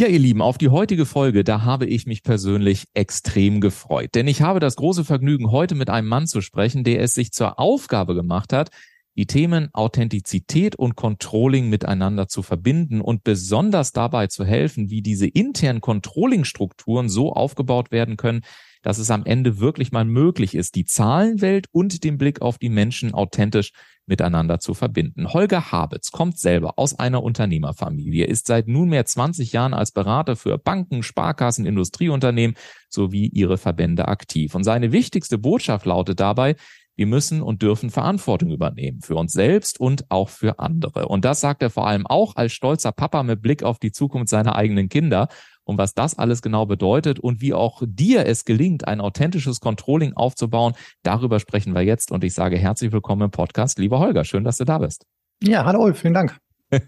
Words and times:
Ja, 0.00 0.06
ihr 0.06 0.18
Lieben, 0.18 0.40
auf 0.40 0.56
die 0.56 0.70
heutige 0.70 1.04
Folge, 1.04 1.44
da 1.44 1.60
habe 1.60 1.84
ich 1.84 2.06
mich 2.06 2.22
persönlich 2.22 2.86
extrem 2.94 3.60
gefreut. 3.60 4.14
Denn 4.14 4.28
ich 4.28 4.40
habe 4.40 4.58
das 4.58 4.76
große 4.76 5.04
Vergnügen, 5.04 5.50
heute 5.50 5.74
mit 5.74 5.90
einem 5.90 6.08
Mann 6.08 6.26
zu 6.26 6.40
sprechen, 6.40 6.84
der 6.84 7.02
es 7.02 7.12
sich 7.12 7.32
zur 7.32 7.60
Aufgabe 7.60 8.14
gemacht 8.14 8.54
hat, 8.54 8.70
die 9.14 9.26
Themen 9.26 9.68
Authentizität 9.74 10.74
und 10.74 10.96
Controlling 10.96 11.68
miteinander 11.68 12.28
zu 12.28 12.40
verbinden 12.40 13.02
und 13.02 13.24
besonders 13.24 13.92
dabei 13.92 14.28
zu 14.28 14.46
helfen, 14.46 14.88
wie 14.88 15.02
diese 15.02 15.26
internen 15.26 15.82
Controlling-Strukturen 15.82 17.10
so 17.10 17.34
aufgebaut 17.34 17.90
werden 17.90 18.16
können, 18.16 18.40
dass 18.80 18.96
es 18.96 19.10
am 19.10 19.26
Ende 19.26 19.60
wirklich 19.60 19.92
mal 19.92 20.06
möglich 20.06 20.54
ist, 20.54 20.76
die 20.76 20.86
Zahlenwelt 20.86 21.66
und 21.72 22.04
den 22.04 22.16
Blick 22.16 22.40
auf 22.40 22.56
die 22.56 22.70
Menschen 22.70 23.12
authentisch 23.12 23.72
miteinander 24.06 24.60
zu 24.60 24.74
verbinden. 24.74 25.32
Holger 25.32 25.72
Habitz 25.72 26.10
kommt 26.10 26.38
selber 26.38 26.74
aus 26.78 26.98
einer 26.98 27.22
Unternehmerfamilie, 27.22 28.26
ist 28.26 28.46
seit 28.46 28.68
nunmehr 28.68 29.06
20 29.06 29.52
Jahren 29.52 29.74
als 29.74 29.92
Berater 29.92 30.36
für 30.36 30.58
Banken, 30.58 31.02
Sparkassen, 31.02 31.66
Industrieunternehmen 31.66 32.56
sowie 32.88 33.26
ihre 33.26 33.58
Verbände 33.58 34.08
aktiv. 34.08 34.54
Und 34.54 34.64
seine 34.64 34.92
wichtigste 34.92 35.38
Botschaft 35.38 35.86
lautet 35.86 36.20
dabei, 36.20 36.56
wir 37.00 37.06
müssen 37.06 37.40
und 37.40 37.62
dürfen 37.62 37.88
Verantwortung 37.88 38.50
übernehmen 38.50 39.00
für 39.00 39.14
uns 39.14 39.32
selbst 39.32 39.80
und 39.80 40.10
auch 40.10 40.28
für 40.28 40.58
andere. 40.58 41.08
Und 41.08 41.24
das 41.24 41.40
sagt 41.40 41.62
er 41.62 41.70
vor 41.70 41.86
allem 41.86 42.06
auch 42.06 42.36
als 42.36 42.52
stolzer 42.52 42.92
Papa 42.92 43.22
mit 43.22 43.40
Blick 43.40 43.62
auf 43.62 43.78
die 43.78 43.90
Zukunft 43.90 44.28
seiner 44.28 44.54
eigenen 44.54 44.90
Kinder. 44.90 45.28
Und 45.64 45.78
was 45.78 45.94
das 45.94 46.18
alles 46.18 46.42
genau 46.42 46.66
bedeutet 46.66 47.18
und 47.18 47.40
wie 47.40 47.54
auch 47.54 47.82
dir 47.86 48.26
es 48.26 48.44
gelingt, 48.44 48.88
ein 48.88 49.00
authentisches 49.00 49.60
Controlling 49.60 50.14
aufzubauen, 50.14 50.74
darüber 51.02 51.40
sprechen 51.40 51.74
wir 51.74 51.82
jetzt. 51.82 52.10
Und 52.10 52.24
ich 52.24 52.34
sage 52.34 52.56
herzlich 52.56 52.92
willkommen 52.92 53.22
im 53.22 53.30
Podcast. 53.30 53.78
Lieber 53.78 53.98
Holger, 53.98 54.24
schön, 54.24 54.44
dass 54.44 54.56
du 54.56 54.64
da 54.64 54.78
bist. 54.78 55.06
Ja, 55.42 55.64
hallo 55.64 55.82
Ulf, 55.82 56.00
vielen 56.00 56.14
Dank. 56.14 56.38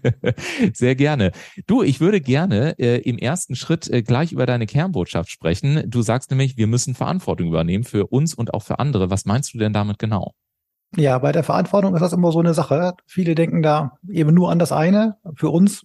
Sehr 0.73 0.95
gerne. 0.95 1.31
Du, 1.67 1.83
ich 1.83 1.99
würde 1.99 2.21
gerne 2.21 2.77
äh, 2.79 3.01
im 3.01 3.17
ersten 3.17 3.55
Schritt 3.55 3.89
äh, 3.89 4.01
gleich 4.01 4.31
über 4.31 4.45
deine 4.45 4.65
Kernbotschaft 4.65 5.29
sprechen. 5.29 5.83
Du 5.87 6.01
sagst 6.01 6.29
nämlich, 6.31 6.57
wir 6.57 6.67
müssen 6.67 6.95
Verantwortung 6.95 7.47
übernehmen 7.47 7.83
für 7.83 8.07
uns 8.07 8.33
und 8.33 8.53
auch 8.53 8.63
für 8.63 8.79
andere. 8.79 9.09
Was 9.09 9.25
meinst 9.25 9.53
du 9.53 9.57
denn 9.57 9.73
damit 9.73 9.99
genau? 9.99 10.33
Ja, 10.95 11.17
bei 11.17 11.31
der 11.31 11.43
Verantwortung 11.43 11.95
ist 11.95 12.01
das 12.01 12.13
immer 12.13 12.31
so 12.31 12.39
eine 12.39 12.53
Sache. 12.53 12.93
Viele 13.07 13.33
denken 13.33 13.63
da 13.63 13.93
eben 14.07 14.33
nur 14.33 14.51
an 14.51 14.59
das 14.59 14.71
eine, 14.71 15.17
für 15.35 15.49
uns, 15.49 15.81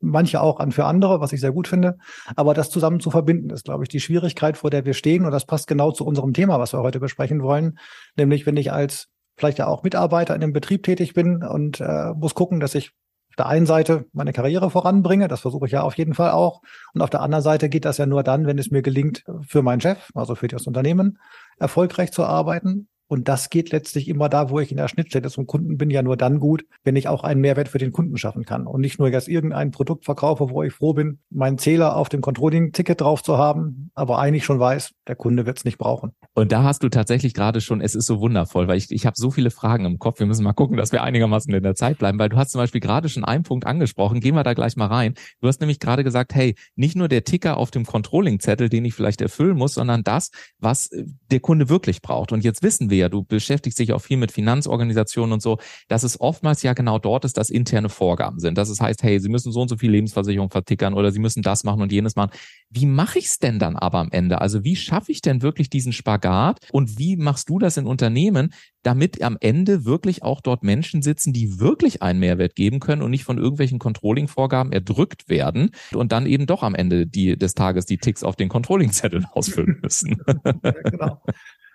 manche 0.00 0.40
auch 0.40 0.60
an 0.60 0.70
für 0.70 0.84
andere, 0.84 1.20
was 1.20 1.32
ich 1.32 1.40
sehr 1.40 1.50
gut 1.50 1.66
finde. 1.66 1.98
Aber 2.36 2.54
das 2.54 2.70
zusammen 2.70 3.00
zu 3.00 3.10
verbinden, 3.10 3.50
ist, 3.50 3.64
glaube 3.64 3.82
ich, 3.82 3.88
die 3.88 3.98
Schwierigkeit, 3.98 4.56
vor 4.56 4.70
der 4.70 4.84
wir 4.84 4.94
stehen. 4.94 5.24
Und 5.24 5.32
das 5.32 5.46
passt 5.46 5.66
genau 5.66 5.90
zu 5.90 6.06
unserem 6.06 6.32
Thema, 6.32 6.60
was 6.60 6.72
wir 6.72 6.80
heute 6.80 7.00
besprechen 7.00 7.42
wollen. 7.42 7.78
Nämlich, 8.16 8.46
wenn 8.46 8.56
ich 8.56 8.72
als 8.72 9.08
vielleicht 9.36 9.58
ja 9.58 9.66
auch 9.66 9.82
Mitarbeiter 9.82 10.34
in 10.36 10.42
einem 10.42 10.52
Betrieb 10.52 10.84
tätig 10.84 11.12
bin 11.12 11.42
und 11.42 11.80
äh, 11.80 12.12
muss 12.14 12.34
gucken, 12.34 12.60
dass 12.60 12.76
ich 12.76 12.92
auf 13.30 13.36
der 13.36 13.46
einen 13.46 13.64
Seite 13.64 14.04
meine 14.12 14.34
Karriere 14.34 14.70
voranbringe, 14.70 15.26
das 15.26 15.40
versuche 15.40 15.64
ich 15.64 15.72
ja 15.72 15.82
auf 15.82 15.96
jeden 15.96 16.12
Fall 16.12 16.32
auch. 16.32 16.60
Und 16.92 17.00
auf 17.00 17.08
der 17.08 17.22
anderen 17.22 17.42
Seite 17.42 17.70
geht 17.70 17.86
das 17.86 17.96
ja 17.96 18.04
nur 18.04 18.22
dann, 18.22 18.46
wenn 18.46 18.58
es 18.58 18.70
mir 18.70 18.82
gelingt, 18.82 19.24
für 19.40 19.62
meinen 19.62 19.80
Chef, 19.80 20.10
also 20.14 20.34
für 20.34 20.48
das 20.48 20.66
Unternehmen, 20.66 21.18
erfolgreich 21.58 22.12
zu 22.12 22.24
arbeiten. 22.24 22.88
Und 23.12 23.28
das 23.28 23.50
geht 23.50 23.72
letztlich 23.72 24.08
immer 24.08 24.30
da, 24.30 24.48
wo 24.48 24.58
ich 24.58 24.70
in 24.70 24.78
der 24.78 24.88
Schnittstelle 24.88 25.28
zum 25.28 25.46
Kunden 25.46 25.76
bin, 25.76 25.90
ja 25.90 26.00
nur 26.00 26.16
dann 26.16 26.40
gut, 26.40 26.64
wenn 26.82 26.96
ich 26.96 27.08
auch 27.08 27.24
einen 27.24 27.42
Mehrwert 27.42 27.68
für 27.68 27.76
den 27.76 27.92
Kunden 27.92 28.16
schaffen 28.16 28.46
kann. 28.46 28.66
Und 28.66 28.80
nicht 28.80 28.98
nur 28.98 29.10
jetzt 29.10 29.28
irgendein 29.28 29.70
Produkt 29.70 30.06
verkaufe, 30.06 30.48
wo 30.48 30.62
ich 30.62 30.72
froh 30.72 30.94
bin, 30.94 31.18
meinen 31.28 31.58
Zähler 31.58 31.94
auf 31.94 32.08
dem 32.08 32.22
Controlling-Ticket 32.22 33.02
drauf 33.02 33.22
zu 33.22 33.36
haben, 33.36 33.90
aber 33.94 34.18
eigentlich 34.18 34.46
schon 34.46 34.58
weiß, 34.58 34.94
der 35.06 35.14
Kunde 35.14 35.44
wird 35.44 35.58
es 35.58 35.66
nicht 35.66 35.76
brauchen. 35.76 36.12
Und 36.32 36.52
da 36.52 36.62
hast 36.62 36.84
du 36.84 36.88
tatsächlich 36.88 37.34
gerade 37.34 37.60
schon, 37.60 37.82
es 37.82 37.94
ist 37.94 38.06
so 38.06 38.18
wundervoll, 38.20 38.66
weil 38.66 38.78
ich, 38.78 38.90
ich 38.90 39.04
habe 39.04 39.16
so 39.18 39.30
viele 39.30 39.50
Fragen 39.50 39.84
im 39.84 39.98
Kopf. 39.98 40.18
Wir 40.18 40.26
müssen 40.26 40.44
mal 40.44 40.54
gucken, 40.54 40.78
dass 40.78 40.90
wir 40.90 41.02
einigermaßen 41.02 41.52
in 41.52 41.62
der 41.62 41.74
Zeit 41.74 41.98
bleiben, 41.98 42.18
weil 42.18 42.30
du 42.30 42.38
hast 42.38 42.52
zum 42.52 42.62
Beispiel 42.62 42.80
gerade 42.80 43.10
schon 43.10 43.26
einen 43.26 43.42
Punkt 43.42 43.66
angesprochen. 43.66 44.20
Gehen 44.20 44.34
wir 44.34 44.42
da 44.42 44.54
gleich 44.54 44.76
mal 44.76 44.86
rein. 44.86 45.12
Du 45.42 45.48
hast 45.48 45.60
nämlich 45.60 45.80
gerade 45.80 46.02
gesagt, 46.02 46.34
hey, 46.34 46.54
nicht 46.76 46.96
nur 46.96 47.08
der 47.08 47.24
Ticker 47.24 47.58
auf 47.58 47.70
dem 47.70 47.84
Controlling-Zettel, 47.84 48.70
den 48.70 48.86
ich 48.86 48.94
vielleicht 48.94 49.20
erfüllen 49.20 49.58
muss, 49.58 49.74
sondern 49.74 50.02
das, 50.02 50.30
was 50.58 50.88
der 51.30 51.40
Kunde 51.40 51.68
wirklich 51.68 52.00
braucht. 52.00 52.32
Und 52.32 52.42
jetzt 52.42 52.62
wissen 52.62 52.88
wir 52.88 53.01
ja, 53.02 53.08
du 53.08 53.22
beschäftigst 53.22 53.78
dich 53.78 53.92
auch 53.92 54.00
viel 54.00 54.16
mit 54.16 54.32
Finanzorganisationen 54.32 55.32
und 55.32 55.42
so, 55.42 55.58
dass 55.88 56.02
es 56.02 56.20
oftmals 56.20 56.62
ja 56.62 56.72
genau 56.72 56.98
dort 56.98 57.24
ist, 57.24 57.36
dass 57.36 57.50
interne 57.50 57.88
Vorgaben 57.88 58.38
sind. 58.38 58.56
Dass 58.56 58.68
es 58.68 58.80
heißt, 58.80 59.02
hey, 59.02 59.20
sie 59.20 59.28
müssen 59.28 59.52
so 59.52 59.60
und 59.60 59.68
so 59.68 59.76
viel 59.76 59.90
Lebensversicherung 59.90 60.50
vertickern 60.50 60.94
oder 60.94 61.12
sie 61.12 61.18
müssen 61.18 61.42
das 61.42 61.64
machen 61.64 61.82
und 61.82 61.92
jenes 61.92 62.16
machen. 62.16 62.30
Wie 62.70 62.86
mache 62.86 63.18
ich 63.18 63.26
es 63.26 63.38
denn 63.38 63.58
dann 63.58 63.76
aber 63.76 63.98
am 63.98 64.10
Ende? 64.10 64.40
Also 64.40 64.64
wie 64.64 64.76
schaffe 64.76 65.12
ich 65.12 65.20
denn 65.20 65.42
wirklich 65.42 65.68
diesen 65.68 65.92
Spagat 65.92 66.58
und 66.72 66.98
wie 66.98 67.16
machst 67.16 67.50
du 67.50 67.58
das 67.58 67.76
in 67.76 67.86
Unternehmen, 67.86 68.54
damit 68.82 69.22
am 69.22 69.36
Ende 69.40 69.84
wirklich 69.84 70.22
auch 70.22 70.40
dort 70.40 70.62
Menschen 70.62 71.02
sitzen, 71.02 71.32
die 71.32 71.60
wirklich 71.60 72.02
einen 72.02 72.18
Mehrwert 72.20 72.54
geben 72.54 72.80
können 72.80 73.02
und 73.02 73.10
nicht 73.10 73.24
von 73.24 73.38
irgendwelchen 73.38 73.78
Controlling-Vorgaben 73.78 74.72
erdrückt 74.72 75.28
werden 75.28 75.70
und 75.92 76.12
dann 76.12 76.26
eben 76.26 76.46
doch 76.46 76.62
am 76.62 76.74
Ende 76.74 77.06
die, 77.06 77.36
des 77.36 77.54
Tages 77.54 77.86
die 77.86 77.98
Ticks 77.98 78.24
auf 78.24 78.36
den 78.36 78.48
Controlling-Zetteln 78.48 79.26
ausfüllen 79.32 79.78
müssen. 79.82 80.16
ja, 80.64 80.72
genau. 80.72 81.22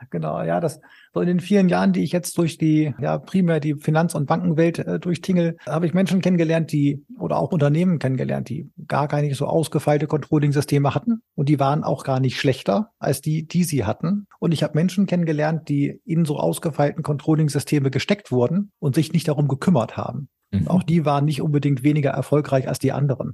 Genau, 0.10 0.42
ja, 0.44 0.60
das 0.60 0.80
so 1.14 1.22
in 1.22 1.28
den 1.28 1.40
vielen 1.40 1.70
Jahren, 1.70 1.92
die 1.92 2.04
ich 2.04 2.12
jetzt 2.12 2.38
durch 2.38 2.58
die, 2.58 2.94
ja, 3.00 3.18
primär 3.18 3.60
die 3.60 3.76
Finanz- 3.76 4.14
und 4.14 4.28
Bankenwelt 4.28 4.80
äh, 4.80 5.00
durchtingel, 5.00 5.58
habe 5.66 5.88
ich 5.88 5.94
Menschen 5.94 6.22
kennengelernt, 6.22 6.72
die 6.72 7.04
oder 7.18 7.38
auch 7.38 7.52
Unternehmen 7.52 7.98
kennengelernt, 7.98 8.50
die 8.50 8.70
gar 8.88 9.08
keine 9.08 9.34
so 9.34 9.48
ausgefeilte 9.48 10.08
Controlling-Systeme 10.08 10.94
hatten 10.94 11.22
und 11.36 11.50
die 11.50 11.60
waren 11.60 11.84
auch 11.84 12.04
gar 12.04 12.20
nicht 12.20 12.40
schlechter 12.40 12.92
als 13.00 13.22
die, 13.22 13.48
die 13.48 13.64
sie 13.64 13.86
hatten. 13.86 14.28
Und 14.40 14.52
ich 14.52 14.64
habe 14.64 14.76
Menschen 14.76 15.08
kennengelernt, 15.08 15.68
die 15.70 16.00
in 16.06 16.26
so 16.26 16.38
ausgefeilten 16.38 17.04
Controlling-Systeme 17.04 17.90
gesteckt 17.90 18.32
wurden 18.32 18.72
und 18.80 18.96
sich 18.96 19.14
nicht 19.14 19.28
darum 19.28 19.48
gekümmert 19.48 19.98
haben. 19.98 20.30
Mhm. 20.52 20.68
Auch 20.68 20.84
die 20.84 21.06
waren 21.06 21.26
nicht 21.26 21.42
unbedingt 21.42 21.84
weniger 21.84 22.12
erfolgreich 22.12 22.68
als 22.68 22.80
die 22.80 22.92
anderen. 22.92 23.34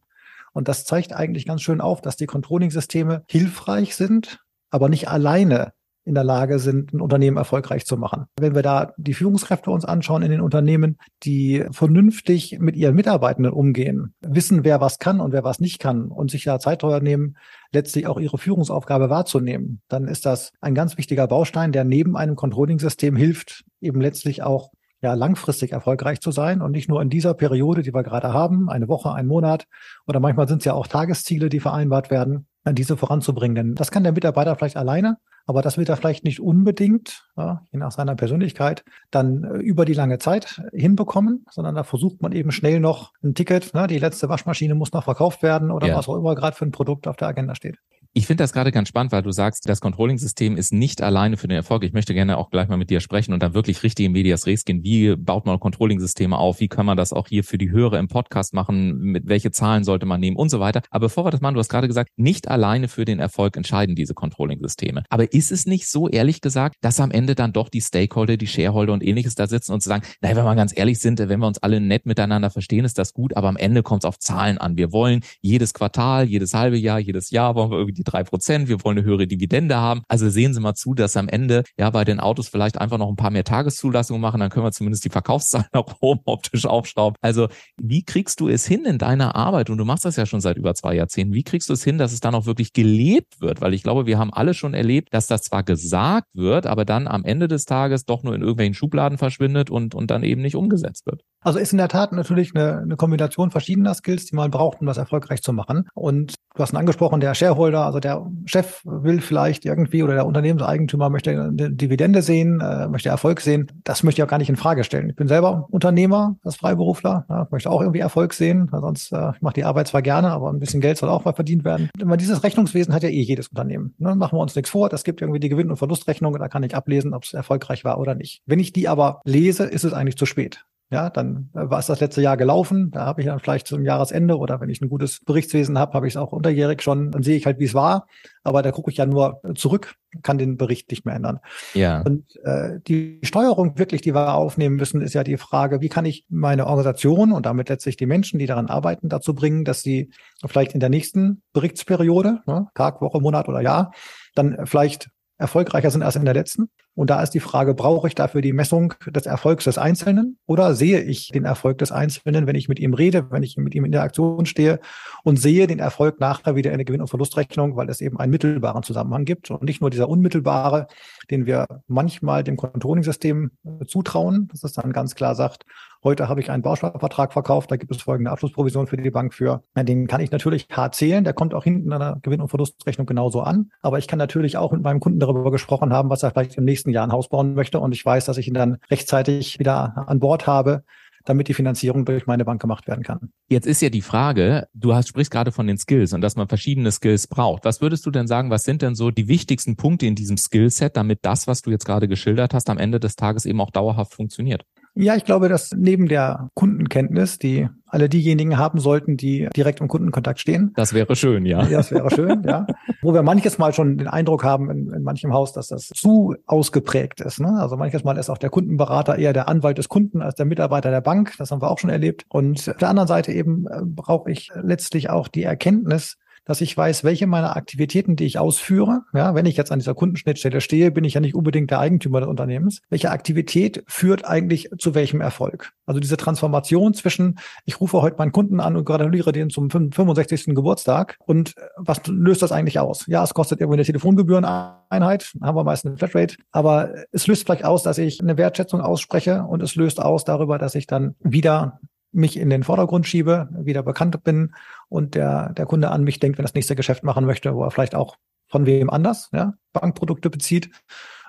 Und 0.54 0.68
das 0.68 0.86
zeigt 0.86 1.14
eigentlich 1.14 1.46
ganz 1.46 1.62
schön 1.62 1.82
auf, 1.82 2.02
dass 2.02 2.16
die 2.16 2.28
Controlling-Systeme 2.28 3.24
hilfreich 3.28 3.96
sind, 3.96 4.40
aber 4.70 4.88
nicht 4.88 5.10
alleine 5.10 5.74
in 6.06 6.16
der 6.16 6.24
Lage 6.24 6.60
sind, 6.60 6.94
ein 6.94 7.02
Unternehmen 7.02 7.38
erfolgreich 7.38 7.86
zu 7.86 7.98
machen. 7.98 8.26
Wenn 8.38 8.56
wir 8.56 8.62
da 8.62 8.94
die 8.98 9.14
Führungskräfte 9.14 9.72
uns 9.72 9.86
anschauen 9.86 10.22
in 10.22 10.32
den 10.32 10.42
Unternehmen, 10.42 10.98
die 11.24 11.64
vernünftig 11.72 12.58
mit 12.60 12.76
ihren 12.76 12.96
Mitarbeitenden 12.96 13.54
umgehen, 13.54 14.14
wissen, 14.22 14.66
wer 14.66 14.82
was 14.82 15.00
kann 15.00 15.22
und 15.22 15.32
wer 15.32 15.44
was 15.44 15.60
nicht 15.60 15.80
kann 15.80 16.08
und 16.08 16.32
sich 16.32 16.44
da 16.44 16.60
Zeit 16.60 16.84
nehmen, 16.84 17.38
letztlich 17.72 18.08
auch 18.08 18.20
ihre 18.20 18.38
Führungsaufgabe 18.38 19.10
wahrzunehmen, 19.10 19.82
dann 19.88 20.08
ist 20.08 20.26
das 20.26 20.52
ein 20.60 20.76
ganz 20.76 20.98
wichtiger 20.98 21.28
Baustein, 21.28 21.72
der 21.72 21.86
neben 21.86 22.18
einem 22.18 22.36
Controlling-System 22.36 23.16
hilft, 23.16 23.64
eben 23.80 24.02
letztlich 24.02 24.44
auch 24.44 24.72
ja, 25.02 25.14
langfristig 25.14 25.72
erfolgreich 25.72 26.22
zu 26.22 26.32
sein 26.32 26.62
und 26.62 26.72
nicht 26.72 26.90
nur 26.90 27.02
in 27.02 27.10
dieser 27.10 27.34
Periode, 27.34 27.82
die 27.82 27.94
wir 27.94 28.04
gerade 28.04 28.34
haben, 28.34 28.70
eine 28.70 28.88
Woche, 28.88 29.14
ein 29.14 29.28
Monat 29.28 29.68
oder 30.08 30.20
manchmal 30.20 30.48
sind 30.48 30.60
es 30.60 30.66
ja 30.66 30.74
auch 30.74 30.88
Tagesziele, 30.88 31.50
die 31.50 31.60
vereinbart 31.60 32.10
werden, 32.10 32.48
diese 32.72 32.96
voranzubringen. 32.96 33.56
Denn 33.56 33.76
das 33.76 33.92
kann 33.92 34.04
der 34.04 34.14
Mitarbeiter 34.14 34.56
vielleicht 34.56 34.78
alleine, 34.78 35.18
aber 35.46 35.62
das 35.62 35.78
wird 35.78 35.90
er 35.90 35.98
vielleicht 35.98 36.24
nicht 36.24 36.40
unbedingt, 36.40 37.28
ja, 37.36 37.66
je 37.72 37.80
nach 37.80 37.92
seiner 37.92 38.16
Persönlichkeit, 38.16 38.86
dann 39.12 39.44
äh, 39.44 39.58
über 39.58 39.84
die 39.84 39.94
lange 39.94 40.20
Zeit 40.20 40.62
hinbekommen, 40.72 41.46
sondern 41.52 41.76
da 41.76 41.84
versucht 41.84 42.22
man 42.22 42.32
eben 42.32 42.52
schnell 42.52 42.80
noch 42.80 43.12
ein 43.24 43.36
Ticket, 43.36 43.74
ne, 43.74 43.88
die 43.88 44.00
letzte 44.00 44.30
Waschmaschine 44.30 44.76
muss 44.76 44.94
noch 44.94 45.04
verkauft 45.04 45.44
werden 45.44 45.72
oder 45.72 45.88
ja. 45.88 45.98
was 45.98 46.08
auch 46.08 46.16
immer 46.16 46.36
gerade 46.36 46.56
für 46.56 46.66
ein 46.66 46.72
Produkt 46.72 47.08
auf 47.08 47.18
der 47.18 47.28
Agenda 47.28 47.56
steht. 47.56 47.78
Ich 48.16 48.28
finde 48.28 48.44
das 48.44 48.54
gerade 48.54 48.72
ganz 48.72 48.90
spannend, 48.90 49.12
weil 49.12 49.24
du 49.24 49.32
sagst, 49.32 49.68
das 49.68 49.82
Controlling-System 49.82 50.56
ist 50.56 50.72
nicht 50.72 51.02
alleine 51.02 51.36
für 51.36 51.48
den 51.48 51.56
Erfolg. 51.56 51.84
Ich 51.84 51.94
möchte 51.94 52.14
gerne 52.14 52.38
auch 52.38 52.52
gleich 52.52 52.68
mal 52.68 52.78
mit 52.78 52.92
dir 52.92 53.00
sprechen 53.00 53.34
und 53.34 53.42
dann 53.42 53.56
wirklich 53.56 53.82
richtig 53.82 54.06
in 54.06 54.12
Medias 54.12 54.46
Res 54.46 54.66
gehen. 54.66 54.84
Wie 54.84 55.16
baut 55.16 55.48
man 55.48 55.60
Controlling-Systeme 55.60 56.38
auf? 56.38 56.60
Wie 56.60 56.68
kann 56.68 56.86
man 56.86 56.96
das 56.96 57.12
auch 57.12 57.28
hier 57.28 57.44
für 57.44 57.58
die 57.58 57.72
Hörer 57.72 57.98
im 57.98 58.10
Podcast 58.10 58.54
machen? 58.54 59.00
Mit 59.00 59.28
welche 59.28 59.50
Zahlen 59.50 59.84
sollte 59.84 60.06
man 60.06 60.20
nehmen 60.20 60.38
und 60.38 60.50
so 60.50 60.60
weiter? 60.60 60.84
Aber 60.92 61.08
bevor 61.08 61.26
wir 61.26 61.32
das 61.32 61.42
machen, 61.42 61.56
du 61.56 61.60
hast 61.60 61.70
gerade 61.70 61.88
gesagt, 61.88 62.12
nicht 62.16 62.50
alleine 62.50 62.88
für 62.88 63.04
den 63.04 63.18
Erfolg 63.18 63.58
entscheiden 63.58 63.96
diese 63.96 64.14
Controlling-Systeme. 64.14 65.06
Aber 65.10 65.34
ist 65.34 65.52
es 65.52 65.66
nicht 65.66 65.88
so, 65.88 66.08
ehrlich 66.08 66.40
gesagt, 66.42 66.76
dass 66.82 67.00
am 67.00 67.10
Ende 67.10 67.34
dann 67.34 67.52
doch 67.52 67.68
die 67.68 67.82
Stakeholder, 67.82 68.38
die 68.38 68.46
Shareholder 68.46 68.94
und 68.94 69.04
ähnliches 69.04 69.34
da 69.34 69.48
sitzen 69.48 69.74
und 69.74 69.82
sagen, 69.82 70.04
naja, 70.22 70.36
wenn 70.36 70.46
wir 70.46 70.54
ganz 70.54 70.72
ehrlich 70.78 71.00
sind, 71.00 71.18
wenn 71.18 71.40
wir 71.40 71.48
uns 71.48 71.58
alle 71.64 71.82
nett 71.82 72.06
miteinander 72.06 72.52
verstehen, 72.52 72.86
ist 72.86 73.00
das 73.00 73.14
gut, 73.14 73.36
aber 73.36 73.48
am 73.48 73.58
Ende 73.58 73.82
kommt 73.82 74.04
es 74.04 74.08
auf 74.08 74.20
Zahlen 74.20 74.60
an. 74.60 74.78
Wir 74.78 74.92
wollen 74.92 75.22
jedes 75.42 75.74
Quartal, 75.74 76.26
jedes 76.26 76.54
halbe 76.54 76.78
Jahr, 76.78 77.00
jedes 77.00 77.32
Jahr 77.32 77.56
wollen 77.56 77.72
wir 77.72 77.80
irgendwie 77.80 78.03
die 78.04 78.12
drei 78.12 78.24
Prozent, 78.24 78.68
wir 78.68 78.84
wollen 78.84 78.98
eine 78.98 79.06
höhere 79.06 79.28
Dividende 79.28 79.78
haben. 79.78 80.02
Also 80.08 80.30
sehen 80.30 80.54
Sie 80.54 80.60
mal 80.60 80.76
zu, 80.76 80.94
dass 80.94 81.18
am 81.18 81.28
Ende 81.30 81.64
ja 81.78 81.90
bei 81.90 82.04
den 82.04 82.20
Autos 82.20 82.48
vielleicht 82.48 82.80
einfach 82.80 82.98
noch 82.98 83.10
ein 83.10 83.16
paar 83.16 83.32
mehr 83.32 83.44
Tageszulassungen 83.44 84.22
machen, 84.22 84.40
dann 84.40 84.50
können 84.50 84.66
wir 84.66 84.72
zumindest 84.72 85.06
die 85.06 85.10
Verkaufszahlen 85.10 85.68
nach 85.74 85.86
oben 86.02 86.22
optisch 86.26 86.66
aufschrauben. 86.66 87.18
Also 87.22 87.48
wie 87.78 88.04
kriegst 88.04 88.40
du 88.40 88.50
es 88.50 88.66
hin 88.66 88.86
in 88.86 88.98
deiner 88.98 89.36
Arbeit? 89.36 89.70
Und 89.70 89.78
du 89.78 89.86
machst 89.86 90.06
das 90.06 90.16
ja 90.16 90.26
schon 90.26 90.42
seit 90.42 90.58
über 90.58 90.76
zwei 90.76 90.96
Jahrzehnten. 90.96 91.34
Wie 91.34 91.44
kriegst 91.44 91.70
du 91.70 91.74
es 91.74 91.84
hin, 91.84 91.98
dass 91.98 92.14
es 92.14 92.20
dann 92.20 92.36
auch 92.36 92.46
wirklich 92.46 92.74
gelebt 92.74 93.40
wird? 93.42 93.62
Weil 93.62 93.74
ich 93.74 93.84
glaube, 93.84 94.06
wir 94.06 94.18
haben 94.18 94.34
alle 94.34 94.54
schon 94.54 94.74
erlebt, 94.74 95.14
dass 95.14 95.28
das 95.28 95.44
zwar 95.44 95.64
gesagt 95.64 96.28
wird, 96.34 96.68
aber 96.68 96.86
dann 96.86 97.08
am 97.08 97.24
Ende 97.24 97.48
des 97.48 97.66
Tages 97.66 98.06
doch 98.06 98.24
nur 98.24 98.36
in 98.36 98.42
irgendwelchen 98.42 98.74
Schubladen 98.74 99.18
verschwindet 99.18 99.70
und, 99.70 99.96
und 99.96 100.12
dann 100.12 100.24
eben 100.24 100.42
nicht 100.42 100.56
umgesetzt 100.56 101.06
wird. 101.06 101.24
Also 101.44 101.60
ist 101.60 101.72
in 101.72 101.78
der 101.78 101.88
Tat 101.88 102.12
natürlich 102.12 102.56
eine, 102.56 102.80
eine 102.80 102.96
Kombination 102.96 103.52
verschiedener 103.52 103.94
Skills, 103.94 104.26
die 104.26 104.36
man 104.36 104.52
braucht, 104.52 104.82
um 104.82 104.88
das 104.88 104.98
erfolgreich 104.98 105.42
zu 105.42 105.54
machen. 105.54 105.88
Und 105.94 106.36
du 106.56 106.62
hast 106.62 106.74
ihn 106.74 106.78
angesprochen, 106.78 107.20
der 107.20 107.36
Shareholder, 107.36 107.86
also 107.86 108.00
der 108.00 108.26
Chef 108.46 108.82
will 108.86 109.22
vielleicht 109.22 109.66
irgendwie 109.66 110.04
oder 110.04 110.14
der 110.14 110.26
Unternehmenseigentümer 110.26 111.10
möchte 111.10 111.32
eine 111.32 111.72
Dividende 111.72 112.22
sehen, 112.22 112.62
äh, 112.62 112.88
möchte 112.88 113.10
Erfolg 113.10 113.42
sehen. 113.42 113.72
Das 113.84 114.04
möchte 114.04 114.22
ich 114.22 114.24
auch 114.24 114.30
gar 114.30 114.38
nicht 114.38 114.50
in 114.50 114.56
Frage 114.56 114.84
stellen. 114.84 115.10
Ich 115.10 115.16
bin 115.16 115.28
selber 115.28 115.68
Unternehmer, 115.70 116.38
als 116.44 116.56
Freiberufler, 116.56 117.26
ja, 117.30 117.48
möchte 117.52 117.70
auch 117.70 117.82
irgendwie 117.82 118.00
Erfolg 118.00 118.34
sehen, 118.34 118.70
sonst 118.72 119.12
äh, 119.12 119.32
ich 119.36 119.42
mache 119.42 119.56
die 119.56 119.64
Arbeit 119.64 119.88
zwar 119.88 120.02
gerne, 120.02 120.30
aber 120.30 120.50
ein 120.50 120.60
bisschen 120.60 120.82
Geld 120.82 120.98
soll 120.98 121.10
auch 121.10 121.26
mal 121.26 121.34
verdient 121.34 121.64
werden. 121.64 121.90
Aber 122.02 122.18
dieses 122.18 122.44
Rechnungswesen 122.44 122.94
hat 122.94 123.04
ja 123.04 123.10
eh 123.10 123.22
jedes 123.22 123.48
Unternehmen. 123.50 123.94
Ne? 123.98 124.16
Machen 124.16 124.38
wir 124.38 124.42
uns 124.42 124.56
nichts 124.56 124.70
vor. 124.70 124.90
Das 124.90 125.04
gibt 125.04 125.22
irgendwie 125.22 125.40
die 125.40 125.50
Gewinn- 125.50 125.70
und 125.70 125.78
Verlustrechnung, 125.78 126.38
da 126.38 126.48
kann 126.48 126.64
ich 126.64 126.76
ablesen, 126.76 127.14
ob 127.14 127.24
es 127.24 127.34
erfolgreich 127.34 127.84
war 127.84 128.00
oder 128.00 128.16
nicht. 128.16 128.42
Wenn 128.46 128.60
ich 128.60 128.74
die 128.74 128.88
aber 128.88 129.22
lese, 129.26 129.66
ist 129.66 129.84
es 129.84 129.94
eigentlich 129.94 130.18
zu 130.18 130.26
spät. 130.26 130.66
Ja, 130.94 131.10
dann 131.10 131.50
äh, 131.56 131.70
war 131.72 131.80
es 131.80 131.88
das 131.88 132.00
letzte 132.00 132.22
Jahr 132.22 132.38
gelaufen. 132.38 132.92
Da 132.92 133.08
habe 133.08 133.22
ich 133.22 133.28
dann 133.28 133.40
vielleicht 133.40 133.66
zum 133.66 133.84
Jahresende 133.84 134.38
oder 134.38 134.62
wenn 134.62 134.70
ich 134.70 134.80
ein 134.80 134.90
gutes 134.90 135.22
Berichtswesen 135.26 135.80
habe, 135.80 135.94
habe 135.94 136.08
ich 136.08 136.14
es 136.14 136.18
auch 136.18 136.32
unterjährig 136.32 136.84
schon. 136.84 137.10
Dann 137.10 137.24
sehe 137.24 137.36
ich 137.36 137.48
halt, 137.48 137.60
wie 137.60 137.66
es 137.66 137.74
war. 137.74 138.06
Aber 138.44 138.62
da 138.62 138.72
gucke 138.72 138.92
ich 138.92 138.98
ja 138.98 139.08
nur 139.08 139.42
zurück, 139.56 139.96
kann 140.22 140.38
den 140.38 140.56
Bericht 140.56 140.92
nicht 140.92 141.04
mehr 141.04 141.16
ändern. 141.16 141.40
Ja. 141.74 142.02
Und 142.04 142.36
äh, 142.44 142.80
die 142.88 143.20
Steuerung 143.24 143.80
wirklich, 143.80 144.02
die 144.02 144.14
wir 144.14 144.36
aufnehmen 144.36 144.76
müssen, 144.76 145.02
ist 145.02 145.16
ja 145.16 145.24
die 145.24 145.38
Frage, 145.38 145.82
wie 145.82 145.90
kann 145.90 146.06
ich 146.06 146.26
meine 146.30 146.68
Organisation 146.68 147.32
und 147.32 147.48
damit 147.48 147.70
letztlich 147.70 147.98
die 147.98 148.06
Menschen, 148.06 148.38
die 148.38 148.46
daran 148.46 148.68
arbeiten, 148.68 149.10
dazu 149.10 149.34
bringen, 149.34 149.66
dass 149.66 149.82
sie 149.82 150.12
vielleicht 150.46 150.74
in 150.74 150.80
der 150.80 150.90
nächsten 150.90 151.42
Berichtsperiode, 151.54 152.42
ne, 152.46 152.68
Tag, 152.76 153.02
Woche, 153.02 153.20
Monat 153.20 153.50
oder 153.50 153.62
Jahr, 153.62 153.94
dann 154.36 154.68
vielleicht 154.68 155.10
erfolgreicher 155.40 155.90
sind 155.90 156.04
als 156.04 156.16
in 156.16 156.26
der 156.26 156.36
letzten. 156.36 156.70
Und 156.96 157.10
da 157.10 157.22
ist 157.24 157.32
die 157.32 157.40
Frage, 157.40 157.74
brauche 157.74 158.08
ich 158.08 158.16
dafür 158.16 158.42
die 158.42 158.54
Messung 158.54 158.94
des 159.08 159.26
Erfolgs 159.26 159.64
des 159.64 159.78
Einzelnen 159.78 160.38
oder 160.46 160.76
sehe 160.76 161.02
ich 161.02 161.30
den 161.30 161.46
Erfolg 161.46 161.80
des 161.80 161.92
Einzelnen, 161.92 162.46
wenn 162.46 162.56
ich 162.56 162.70
mit 162.70 162.80
ihm 162.80 162.94
rede, 162.94 163.32
wenn 163.32 163.42
ich 163.42 163.58
mit 163.58 163.74
ihm 163.74 163.86
in 163.86 163.92
der 163.92 164.04
Aktion 164.04 164.46
stehe 164.46 164.80
und 165.24 165.38
sehe 165.38 165.66
den 165.66 165.80
Erfolg 165.80 166.20
nachher 166.20 166.56
wieder 166.56 166.72
in 166.72 166.78
der 166.78 166.86
Gewinn- 166.86 167.02
und 167.02 167.08
Verlustrechnung, 167.08 167.76
weil 167.76 167.90
es 167.90 168.00
eben 168.00 168.20
einen 168.20 168.32
mittelbaren 168.32 168.84
Zusammenhang 168.84 169.26
gibt 169.26 169.50
und 169.50 169.64
nicht 169.64 169.82
nur 169.82 169.90
dieser 169.90 170.08
unmittelbare, 170.08 170.88
den 171.32 171.46
wir 171.48 171.66
manchmal 171.88 172.44
dem 172.44 172.58
Controlling-System 172.58 173.52
zutrauen, 173.88 174.48
dass 174.52 174.64
es 174.64 174.74
dann 174.74 174.94
ganz 174.94 175.16
klar 175.16 175.34
sagt, 175.34 175.66
Heute 176.04 176.28
habe 176.28 176.42
ich 176.42 176.52
einen 176.52 176.62
Bausparvertrag 176.62 177.32
verkauft, 177.32 177.72
da 177.72 177.78
gibt 177.78 177.96
es 177.96 178.02
folgende 178.02 178.30
Abschlussprovision 178.30 178.88
für 178.88 178.98
die 178.98 179.10
Bank 179.10 179.34
für. 179.34 179.64
Den 179.74 180.08
kann 180.08 180.20
ich 180.20 180.32
natürlich 180.32 180.68
hart 180.70 180.96
zählen, 180.96 181.24
der 181.24 181.32
kommt 181.32 181.54
auch 181.54 181.64
hinten 181.64 181.88
in 181.88 181.94
einer 181.94 182.20
Gewinn- 182.22 182.42
und 182.42 182.50
Verlustrechnung 182.50 183.08
genauso 183.08 183.40
an. 183.40 183.72
Aber 183.82 184.00
ich 184.00 184.08
kann 184.10 184.20
natürlich 184.20 184.58
auch 184.58 184.74
mit 184.74 184.82
meinem 184.82 185.00
Kunden 185.00 185.22
darüber 185.22 185.50
gesprochen 185.50 185.94
haben, 185.94 186.10
was 186.10 186.22
er 186.22 186.32
vielleicht 186.32 186.58
im 186.58 186.66
nächsten 186.66 186.83
Jahr 186.92 187.06
ein 187.06 187.12
Haus 187.12 187.30
bauen 187.30 187.54
möchte. 187.54 187.80
Und 187.80 187.94
ich 187.94 188.06
weiß, 188.06 188.26
dass 188.26 188.38
ich 188.38 188.48
ihn 188.48 188.54
dann 188.54 188.78
rechtzeitig 188.90 189.60
wieder 189.60 190.06
an 190.08 190.20
Bord 190.20 190.48
habe, 190.48 190.84
damit 191.26 191.48
die 191.48 191.54
Finanzierung 191.54 192.06
durch 192.06 192.28
meine 192.28 192.46
Bank 192.46 192.62
gemacht 192.62 192.88
werden 192.88 193.04
kann. 193.04 193.32
Jetzt 193.48 193.66
ist 193.66 193.82
ja 193.82 193.90
die 193.90 194.02
Frage, 194.02 194.68
du 194.74 194.94
hast, 194.94 195.08
sprichst 195.08 195.32
gerade 195.32 195.52
von 195.52 195.68
den 195.68 195.78
Skills 195.78 196.14
und 196.14 196.22
dass 196.22 196.36
man 196.36 196.48
verschiedene 196.48 196.92
Skills 196.92 197.28
braucht. 197.28 197.66
Was 197.66 197.82
würdest 197.82 198.06
du 198.06 198.12
denn 198.12 198.28
sagen, 198.28 198.50
was 198.50 198.64
sind 198.64 198.82
denn 198.82 198.96
so 198.96 199.12
die 199.12 199.28
wichtigsten 199.28 199.76
Punkte 199.76 200.06
in 200.06 200.16
diesem 200.16 200.38
Skillset, 200.38 200.98
damit 200.98 201.20
das, 201.22 201.48
was 201.48 201.62
du 201.62 201.72
jetzt 201.72 201.86
gerade 201.86 202.08
geschildert 202.08 202.54
hast, 202.54 202.70
am 202.70 202.78
Ende 202.78 203.00
des 203.00 203.16
Tages 203.16 203.46
eben 203.46 203.62
auch 203.62 203.72
dauerhaft 203.72 204.14
funktioniert? 204.14 204.66
Ja, 204.96 205.16
ich 205.16 205.26
glaube, 205.26 205.50
dass 205.50 205.72
neben 205.76 206.08
der 206.08 206.50
Kundenkenntnis, 206.54 207.40
die 207.40 207.68
alle 207.88 208.10
diejenigen 208.10 208.58
haben 208.58 208.80
sollten, 208.80 209.18
die 209.18 209.50
direkt 209.56 209.80
im 209.82 209.88
Kundenkontakt 209.88 210.40
stehen. 210.40 210.72
Das 210.76 210.94
wäre 210.94 211.16
schön, 211.16 211.46
ja. 211.46 211.64
Ja, 211.64 211.78
das 211.78 211.92
wäre 211.92 212.10
schön, 212.12 212.44
ja. 212.44 212.68
Wo 213.02 213.14
wir 213.14 213.24
manches 213.24 213.58
Mal 213.58 213.74
schon 213.74 213.98
den 213.98 214.08
Eindruck 214.08 214.44
haben 214.44 214.70
in, 214.70 214.92
in 214.92 215.04
manchem 215.04 215.34
Haus, 215.34 215.54
dass 215.54 215.68
das 215.68 215.88
zu 215.88 216.36
ausgeprägt 216.46 217.22
ist. 217.22 217.40
Ne? 217.40 217.50
Also 217.60 217.76
manches 217.76 218.04
Mal 218.04 218.18
ist 218.18 218.30
auch 218.30 218.38
der 218.38 218.50
Kundenberater 218.50 219.18
eher 219.18 219.34
der 219.34 219.48
Anwalt 219.48 219.78
des 219.78 219.90
Kunden 219.90 220.22
als 220.22 220.36
der 220.36 220.46
Mitarbeiter 220.46 220.92
der 220.92 221.02
Bank. 221.02 221.34
Das 221.38 221.52
haben 221.52 221.62
wir 221.62 221.70
auch 221.70 221.80
schon 221.80 221.90
erlebt. 221.90 222.26
Und 222.30 222.68
auf 222.70 222.78
der 222.78 222.90
anderen 222.90 223.08
Seite 223.08 223.32
eben 223.32 223.68
äh, 223.68 223.82
brauche 223.84 224.32
ich 224.32 224.50
letztlich 224.62 225.10
auch 225.10 225.28
die 225.28 225.44
Erkenntnis, 225.44 226.18
dass 226.46 226.62
ich 226.62 226.76
weiß, 226.76 227.04
welche 227.04 227.28
meiner 227.28 227.56
Aktivitäten, 227.56 228.16
die 228.16 228.26
ich 228.26 228.40
ausführe, 228.40 229.02
ja, 229.14 229.36
wenn 229.36 229.46
ich 229.46 229.58
jetzt 229.58 229.72
an 229.72 229.80
dieser 229.80 229.94
Kundenschnittstelle 229.94 230.62
stehe, 230.62 230.92
bin 230.92 231.04
ich 231.04 231.14
ja 231.14 231.22
nicht 231.22 231.36
unbedingt 231.36 231.72
der 231.72 231.80
Eigentümer 231.80 232.20
des 232.20 232.30
Unternehmens. 232.30 232.82
Welche 232.90 233.12
Aktivität 233.12 233.84
führt 233.88 234.26
eigentlich 234.26 234.70
zu 234.78 234.96
welchem 234.96 235.22
Erfolg? 235.22 235.72
Also 235.86 236.00
diese 236.00 236.18
Transformation 236.18 236.94
zwischen, 236.94 237.40
ich 237.66 237.80
rufe 237.80 238.02
heute 238.02 238.18
meinen 238.18 238.32
Kunden 238.32 238.60
an 238.60 238.76
und 238.76 238.86
gratuliere 238.86 239.32
den 239.32 239.50
zum 239.50 239.70
65. 239.70 240.56
Geburtstag 240.56 241.18
und 241.26 241.58
äh, 241.58 241.62
was 241.78 242.06
löst 242.08 242.42
das 242.42 242.52
eigentlich 242.52 242.80
aus? 242.80 243.06
Ja, 243.08 243.24
es 243.24 243.34
kostet 243.34 243.60
irgendwie 243.60 243.78
eine 243.78 243.86
Telefongebühreneinheit, 243.86 245.34
haben 245.42 245.56
wir 245.56 245.64
meist 245.64 245.86
eine 245.86 245.98
Flatrate, 245.98 246.36
aber 246.52 246.94
es 247.12 247.28
löst 247.28 247.46
vielleicht 247.46 247.66
aus, 247.66 247.84
dass 247.84 247.98
ich 247.98 248.22
eine 248.22 248.38
Wertschätzung 248.38 248.82
ausspreche 248.82 249.44
und 249.44 249.62
es 249.62 249.76
löst 249.76 250.00
aus 250.00 250.24
darüber, 250.24 250.58
dass 250.58 250.76
ich 250.76 250.88
dann 250.88 251.16
wieder 251.20 251.80
mich 252.14 252.38
in 252.38 252.50
den 252.50 252.64
Vordergrund 252.64 253.08
schiebe, 253.08 253.50
wieder 253.52 253.84
bekannt 253.84 254.24
bin 254.24 254.54
und 254.90 255.16
der, 255.16 255.54
der 255.54 255.66
Kunde 255.66 255.90
an 255.92 256.04
mich 256.04 256.20
denkt, 256.20 256.38
wenn 256.38 256.46
das 256.46 256.54
nächste 256.54 256.76
Geschäft 256.76 257.04
machen 257.04 257.26
möchte, 257.26 257.56
wo 257.56 257.64
er 257.64 257.72
vielleicht 257.72 257.96
auch 257.96 258.18
von 258.48 258.66
wem 258.66 258.90
anders, 258.90 259.30
ja, 259.34 259.54
Bankprodukte 259.74 260.30
bezieht 260.30 260.70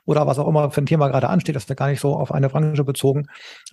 oder 0.07 0.27
was 0.27 0.39
auch 0.39 0.49
immer 0.49 0.71
für 0.71 0.83
ein 0.83 0.87
Thema 0.87 1.09
gerade 1.09 1.29
ansteht. 1.29 1.57
Das 1.57 1.65
ist 1.65 1.69
ja 1.69 1.75
gar 1.75 1.89
nicht 1.89 2.01
so 2.01 2.17
auf 2.17 2.33
eine 2.33 2.49
Branche 2.49 2.85
bezogen. 2.85 3.27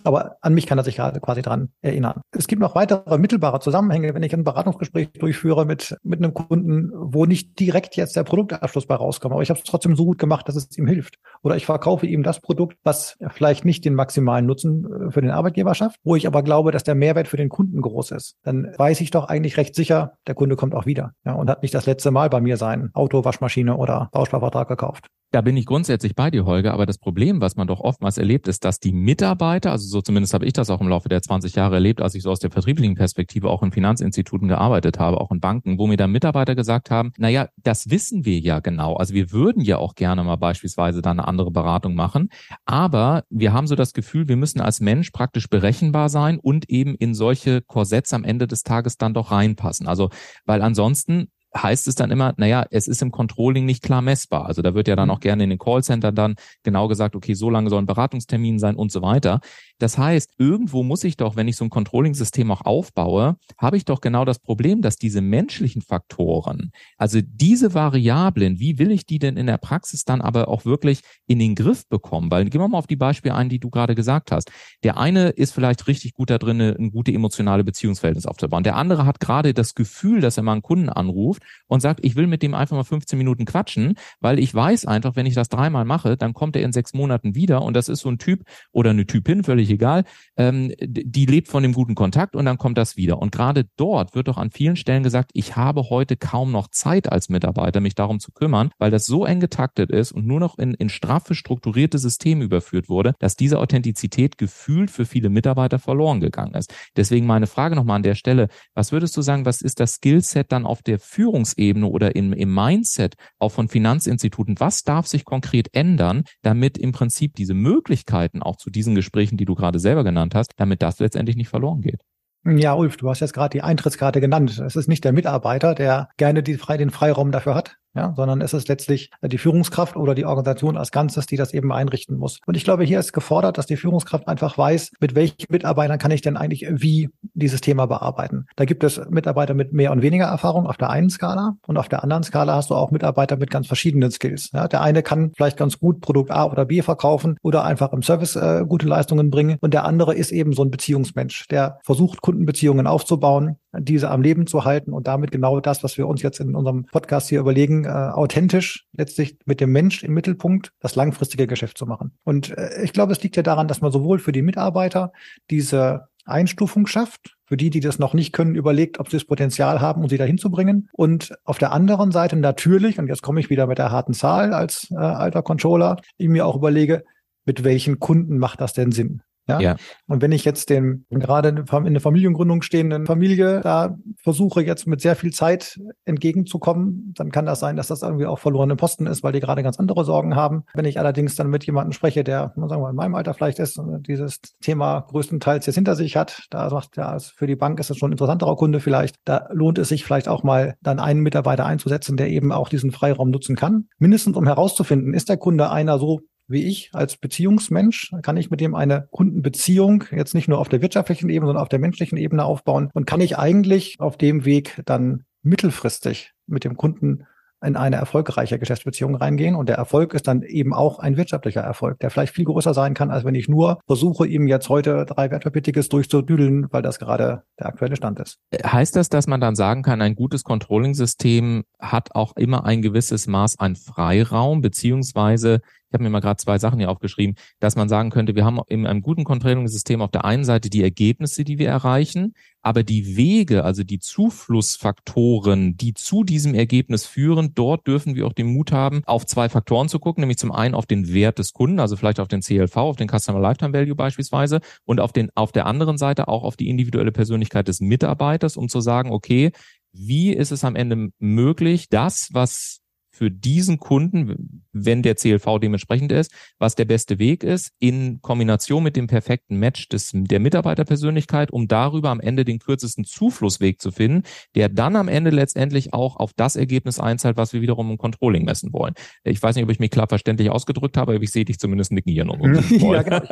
Aber 0.04 0.36
an 0.40 0.54
mich 0.54 0.66
kann 0.66 0.78
er 0.78 0.84
sich 0.84 0.96
gerade 0.96 1.20
quasi 1.20 1.42
dran 1.42 1.70
erinnern. 1.80 2.20
Es 2.30 2.46
gibt 2.46 2.62
noch 2.62 2.74
weitere 2.74 3.18
mittelbare 3.18 3.60
Zusammenhänge, 3.60 4.14
wenn 4.14 4.22
ich 4.22 4.32
ein 4.32 4.44
Beratungsgespräch 4.44 5.12
durchführe 5.12 5.64
mit, 5.64 5.96
mit 6.02 6.20
einem 6.20 6.34
Kunden, 6.34 6.90
wo 6.94 7.26
nicht 7.26 7.58
direkt 7.58 7.96
jetzt 7.96 8.16
der 8.16 8.24
Produktabschluss 8.24 8.86
bei 8.86 8.94
rauskommt, 8.94 9.32
aber 9.32 9.42
ich 9.42 9.50
habe 9.50 9.58
es 9.58 9.64
trotzdem 9.64 9.96
so 9.96 10.04
gut 10.04 10.18
gemacht, 10.18 10.48
dass 10.48 10.56
es 10.56 10.76
ihm 10.76 10.86
hilft. 10.86 11.18
Oder 11.42 11.56
ich 11.56 11.66
verkaufe 11.66 12.06
ihm 12.06 12.22
das 12.22 12.40
Produkt, 12.40 12.78
was 12.84 13.16
vielleicht 13.30 13.64
nicht 13.64 13.84
den 13.84 13.94
maximalen 13.94 14.46
Nutzen 14.46 14.84
äh, 14.84 15.10
für 15.10 15.20
den 15.20 15.30
Arbeitgeber 15.30 15.74
schafft, 15.74 15.98
wo 16.04 16.16
ich 16.16 16.26
aber 16.26 16.42
glaube, 16.42 16.72
dass 16.72 16.84
der 16.84 16.94
Mehrwert 16.94 17.28
für 17.28 17.36
den 17.36 17.48
Kunden 17.48 17.80
groß 17.80 18.12
ist. 18.12 18.36
Dann 18.42 18.72
weiß 18.76 19.00
ich 19.00 19.10
doch 19.10 19.28
eigentlich 19.28 19.56
recht 19.56 19.74
sicher, 19.74 20.12
der 20.26 20.34
Kunde 20.34 20.56
kommt 20.56 20.74
auch 20.74 20.86
wieder 20.86 21.12
ja, 21.24 21.34
und 21.34 21.50
hat 21.50 21.62
nicht 21.62 21.74
das 21.74 21.86
letzte 21.86 22.10
Mal 22.10 22.30
bei 22.30 22.40
mir 22.40 22.56
sein 22.56 22.90
Auto, 22.94 23.24
Waschmaschine 23.24 23.76
oder 23.76 24.08
Bausparvertrag 24.12 24.68
gekauft. 24.68 25.06
Da 25.32 25.40
bin 25.40 25.56
ich 25.56 25.64
grundsätzlich 25.64 26.14
bei 26.14 26.30
dir, 26.30 26.44
Holger, 26.44 26.74
aber 26.74 26.84
das 26.84 26.98
Problem, 26.98 27.40
was 27.40 27.56
man 27.56 27.66
doch 27.66 27.80
oftmals 27.80 28.18
erlebt, 28.18 28.48
ist, 28.48 28.66
dass 28.66 28.80
die 28.80 28.92
Mitarbeiter, 28.92 29.70
also 29.70 29.88
so 29.88 30.02
zumindest 30.02 30.34
habe 30.34 30.44
ich 30.44 30.52
das 30.52 30.68
auch 30.68 30.82
im 30.82 30.88
Laufe 30.88 31.08
der 31.08 31.22
20 31.22 31.54
Jahre 31.54 31.76
erlebt, 31.76 32.02
als 32.02 32.14
ich 32.14 32.22
so 32.22 32.30
aus 32.30 32.38
der 32.38 32.50
vertrieblichen 32.50 32.96
Perspektive 32.96 33.48
auch 33.48 33.62
in 33.62 33.72
Finanzinstituten 33.72 34.46
gearbeitet 34.46 34.98
habe, 34.98 35.18
auch 35.18 35.30
in 35.30 35.40
Banken, 35.40 35.78
wo 35.78 35.86
mir 35.86 35.96
dann 35.96 36.12
Mitarbeiter 36.12 36.54
gesagt 36.54 36.90
haben, 36.90 37.12
naja, 37.16 37.48
das 37.56 37.88
wissen 37.88 38.26
wir 38.26 38.40
ja 38.40 38.60
genau. 38.60 38.96
Also 38.96 39.14
wir 39.14 39.32
würden 39.32 39.62
ja 39.62 39.78
auch 39.78 39.94
gerne 39.94 40.22
mal 40.22 40.36
beispielsweise 40.36 41.00
da 41.00 41.12
eine 41.12 41.26
andere 41.26 41.50
Beratung 41.50 41.94
machen, 41.94 42.28
aber 42.66 43.24
wir 43.30 43.54
haben 43.54 43.66
so 43.66 43.74
das 43.74 43.94
Gefühl, 43.94 44.28
wir 44.28 44.36
müssen 44.36 44.60
als 44.60 44.80
Mensch 44.80 45.12
praktisch 45.12 45.48
berechenbar 45.48 46.10
sein 46.10 46.38
und 46.40 46.68
eben 46.68 46.94
in 46.94 47.14
solche 47.14 47.62
Korsetts 47.62 48.12
am 48.12 48.24
Ende 48.24 48.46
des 48.46 48.64
Tages 48.64 48.98
dann 48.98 49.14
doch 49.14 49.30
reinpassen. 49.30 49.88
Also, 49.88 50.10
weil 50.44 50.60
ansonsten 50.60 51.28
heißt 51.56 51.86
es 51.88 51.94
dann 51.94 52.10
immer, 52.10 52.34
naja, 52.36 52.64
es 52.70 52.88
ist 52.88 53.02
im 53.02 53.10
Controlling 53.10 53.64
nicht 53.64 53.82
klar 53.82 54.02
messbar. 54.02 54.46
Also 54.46 54.62
da 54.62 54.74
wird 54.74 54.88
ja 54.88 54.96
dann 54.96 55.08
mhm. 55.08 55.14
auch 55.14 55.20
gerne 55.20 55.44
in 55.44 55.50
den 55.50 55.58
Callcentern 55.58 56.14
dann 56.14 56.36
genau 56.62 56.88
gesagt, 56.88 57.14
okay, 57.14 57.34
so 57.34 57.50
lange 57.50 57.70
soll 57.70 57.82
ein 57.82 57.86
Beratungstermin 57.86 58.58
sein 58.58 58.76
und 58.76 58.90
so 58.90 59.02
weiter. 59.02 59.40
Das 59.82 59.98
heißt, 59.98 60.34
irgendwo 60.38 60.84
muss 60.84 61.02
ich 61.02 61.16
doch, 61.16 61.34
wenn 61.34 61.48
ich 61.48 61.56
so 61.56 61.64
ein 61.64 61.70
Controlling-System 61.70 62.52
auch 62.52 62.60
aufbaue, 62.60 63.36
habe 63.58 63.76
ich 63.76 63.84
doch 63.84 64.00
genau 64.00 64.24
das 64.24 64.38
Problem, 64.38 64.80
dass 64.80 64.94
diese 64.94 65.20
menschlichen 65.20 65.82
Faktoren, 65.82 66.70
also 66.98 67.18
diese 67.20 67.74
Variablen, 67.74 68.60
wie 68.60 68.78
will 68.78 68.92
ich 68.92 69.06
die 69.06 69.18
denn 69.18 69.36
in 69.36 69.48
der 69.48 69.58
Praxis 69.58 70.04
dann 70.04 70.20
aber 70.20 70.46
auch 70.46 70.64
wirklich 70.64 71.00
in 71.26 71.40
den 71.40 71.56
Griff 71.56 71.88
bekommen? 71.88 72.30
Weil 72.30 72.44
gehen 72.44 72.60
wir 72.60 72.68
mal 72.68 72.78
auf 72.78 72.86
die 72.86 72.94
Beispiele 72.94 73.34
ein, 73.34 73.48
die 73.48 73.58
du 73.58 73.70
gerade 73.70 73.96
gesagt 73.96 74.30
hast. 74.30 74.52
Der 74.84 74.98
eine 74.98 75.30
ist 75.30 75.52
vielleicht 75.52 75.88
richtig 75.88 76.14
gut 76.14 76.30
da 76.30 76.38
drin, 76.38 76.60
eine 76.60 76.90
gute 76.92 77.12
emotionale 77.12 77.64
Beziehungsverhältnis 77.64 78.26
aufzubauen. 78.26 78.62
Der 78.62 78.76
andere 78.76 79.04
hat 79.04 79.18
gerade 79.18 79.52
das 79.52 79.74
Gefühl, 79.74 80.20
dass 80.20 80.36
er 80.36 80.44
mal 80.44 80.52
einen 80.52 80.62
Kunden 80.62 80.90
anruft, 80.90 81.42
und 81.72 81.80
sagt, 81.80 82.04
ich 82.04 82.16
will 82.16 82.26
mit 82.26 82.42
dem 82.42 82.54
einfach 82.54 82.76
mal 82.76 82.84
15 82.84 83.16
Minuten 83.16 83.46
quatschen, 83.46 83.94
weil 84.20 84.38
ich 84.38 84.54
weiß 84.54 84.84
einfach, 84.84 85.16
wenn 85.16 85.24
ich 85.24 85.34
das 85.34 85.48
dreimal 85.48 85.86
mache, 85.86 86.18
dann 86.18 86.34
kommt 86.34 86.54
er 86.54 86.62
in 86.62 86.72
sechs 86.72 86.92
Monaten 86.92 87.34
wieder 87.34 87.62
und 87.62 87.74
das 87.74 87.88
ist 87.88 88.00
so 88.00 88.10
ein 88.10 88.18
Typ 88.18 88.44
oder 88.72 88.90
eine 88.90 89.06
Typin, 89.06 89.42
völlig 89.42 89.70
egal, 89.72 90.04
ähm, 90.36 90.72
die 90.80 91.26
lebt 91.26 91.48
von 91.48 91.62
dem 91.62 91.72
guten 91.72 91.94
Kontakt 91.94 92.36
und 92.36 92.44
dann 92.44 92.58
kommt 92.58 92.78
das 92.78 92.96
wieder. 92.96 93.18
Und 93.18 93.32
gerade 93.32 93.66
dort 93.76 94.14
wird 94.14 94.28
doch 94.28 94.38
an 94.38 94.50
vielen 94.50 94.76
Stellen 94.76 95.02
gesagt, 95.02 95.30
ich 95.34 95.56
habe 95.56 95.90
heute 95.90 96.16
kaum 96.16 96.52
noch 96.52 96.68
Zeit 96.68 97.10
als 97.10 97.28
Mitarbeiter, 97.28 97.80
mich 97.80 97.94
darum 97.94 98.20
zu 98.20 98.32
kümmern, 98.32 98.70
weil 98.78 98.90
das 98.90 99.04
so 99.04 99.24
eng 99.24 99.40
getaktet 99.40 99.90
ist 99.90 100.12
und 100.12 100.26
nur 100.26 100.40
noch 100.40 100.58
in, 100.58 100.74
in 100.74 100.88
straffe 100.88 101.34
strukturierte 101.34 101.98
Systeme 101.98 102.44
überführt 102.44 102.88
wurde, 102.88 103.14
dass 103.18 103.36
diese 103.36 103.58
Authentizität 103.58 104.38
gefühlt 104.38 104.90
für 104.90 105.06
viele 105.06 105.28
Mitarbeiter 105.28 105.78
verloren 105.78 106.20
gegangen 106.20 106.54
ist. 106.54 106.72
Deswegen 106.96 107.26
meine 107.26 107.46
Frage 107.46 107.74
nochmal 107.74 107.96
an 107.96 108.02
der 108.02 108.14
Stelle, 108.14 108.48
was 108.74 108.92
würdest 108.92 109.16
du 109.16 109.22
sagen, 109.22 109.44
was 109.44 109.60
ist 109.60 109.80
das 109.80 109.94
Skillset 109.94 110.52
dann 110.52 110.66
auf 110.66 110.82
der 110.82 110.98
Führung 110.98 111.32
Führungsebene 111.32 111.86
oder 111.86 112.14
im, 112.14 112.32
im 112.32 112.54
Mindset 112.54 113.14
auch 113.38 113.50
von 113.50 113.68
Finanzinstituten, 113.68 114.58
was 114.58 114.82
darf 114.82 115.06
sich 115.06 115.24
konkret 115.24 115.68
ändern, 115.72 116.24
damit 116.42 116.76
im 116.78 116.92
Prinzip 116.92 117.34
diese 117.34 117.54
Möglichkeiten 117.54 118.42
auch 118.42 118.56
zu 118.56 118.70
diesen 118.70 118.94
Gesprächen, 118.94 119.36
die 119.36 119.44
du 119.44 119.51
gerade 119.54 119.78
selber 119.78 120.04
genannt 120.04 120.34
hast, 120.34 120.52
damit 120.56 120.82
das 120.82 120.98
letztendlich 120.98 121.36
nicht 121.36 121.48
verloren 121.48 121.80
geht? 121.80 122.02
Ja, 122.44 122.74
Ulf, 122.74 122.96
du 122.96 123.08
hast 123.08 123.20
jetzt 123.20 123.34
gerade 123.34 123.50
die 123.50 123.62
Eintrittskarte 123.62 124.20
genannt. 124.20 124.58
Es 124.58 124.74
ist 124.74 124.88
nicht 124.88 125.04
der 125.04 125.12
Mitarbeiter, 125.12 125.74
der 125.74 126.08
gerne 126.16 126.42
die, 126.42 126.56
den 126.56 126.90
Freiraum 126.90 127.30
dafür 127.30 127.54
hat, 127.54 127.76
ja, 127.94 128.14
sondern 128.16 128.40
es 128.40 128.54
ist 128.54 128.68
letztlich 128.68 129.10
die 129.22 129.38
Führungskraft 129.38 129.96
oder 129.96 130.14
die 130.14 130.24
Organisation 130.24 130.76
als 130.76 130.90
Ganzes, 130.90 131.26
die 131.26 131.36
das 131.36 131.52
eben 131.52 131.72
einrichten 131.72 132.16
muss. 132.16 132.40
Und 132.46 132.56
ich 132.56 132.64
glaube, 132.64 132.84
hier 132.84 132.98
ist 132.98 133.12
gefordert, 133.12 133.58
dass 133.58 133.66
die 133.66 133.76
Führungskraft 133.76 134.28
einfach 134.28 134.56
weiß, 134.56 134.92
mit 135.00 135.14
welchen 135.14 135.46
Mitarbeitern 135.48 135.98
kann 135.98 136.10
ich 136.10 136.22
denn 136.22 136.36
eigentlich 136.36 136.66
wie 136.70 137.10
dieses 137.34 137.60
Thema 137.60 137.86
bearbeiten. 137.86 138.46
Da 138.56 138.64
gibt 138.64 138.84
es 138.84 139.00
Mitarbeiter 139.10 139.54
mit 139.54 139.72
mehr 139.72 139.92
und 139.92 140.02
weniger 140.02 140.26
Erfahrung 140.26 140.66
auf 140.66 140.76
der 140.76 140.90
einen 140.90 141.10
Skala 141.10 141.56
und 141.66 141.76
auf 141.76 141.88
der 141.88 142.02
anderen 142.02 142.22
Skala 142.22 142.54
hast 142.54 142.70
du 142.70 142.74
auch 142.74 142.90
Mitarbeiter 142.90 143.36
mit 143.36 143.50
ganz 143.50 143.66
verschiedenen 143.66 144.10
Skills. 144.10 144.50
Ja, 144.52 144.68
der 144.68 144.80
eine 144.80 145.02
kann 145.02 145.32
vielleicht 145.36 145.56
ganz 145.56 145.78
gut 145.78 146.00
Produkt 146.00 146.30
A 146.30 146.46
oder 146.46 146.64
B 146.64 146.82
verkaufen 146.82 147.36
oder 147.42 147.64
einfach 147.64 147.92
im 147.92 148.02
Service 148.02 148.36
äh, 148.36 148.64
gute 148.66 148.86
Leistungen 148.86 149.30
bringen 149.30 149.58
und 149.60 149.74
der 149.74 149.84
andere 149.84 150.14
ist 150.14 150.32
eben 150.32 150.52
so 150.52 150.62
ein 150.62 150.70
Beziehungsmensch, 150.70 151.46
der 151.48 151.78
versucht, 151.82 152.22
Kundenbeziehungen 152.22 152.86
aufzubauen, 152.86 153.56
diese 153.78 154.10
am 154.10 154.22
Leben 154.22 154.46
zu 154.46 154.64
halten 154.64 154.92
und 154.92 155.06
damit 155.06 155.30
genau 155.30 155.60
das, 155.60 155.82
was 155.82 155.96
wir 155.98 156.06
uns 156.06 156.22
jetzt 156.22 156.40
in 156.40 156.54
unserem 156.54 156.84
Podcast 156.86 157.28
hier 157.28 157.40
überlegen, 157.40 157.84
äh, 157.84 157.88
authentisch 157.88 158.86
letztlich 158.92 159.38
mit 159.44 159.60
dem 159.60 159.72
Mensch 159.72 160.02
im 160.02 160.14
Mittelpunkt 160.14 160.72
das 160.80 160.94
langfristige 160.94 161.46
Geschäft 161.46 161.78
zu 161.78 161.86
machen. 161.86 162.12
Und 162.24 162.56
äh, 162.56 162.82
ich 162.82 162.92
glaube, 162.92 163.12
es 163.12 163.22
liegt 163.22 163.36
ja 163.36 163.42
daran, 163.42 163.68
dass 163.68 163.80
man 163.80 163.92
sowohl 163.92 164.18
für 164.18 164.32
die 164.32 164.42
Mitarbeiter 164.42 165.12
diese 165.50 166.08
Einstufung 166.24 166.86
schafft, 166.86 167.36
für 167.46 167.56
die, 167.56 167.70
die 167.70 167.80
das 167.80 167.98
noch 167.98 168.14
nicht 168.14 168.32
können, 168.32 168.54
überlegt, 168.54 169.00
ob 169.00 169.10
sie 169.10 169.16
das 169.16 169.24
Potenzial 169.24 169.80
haben, 169.80 170.02
um 170.02 170.08
sie 170.08 170.18
dahin 170.18 170.38
zu 170.38 170.50
bringen. 170.50 170.88
Und 170.92 171.34
auf 171.44 171.58
der 171.58 171.72
anderen 171.72 172.12
Seite 172.12 172.36
natürlich, 172.36 172.98
und 172.98 173.08
jetzt 173.08 173.22
komme 173.22 173.40
ich 173.40 173.50
wieder 173.50 173.66
mit 173.66 173.78
der 173.78 173.90
harten 173.90 174.14
Zahl 174.14 174.54
als 174.54 174.88
äh, 174.90 174.96
alter 174.96 175.42
Controller, 175.42 175.96
ich 176.16 176.28
mir 176.28 176.46
auch 176.46 176.56
überlege, 176.56 177.04
mit 177.44 177.64
welchen 177.64 177.98
Kunden 177.98 178.38
macht 178.38 178.60
das 178.60 178.72
denn 178.72 178.92
Sinn? 178.92 179.22
Ja? 179.48 179.60
ja. 179.60 179.76
Und 180.06 180.22
wenn 180.22 180.32
ich 180.32 180.44
jetzt 180.44 180.70
den 180.70 181.04
gerade 181.10 181.48
in 181.48 181.94
der 181.94 182.00
Familiengründung 182.00 182.62
stehenden 182.62 183.06
Familie 183.06 183.60
da 183.60 183.96
versuche 184.22 184.62
jetzt 184.62 184.86
mit 184.86 185.00
sehr 185.00 185.16
viel 185.16 185.32
Zeit 185.32 185.80
entgegenzukommen, 186.04 187.12
dann 187.16 187.30
kann 187.30 187.46
das 187.46 187.60
sein, 187.60 187.76
dass 187.76 187.88
das 187.88 188.02
irgendwie 188.02 188.26
auch 188.26 188.38
verlorene 188.38 188.76
Posten 188.76 189.06
ist, 189.06 189.22
weil 189.22 189.32
die 189.32 189.40
gerade 189.40 189.62
ganz 189.62 189.78
andere 189.78 190.04
Sorgen 190.04 190.36
haben. 190.36 190.64
Wenn 190.74 190.84
ich 190.84 190.98
allerdings 190.98 191.34
dann 191.34 191.48
mit 191.48 191.64
jemandem 191.64 191.92
spreche, 191.92 192.24
der, 192.24 192.52
sagen 192.56 192.68
wir 192.70 192.78
mal, 192.78 192.90
in 192.90 192.96
meinem 192.96 193.14
Alter 193.14 193.34
vielleicht 193.34 193.58
ist, 193.58 193.80
dieses 194.06 194.40
Thema 194.60 195.00
größtenteils 195.00 195.66
jetzt 195.66 195.74
hinter 195.74 195.96
sich 195.96 196.16
hat, 196.16 196.46
da 196.50 196.70
sagt 196.70 196.96
ja, 196.96 197.18
für 197.18 197.46
die 197.46 197.56
Bank 197.56 197.80
ist 197.80 197.90
es 197.90 197.98
schon 197.98 198.10
ein 198.10 198.12
interessanterer 198.12 198.56
Kunde 198.56 198.80
vielleicht. 198.80 199.16
Da 199.24 199.48
lohnt 199.52 199.78
es 199.78 199.88
sich 199.88 200.04
vielleicht 200.04 200.28
auch 200.28 200.42
mal 200.42 200.74
dann 200.82 201.00
einen 201.00 201.20
Mitarbeiter 201.20 201.66
einzusetzen, 201.66 202.16
der 202.16 202.28
eben 202.28 202.52
auch 202.52 202.68
diesen 202.68 202.92
Freiraum 202.92 203.30
nutzen 203.30 203.56
kann. 203.56 203.88
Mindestens 203.98 204.36
um 204.36 204.46
herauszufinden, 204.46 205.14
ist 205.14 205.28
der 205.28 205.36
Kunde 205.36 205.70
einer 205.70 205.98
so 205.98 206.20
wie 206.48 206.64
ich 206.64 206.90
als 206.92 207.16
Beziehungsmensch, 207.16 208.12
kann 208.22 208.36
ich 208.36 208.50
mit 208.50 208.60
dem 208.60 208.74
eine 208.74 209.08
Kundenbeziehung 209.10 210.04
jetzt 210.10 210.34
nicht 210.34 210.48
nur 210.48 210.58
auf 210.58 210.68
der 210.68 210.82
wirtschaftlichen 210.82 211.28
Ebene, 211.28 211.48
sondern 211.48 211.62
auf 211.62 211.68
der 211.68 211.78
menschlichen 211.78 212.18
Ebene 212.18 212.44
aufbauen 212.44 212.90
und 212.94 213.06
kann 213.06 213.20
ich 213.20 213.38
eigentlich 213.38 214.00
auf 214.00 214.16
dem 214.16 214.44
Weg 214.44 214.82
dann 214.84 215.24
mittelfristig 215.42 216.32
mit 216.46 216.64
dem 216.64 216.76
Kunden 216.76 217.26
in 217.64 217.76
eine 217.76 217.96
erfolgreiche 217.96 218.58
Geschäftsbeziehung 218.58 219.14
reingehen. 219.14 219.54
Und 219.54 219.68
der 219.68 219.76
Erfolg 219.76 220.14
ist 220.14 220.26
dann 220.26 220.42
eben 220.42 220.74
auch 220.74 220.98
ein 220.98 221.16
wirtschaftlicher 221.16 221.60
Erfolg, 221.60 221.98
der 222.00 222.10
vielleicht 222.10 222.34
viel 222.34 222.44
größer 222.44 222.74
sein 222.74 222.94
kann, 222.94 223.10
als 223.10 223.24
wenn 223.24 223.34
ich 223.34 223.48
nur 223.48 223.80
versuche, 223.86 224.26
ihm 224.26 224.46
jetzt 224.48 224.68
heute 224.68 225.06
drei 225.06 225.30
Wertpapiertickets 225.30 225.88
durchzudüdeln, 225.88 226.66
weil 226.72 226.82
das 226.82 226.98
gerade 226.98 227.42
der 227.58 227.66
aktuelle 227.66 227.96
Stand 227.96 228.18
ist. 228.18 228.38
Heißt 228.64 228.96
das, 228.96 229.08
dass 229.08 229.26
man 229.26 229.40
dann 229.40 229.54
sagen 229.54 229.82
kann, 229.82 230.02
ein 230.02 230.14
gutes 230.14 230.42
Controlling-System 230.42 231.62
hat 231.78 232.14
auch 232.14 232.36
immer 232.36 232.64
ein 232.64 232.82
gewisses 232.82 233.26
Maß 233.26 233.58
an 233.58 233.76
Freiraum, 233.76 234.60
beziehungsweise 234.60 235.60
ich 235.92 235.94
habe 235.94 236.04
mir 236.04 236.10
mal 236.10 236.20
gerade 236.20 236.38
zwei 236.38 236.58
Sachen 236.58 236.78
hier 236.78 236.90
aufgeschrieben, 236.90 237.36
dass 237.60 237.76
man 237.76 237.86
sagen 237.86 238.08
könnte, 238.08 238.34
wir 238.34 238.46
haben 238.46 238.60
in 238.68 238.86
einem 238.86 239.02
guten 239.02 239.24
Controlling-System 239.24 240.00
auf 240.00 240.10
der 240.10 240.24
einen 240.24 240.44
Seite 240.44 240.70
die 240.70 240.82
Ergebnisse, 240.82 241.44
die 241.44 241.58
wir 241.58 241.68
erreichen, 241.68 242.32
aber 242.62 242.82
die 242.82 243.18
Wege, 243.18 243.62
also 243.62 243.84
die 243.84 243.98
Zuflussfaktoren, 243.98 245.76
die 245.76 245.92
zu 245.92 246.24
diesem 246.24 246.54
Ergebnis 246.54 247.04
führen, 247.04 247.52
dort 247.54 247.86
dürfen 247.86 248.14
wir 248.14 248.26
auch 248.26 248.32
den 248.32 248.46
Mut 248.46 248.72
haben, 248.72 249.02
auf 249.04 249.26
zwei 249.26 249.50
Faktoren 249.50 249.90
zu 249.90 249.98
gucken, 249.98 250.22
nämlich 250.22 250.38
zum 250.38 250.50
einen 250.50 250.74
auf 250.74 250.86
den 250.86 251.12
Wert 251.12 251.38
des 251.38 251.52
Kunden, 251.52 251.78
also 251.78 251.96
vielleicht 251.96 252.20
auf 252.20 252.28
den 252.28 252.40
CLV, 252.40 252.74
auf 252.78 252.96
den 252.96 253.08
Customer 253.10 253.38
Lifetime 253.40 253.74
Value 253.74 253.94
beispielsweise, 253.94 254.60
und 254.86 254.98
auf 254.98 255.12
den, 255.12 255.28
auf 255.34 255.52
der 255.52 255.66
anderen 255.66 255.98
Seite 255.98 256.26
auch 256.26 256.42
auf 256.42 256.56
die 256.56 256.70
individuelle 256.70 257.12
Persönlichkeit 257.12 257.68
des 257.68 257.80
Mitarbeiters, 257.80 258.56
um 258.56 258.70
zu 258.70 258.80
sagen, 258.80 259.10
okay, 259.10 259.52
wie 259.92 260.32
ist 260.32 260.52
es 260.52 260.64
am 260.64 260.74
Ende 260.74 261.10
möglich, 261.18 261.90
das, 261.90 262.30
was 262.32 262.80
für 263.10 263.30
diesen 263.30 263.78
Kunden, 263.78 264.61
wenn 264.72 265.02
der 265.02 265.14
CLV 265.14 265.58
dementsprechend 265.60 266.12
ist, 266.12 266.32
was 266.58 266.74
der 266.74 266.84
beste 266.84 267.18
Weg 267.18 267.44
ist, 267.44 267.72
in 267.78 268.20
Kombination 268.22 268.82
mit 268.82 268.96
dem 268.96 269.06
perfekten 269.06 269.56
Match 269.58 269.88
des, 269.88 270.10
der 270.14 270.40
Mitarbeiterpersönlichkeit, 270.40 271.50
um 271.50 271.68
darüber 271.68 272.10
am 272.10 272.20
Ende 272.20 272.44
den 272.44 272.58
kürzesten 272.58 273.04
Zuflussweg 273.04 273.80
zu 273.80 273.90
finden, 273.90 274.22
der 274.54 274.68
dann 274.68 274.96
am 274.96 275.08
Ende 275.08 275.30
letztendlich 275.30 275.92
auch 275.92 276.16
auf 276.16 276.32
das 276.34 276.56
Ergebnis 276.56 276.98
einzahlt, 276.98 277.36
was 277.36 277.52
wir 277.52 277.60
wiederum 277.60 277.90
im 277.90 277.98
Controlling 277.98 278.44
messen 278.44 278.72
wollen. 278.72 278.94
Ich 279.24 279.42
weiß 279.42 279.56
nicht, 279.56 279.64
ob 279.64 279.70
ich 279.70 279.78
mich 279.78 279.90
klar 279.90 280.08
verständlich 280.08 280.50
ausgedrückt 280.50 280.96
habe, 280.96 281.14
aber 281.14 281.22
ich 281.22 281.30
sehe 281.30 281.44
dich 281.44 281.58
zumindest 281.58 281.92
nicken 281.92 282.12
hier 282.12 282.24
noch. 282.24 282.38
ja, 282.40 283.02
genau. 283.02 283.22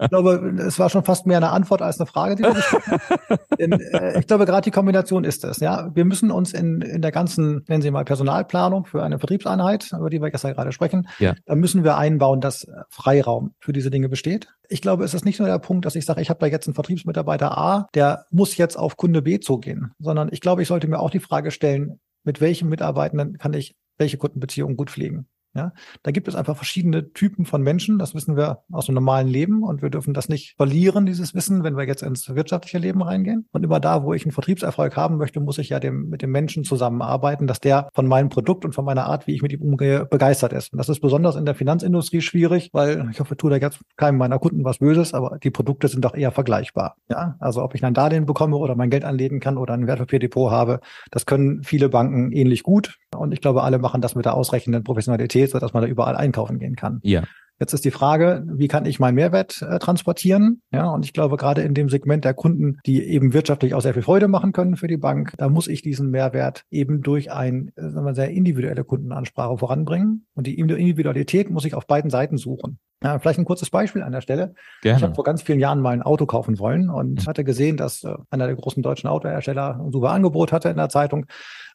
Ich 0.00 0.08
glaube, 0.08 0.54
es 0.58 0.78
war 0.78 0.90
schon 0.90 1.04
fast 1.04 1.26
mehr 1.26 1.38
eine 1.38 1.50
Antwort 1.50 1.82
als 1.82 1.98
eine 1.98 2.06
Frage, 2.06 2.36
die 2.36 2.42
du 2.42 2.52
gestellt 2.52 2.82
hast. 2.86 3.40
Denn, 3.58 3.72
äh, 3.72 4.18
ich 4.18 4.26
glaube, 4.26 4.44
gerade 4.44 4.64
die 4.64 4.70
Kombination 4.70 5.24
ist 5.24 5.44
es. 5.44 5.60
Ja, 5.60 5.90
wir 5.94 6.04
müssen 6.04 6.30
uns 6.30 6.52
in, 6.52 6.82
in 6.82 7.00
der 7.00 7.12
ganzen, 7.12 7.64
nennen 7.68 7.82
Sie 7.82 7.90
mal 7.90 8.04
Personalplanung 8.04 8.84
für 8.84 9.02
eine 9.02 9.14
eine 9.14 9.18
Vertriebseinheit, 9.18 9.92
über 9.92 10.10
die 10.10 10.20
wir 10.20 10.30
gestern 10.30 10.54
gerade 10.54 10.72
sprechen, 10.74 11.08
ja. 11.18 11.34
da 11.46 11.54
müssen 11.54 11.84
wir 11.84 11.96
einbauen, 11.96 12.40
dass 12.40 12.66
Freiraum 12.90 13.54
für 13.58 13.72
diese 13.72 13.90
Dinge 13.90 14.08
besteht. 14.08 14.48
Ich 14.68 14.82
glaube, 14.82 15.04
es 15.04 15.14
ist 15.14 15.24
nicht 15.24 15.38
nur 15.38 15.48
der 15.48 15.58
Punkt, 15.58 15.86
dass 15.86 15.96
ich 15.96 16.04
sage, 16.04 16.20
ich 16.20 16.30
habe 16.30 16.40
da 16.40 16.46
jetzt 16.46 16.66
einen 16.66 16.74
Vertriebsmitarbeiter 16.74 17.56
A, 17.56 17.86
der 17.94 18.26
muss 18.30 18.56
jetzt 18.56 18.76
auf 18.76 18.96
Kunde 18.96 19.22
B 19.22 19.40
zugehen, 19.40 19.92
sondern 19.98 20.28
ich 20.30 20.40
glaube, 20.40 20.62
ich 20.62 20.68
sollte 20.68 20.88
mir 20.88 20.98
auch 20.98 21.10
die 21.10 21.20
Frage 21.20 21.50
stellen, 21.50 22.00
mit 22.24 22.40
welchen 22.40 22.68
Mitarbeitenden 22.68 23.38
kann 23.38 23.54
ich 23.54 23.76
welche 23.98 24.18
Kundenbeziehungen 24.18 24.76
gut 24.76 24.90
pflegen. 24.90 25.28
Ja, 25.54 25.72
da 26.02 26.10
gibt 26.10 26.26
es 26.26 26.34
einfach 26.34 26.56
verschiedene 26.56 27.12
Typen 27.12 27.44
von 27.44 27.62
Menschen. 27.62 27.98
Das 27.98 28.12
wissen 28.12 28.36
wir 28.36 28.64
aus 28.72 28.86
dem 28.86 28.96
normalen 28.96 29.28
Leben 29.28 29.62
und 29.62 29.82
wir 29.82 29.90
dürfen 29.90 30.12
das 30.12 30.28
nicht 30.28 30.56
verlieren, 30.56 31.06
dieses 31.06 31.32
Wissen, 31.32 31.62
wenn 31.62 31.76
wir 31.76 31.86
jetzt 31.86 32.02
ins 32.02 32.34
wirtschaftliche 32.34 32.78
Leben 32.78 33.02
reingehen. 33.02 33.46
Und 33.52 33.62
immer 33.62 33.78
da, 33.78 34.02
wo 34.02 34.14
ich 34.14 34.24
einen 34.24 34.32
Vertriebserfolg 34.32 34.96
haben 34.96 35.16
möchte, 35.16 35.38
muss 35.38 35.58
ich 35.58 35.68
ja 35.68 35.78
dem, 35.78 36.08
mit 36.08 36.22
dem 36.22 36.32
Menschen 36.32 36.64
zusammenarbeiten, 36.64 37.46
dass 37.46 37.60
der 37.60 37.88
von 37.94 38.08
meinem 38.08 38.30
Produkt 38.30 38.64
und 38.64 38.74
von 38.74 38.84
meiner 38.84 39.06
Art, 39.06 39.28
wie 39.28 39.34
ich 39.34 39.42
mit 39.42 39.52
ihm 39.52 39.62
umgehe, 39.62 40.06
begeistert 40.06 40.52
ist. 40.52 40.72
Und 40.72 40.78
das 40.78 40.88
ist 40.88 40.98
besonders 40.98 41.36
in 41.36 41.44
der 41.44 41.54
Finanzindustrie 41.54 42.20
schwierig, 42.20 42.70
weil 42.72 43.08
ich 43.12 43.20
hoffe, 43.20 43.36
tue 43.36 43.50
da 43.50 43.56
jetzt 43.56 43.80
keinem 43.96 44.18
meiner 44.18 44.40
Kunden 44.40 44.64
was 44.64 44.78
Böses, 44.78 45.14
aber 45.14 45.38
die 45.38 45.52
Produkte 45.52 45.86
sind 45.86 46.04
doch 46.04 46.14
eher 46.14 46.32
vergleichbar. 46.32 46.96
Ja, 47.08 47.36
also 47.38 47.62
ob 47.62 47.76
ich 47.76 47.84
ein 47.84 47.94
Darlehen 47.94 48.26
bekomme 48.26 48.56
oder 48.56 48.74
mein 48.74 48.90
Geld 48.90 49.04
anlegen 49.04 49.38
kann 49.38 49.56
oder 49.56 49.74
ein 49.74 49.86
Wertpapierdepot 49.86 50.50
habe, 50.50 50.80
das 51.12 51.26
können 51.26 51.62
viele 51.62 51.88
Banken 51.88 52.32
ähnlich 52.32 52.64
gut. 52.64 52.98
Und 53.16 53.32
ich 53.32 53.40
glaube, 53.40 53.62
alle 53.62 53.78
machen 53.78 54.00
das 54.00 54.16
mit 54.16 54.24
der 54.24 54.34
ausreichenden 54.34 54.82
Professionalität 54.82 55.43
geht, 55.44 55.52
sodass 55.52 55.72
man 55.72 55.82
da 55.82 55.88
überall 55.88 56.16
einkaufen 56.16 56.58
gehen 56.58 56.76
kann. 56.76 57.00
Ja. 57.02 57.24
Jetzt 57.60 57.72
ist 57.72 57.84
die 57.84 57.92
Frage, 57.92 58.44
wie 58.48 58.66
kann 58.66 58.84
ich 58.84 58.98
meinen 58.98 59.14
Mehrwert 59.14 59.62
äh, 59.62 59.78
transportieren? 59.78 60.60
Ja, 60.72 60.90
und 60.90 61.04
ich 61.04 61.12
glaube, 61.12 61.36
gerade 61.36 61.62
in 61.62 61.72
dem 61.72 61.88
Segment 61.88 62.24
der 62.24 62.34
Kunden, 62.34 62.78
die 62.84 63.04
eben 63.04 63.32
wirtschaftlich 63.32 63.74
auch 63.74 63.80
sehr 63.80 63.94
viel 63.94 64.02
Freude 64.02 64.26
machen 64.26 64.52
können 64.52 64.76
für 64.76 64.88
die 64.88 64.96
Bank, 64.96 65.34
da 65.38 65.48
muss 65.48 65.68
ich 65.68 65.80
diesen 65.80 66.10
Mehrwert 66.10 66.64
eben 66.70 67.00
durch 67.00 67.30
ein, 67.30 67.70
äh, 67.76 68.12
sehr 68.12 68.30
individuelle 68.30 68.82
Kundenansprache 68.82 69.56
voranbringen. 69.56 70.26
Und 70.34 70.48
die 70.48 70.58
Individualität 70.58 71.48
muss 71.48 71.64
ich 71.64 71.74
auf 71.74 71.86
beiden 71.86 72.10
Seiten 72.10 72.38
suchen. 72.38 72.80
Ja, 73.04 73.20
vielleicht 73.20 73.38
ein 73.38 73.44
kurzes 73.44 73.70
Beispiel 73.70 74.02
an 74.02 74.12
der 74.12 74.20
Stelle. 74.20 74.54
Gerne. 74.82 74.98
Ich 74.98 75.04
habe 75.04 75.14
vor 75.14 75.24
ganz 75.24 75.42
vielen 75.42 75.60
Jahren 75.60 75.80
mal 75.80 75.90
ein 75.90 76.02
Auto 76.02 76.26
kaufen 76.26 76.58
wollen 76.58 76.90
und 76.90 77.20
mhm. 77.20 77.26
hatte 77.26 77.44
gesehen, 77.44 77.76
dass 77.76 78.02
äh, 78.02 78.14
einer 78.30 78.46
der 78.46 78.56
großen 78.56 78.82
deutschen 78.82 79.08
Autohersteller 79.08 79.78
ein 79.80 79.92
super 79.92 80.10
Angebot 80.10 80.50
hatte 80.50 80.70
in 80.70 80.76
der 80.76 80.88
Zeitung. 80.88 81.26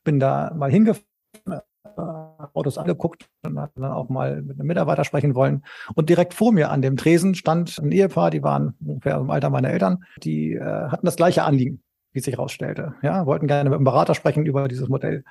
Bin 0.04 0.20
da 0.20 0.54
mal 0.58 0.70
hingefahren 0.70 1.06
Autos 2.54 2.78
angeguckt 2.78 3.30
und 3.44 3.60
hat 3.60 3.72
dann 3.76 3.92
auch 3.92 4.10
mal 4.10 4.42
mit 4.42 4.60
einem 4.60 4.68
Mitarbeiter 4.68 5.04
sprechen 5.04 5.36
wollen. 5.36 5.64
Und 5.96 6.10
direkt 6.10 6.34
vor 6.34 6.52
mir 6.52 6.72
an 6.72 6.82
dem 6.82 6.98
Tresen 6.98 7.36
stand 7.36 7.78
ein 7.80 7.92
Ehepaar, 7.92 8.32
die 8.32 8.44
waren 8.44 8.76
ungefähr 8.86 9.18
im 9.18 9.30
Alter 9.30 9.50
meiner 9.50 9.70
Eltern, 9.70 10.04
die 10.24 10.54
äh, 10.54 10.64
hatten 10.64 11.06
das 11.06 11.16
gleiche 11.16 11.44
Anliegen, 11.44 11.82
wie 12.12 12.20
sich 12.20 12.34
herausstellte. 12.36 12.96
Ja, 13.02 13.26
wollten 13.26 13.48
gerne 13.48 13.70
mit 13.70 13.78
einem 13.78 13.86
Berater 13.86 14.16
sprechen 14.16 14.46
über 14.46 14.68
dieses 14.68 14.90
Modell. 14.90 15.24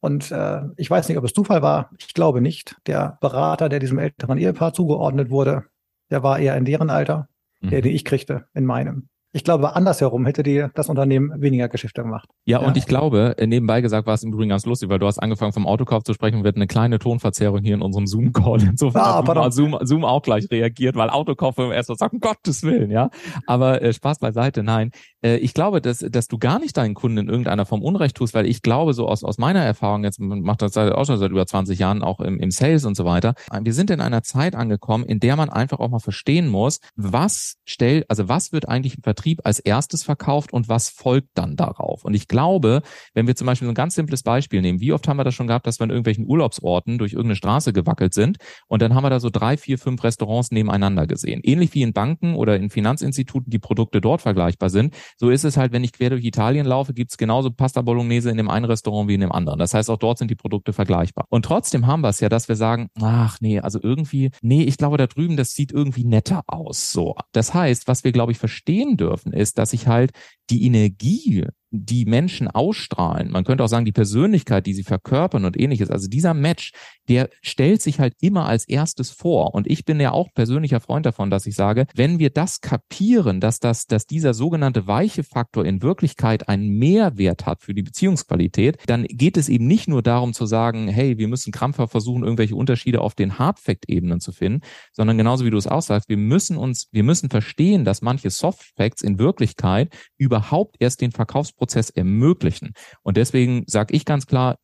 Und 0.00 0.30
äh, 0.30 0.62
ich 0.76 0.90
weiß 0.90 1.08
nicht, 1.08 1.18
ob 1.18 1.24
es 1.24 1.32
Zufall 1.32 1.62
war. 1.62 1.90
Ich 1.98 2.14
glaube 2.14 2.40
nicht. 2.40 2.76
Der 2.86 3.18
Berater, 3.20 3.68
der 3.68 3.80
diesem 3.80 3.98
älteren 3.98 4.38
Ehepaar 4.38 4.72
zugeordnet 4.72 5.30
wurde, 5.30 5.64
der 6.10 6.22
war 6.22 6.38
eher 6.38 6.56
in 6.56 6.64
deren 6.64 6.90
Alter, 6.90 7.28
mhm. 7.60 7.70
der, 7.70 7.82
den 7.82 7.94
ich 7.94 8.04
kriegte, 8.04 8.46
in 8.54 8.66
meinem. 8.66 9.08
Ich 9.36 9.44
glaube, 9.44 9.76
andersherum 9.76 10.24
hätte 10.24 10.42
dir 10.42 10.70
das 10.74 10.88
Unternehmen 10.88 11.30
weniger 11.42 11.68
Geschäfte 11.68 12.00
gemacht. 12.00 12.26
Ja, 12.46 12.62
ja, 12.62 12.66
und 12.66 12.78
ich 12.78 12.86
glaube, 12.86 13.34
äh, 13.36 13.46
nebenbei 13.46 13.82
gesagt 13.82 14.06
war 14.06 14.14
es 14.14 14.22
im 14.22 14.32
Übrigen 14.32 14.48
ganz 14.48 14.64
lustig, 14.64 14.88
weil 14.88 14.98
du 14.98 15.06
hast 15.06 15.18
angefangen 15.18 15.52
vom 15.52 15.66
Autokauf 15.66 16.04
zu 16.04 16.14
sprechen, 16.14 16.42
wird 16.42 16.56
eine 16.56 16.66
kleine 16.66 16.98
Tonverzerrung 16.98 17.60
hier 17.60 17.74
in 17.74 17.82
unserem 17.82 18.06
Zoom-Call. 18.06 18.62
Insofern 18.62 19.02
ah, 19.02 19.44
hat 19.44 19.52
Zoom, 19.52 19.76
Zoom, 19.82 20.06
auch 20.06 20.22
gleich 20.22 20.50
reagiert, 20.50 20.96
weil 20.96 21.10
Autokauf 21.10 21.58
erst 21.58 21.90
mal 21.90 21.96
sagt, 21.96 22.14
um 22.14 22.20
Gottes 22.20 22.62
Willen, 22.62 22.90
ja. 22.90 23.10
Aber 23.46 23.82
äh, 23.82 23.92
Spaß 23.92 24.20
beiseite, 24.20 24.62
nein. 24.62 24.90
Äh, 25.22 25.36
ich 25.36 25.52
glaube, 25.52 25.82
dass, 25.82 25.98
dass 25.98 26.28
du 26.28 26.38
gar 26.38 26.58
nicht 26.58 26.74
deinen 26.78 26.94
Kunden 26.94 27.18
in 27.18 27.28
irgendeiner 27.28 27.66
Form 27.66 27.82
Unrecht 27.82 28.16
tust, 28.16 28.32
weil 28.32 28.46
ich 28.46 28.62
glaube, 28.62 28.94
so 28.94 29.06
aus, 29.06 29.22
aus 29.22 29.36
meiner 29.36 29.60
Erfahrung, 29.60 30.02
jetzt 30.04 30.18
macht 30.18 30.62
das 30.62 30.78
auch 30.78 31.04
schon 31.04 31.18
seit 31.18 31.30
über 31.30 31.46
20 31.46 31.78
Jahren 31.78 32.02
auch 32.02 32.20
im, 32.20 32.40
im 32.40 32.50
Sales 32.50 32.86
und 32.86 32.96
so 32.96 33.04
weiter, 33.04 33.34
wir 33.60 33.74
sind 33.74 33.90
in 33.90 34.00
einer 34.00 34.22
Zeit 34.22 34.54
angekommen, 34.54 35.04
in 35.04 35.20
der 35.20 35.36
man 35.36 35.50
einfach 35.50 35.78
auch 35.78 35.90
mal 35.90 35.98
verstehen 35.98 36.48
muss, 36.48 36.80
was 36.94 37.56
stellt, 37.66 38.08
also 38.08 38.30
was 38.30 38.52
wird 38.52 38.66
eigentlich 38.66 38.96
im 38.96 39.02
Vertrieb 39.02 39.25
als 39.44 39.58
erstes 39.58 40.04
verkauft 40.04 40.52
und 40.52 40.68
was 40.68 40.88
folgt 40.88 41.30
dann 41.34 41.56
darauf. 41.56 42.04
Und 42.04 42.14
ich 42.14 42.28
glaube, 42.28 42.82
wenn 43.14 43.26
wir 43.26 43.36
zum 43.36 43.46
Beispiel 43.46 43.66
so 43.66 43.72
ein 43.72 43.74
ganz 43.74 43.94
simples 43.94 44.22
Beispiel 44.22 44.62
nehmen, 44.62 44.80
wie 44.80 44.92
oft 44.92 45.08
haben 45.08 45.16
wir 45.16 45.24
das 45.24 45.34
schon 45.34 45.46
gehabt, 45.46 45.66
dass 45.66 45.80
wir 45.80 45.84
in 45.84 45.90
irgendwelchen 45.90 46.26
Urlaubsorten 46.26 46.98
durch 46.98 47.12
irgendeine 47.12 47.36
Straße 47.36 47.72
gewackelt 47.72 48.14
sind 48.14 48.38
und 48.68 48.82
dann 48.82 48.94
haben 48.94 49.04
wir 49.04 49.10
da 49.10 49.20
so 49.20 49.30
drei, 49.30 49.56
vier, 49.56 49.78
fünf 49.78 50.02
Restaurants 50.04 50.50
nebeneinander 50.50 51.06
gesehen. 51.06 51.40
Ähnlich 51.42 51.74
wie 51.74 51.82
in 51.82 51.92
Banken 51.92 52.34
oder 52.34 52.56
in 52.56 52.70
Finanzinstituten 52.70 53.50
die 53.50 53.58
Produkte 53.58 54.00
dort 54.00 54.20
vergleichbar 54.22 54.70
sind, 54.70 54.94
so 55.16 55.30
ist 55.30 55.44
es 55.44 55.56
halt, 55.56 55.72
wenn 55.72 55.84
ich 55.84 55.92
quer 55.92 56.10
durch 56.10 56.24
Italien 56.24 56.66
laufe, 56.66 56.94
gibt 56.94 57.10
es 57.10 57.18
genauso 57.18 57.50
Pasta 57.50 57.82
Bolognese 57.82 58.30
in 58.30 58.36
dem 58.36 58.50
einen 58.50 58.66
Restaurant 58.66 59.08
wie 59.08 59.14
in 59.14 59.20
dem 59.20 59.32
anderen. 59.32 59.58
Das 59.58 59.74
heißt, 59.74 59.90
auch 59.90 59.98
dort 59.98 60.18
sind 60.18 60.30
die 60.30 60.36
Produkte 60.36 60.72
vergleichbar. 60.72 61.26
Und 61.28 61.44
trotzdem 61.44 61.86
haben 61.86 62.02
wir 62.02 62.08
es 62.08 62.20
ja, 62.20 62.28
dass 62.28 62.48
wir 62.48 62.56
sagen, 62.56 62.88
ach 63.00 63.38
nee, 63.40 63.60
also 63.60 63.80
irgendwie, 63.82 64.30
nee, 64.42 64.62
ich 64.62 64.76
glaube 64.76 64.96
da 64.96 65.06
drüben, 65.06 65.36
das 65.36 65.52
sieht 65.52 65.72
irgendwie 65.72 66.04
netter 66.04 66.42
aus. 66.46 66.92
So. 66.92 67.16
Das 67.32 67.54
heißt, 67.54 67.88
was 67.88 68.04
wir, 68.04 68.12
glaube 68.12 68.32
ich, 68.32 68.38
verstehen 68.38 68.96
dürfen, 68.96 69.15
ist, 69.24 69.58
dass 69.58 69.72
ich 69.72 69.86
halt 69.86 70.12
die 70.50 70.64
Energie 70.64 71.46
die 71.84 72.04
Menschen 72.04 72.48
ausstrahlen, 72.48 73.30
man 73.30 73.44
könnte 73.44 73.64
auch 73.64 73.68
sagen, 73.68 73.84
die 73.84 73.92
Persönlichkeit, 73.92 74.66
die 74.66 74.74
sie 74.74 74.84
verkörpern 74.84 75.44
und 75.44 75.58
ähnliches, 75.58 75.90
also 75.90 76.08
dieser 76.08 76.34
Match, 76.34 76.72
der 77.08 77.28
stellt 77.42 77.82
sich 77.82 78.00
halt 78.00 78.14
immer 78.20 78.46
als 78.46 78.68
erstes 78.68 79.10
vor. 79.10 79.54
Und 79.54 79.66
ich 79.66 79.84
bin 79.84 80.00
ja 80.00 80.12
auch 80.12 80.32
persönlicher 80.34 80.80
Freund 80.80 81.06
davon, 81.06 81.30
dass 81.30 81.46
ich 81.46 81.54
sage, 81.54 81.86
wenn 81.94 82.18
wir 82.18 82.30
das 82.30 82.60
kapieren, 82.60 83.40
dass 83.40 83.58
das, 83.58 83.86
dass 83.86 84.06
dieser 84.06 84.34
sogenannte 84.34 84.86
weiche 84.86 85.24
Faktor 85.24 85.64
in 85.64 85.82
Wirklichkeit 85.82 86.48
einen 86.48 86.78
Mehrwert 86.78 87.46
hat 87.46 87.62
für 87.62 87.74
die 87.74 87.82
Beziehungsqualität, 87.82 88.78
dann 88.86 89.04
geht 89.04 89.36
es 89.36 89.48
eben 89.48 89.66
nicht 89.66 89.88
nur 89.88 90.02
darum 90.02 90.32
zu 90.32 90.46
sagen, 90.46 90.88
hey, 90.88 91.18
wir 91.18 91.28
müssen 91.28 91.52
krampfhaft 91.52 91.90
versuchen, 91.90 92.22
irgendwelche 92.22 92.56
Unterschiede 92.56 93.00
auf 93.00 93.14
den 93.14 93.38
Hard-Fact-Ebenen 93.38 94.20
zu 94.20 94.32
finden, 94.32 94.62
sondern 94.92 95.18
genauso 95.18 95.44
wie 95.44 95.50
du 95.50 95.58
es 95.58 95.66
auch 95.66 95.82
sagst, 95.82 96.08
wir 96.08 96.16
müssen 96.16 96.56
uns, 96.56 96.88
wir 96.92 97.02
müssen 97.02 97.30
verstehen, 97.30 97.84
dass 97.84 98.02
manche 98.02 98.30
Soft-Facts 98.30 99.02
in 99.02 99.18
Wirklichkeit 99.18 99.94
überhaupt 100.36 100.76
erst 100.78 101.00
den 101.00 101.12
Verkaufsprozess 101.12 101.56
Prozess 101.56 101.90
ermöglichen. 101.90 102.72
Und 103.02 103.16
deswegen 103.16 103.64
sage 103.66 103.94
ich 103.94 104.04
ganz 104.04 104.26
klar, 104.26 104.56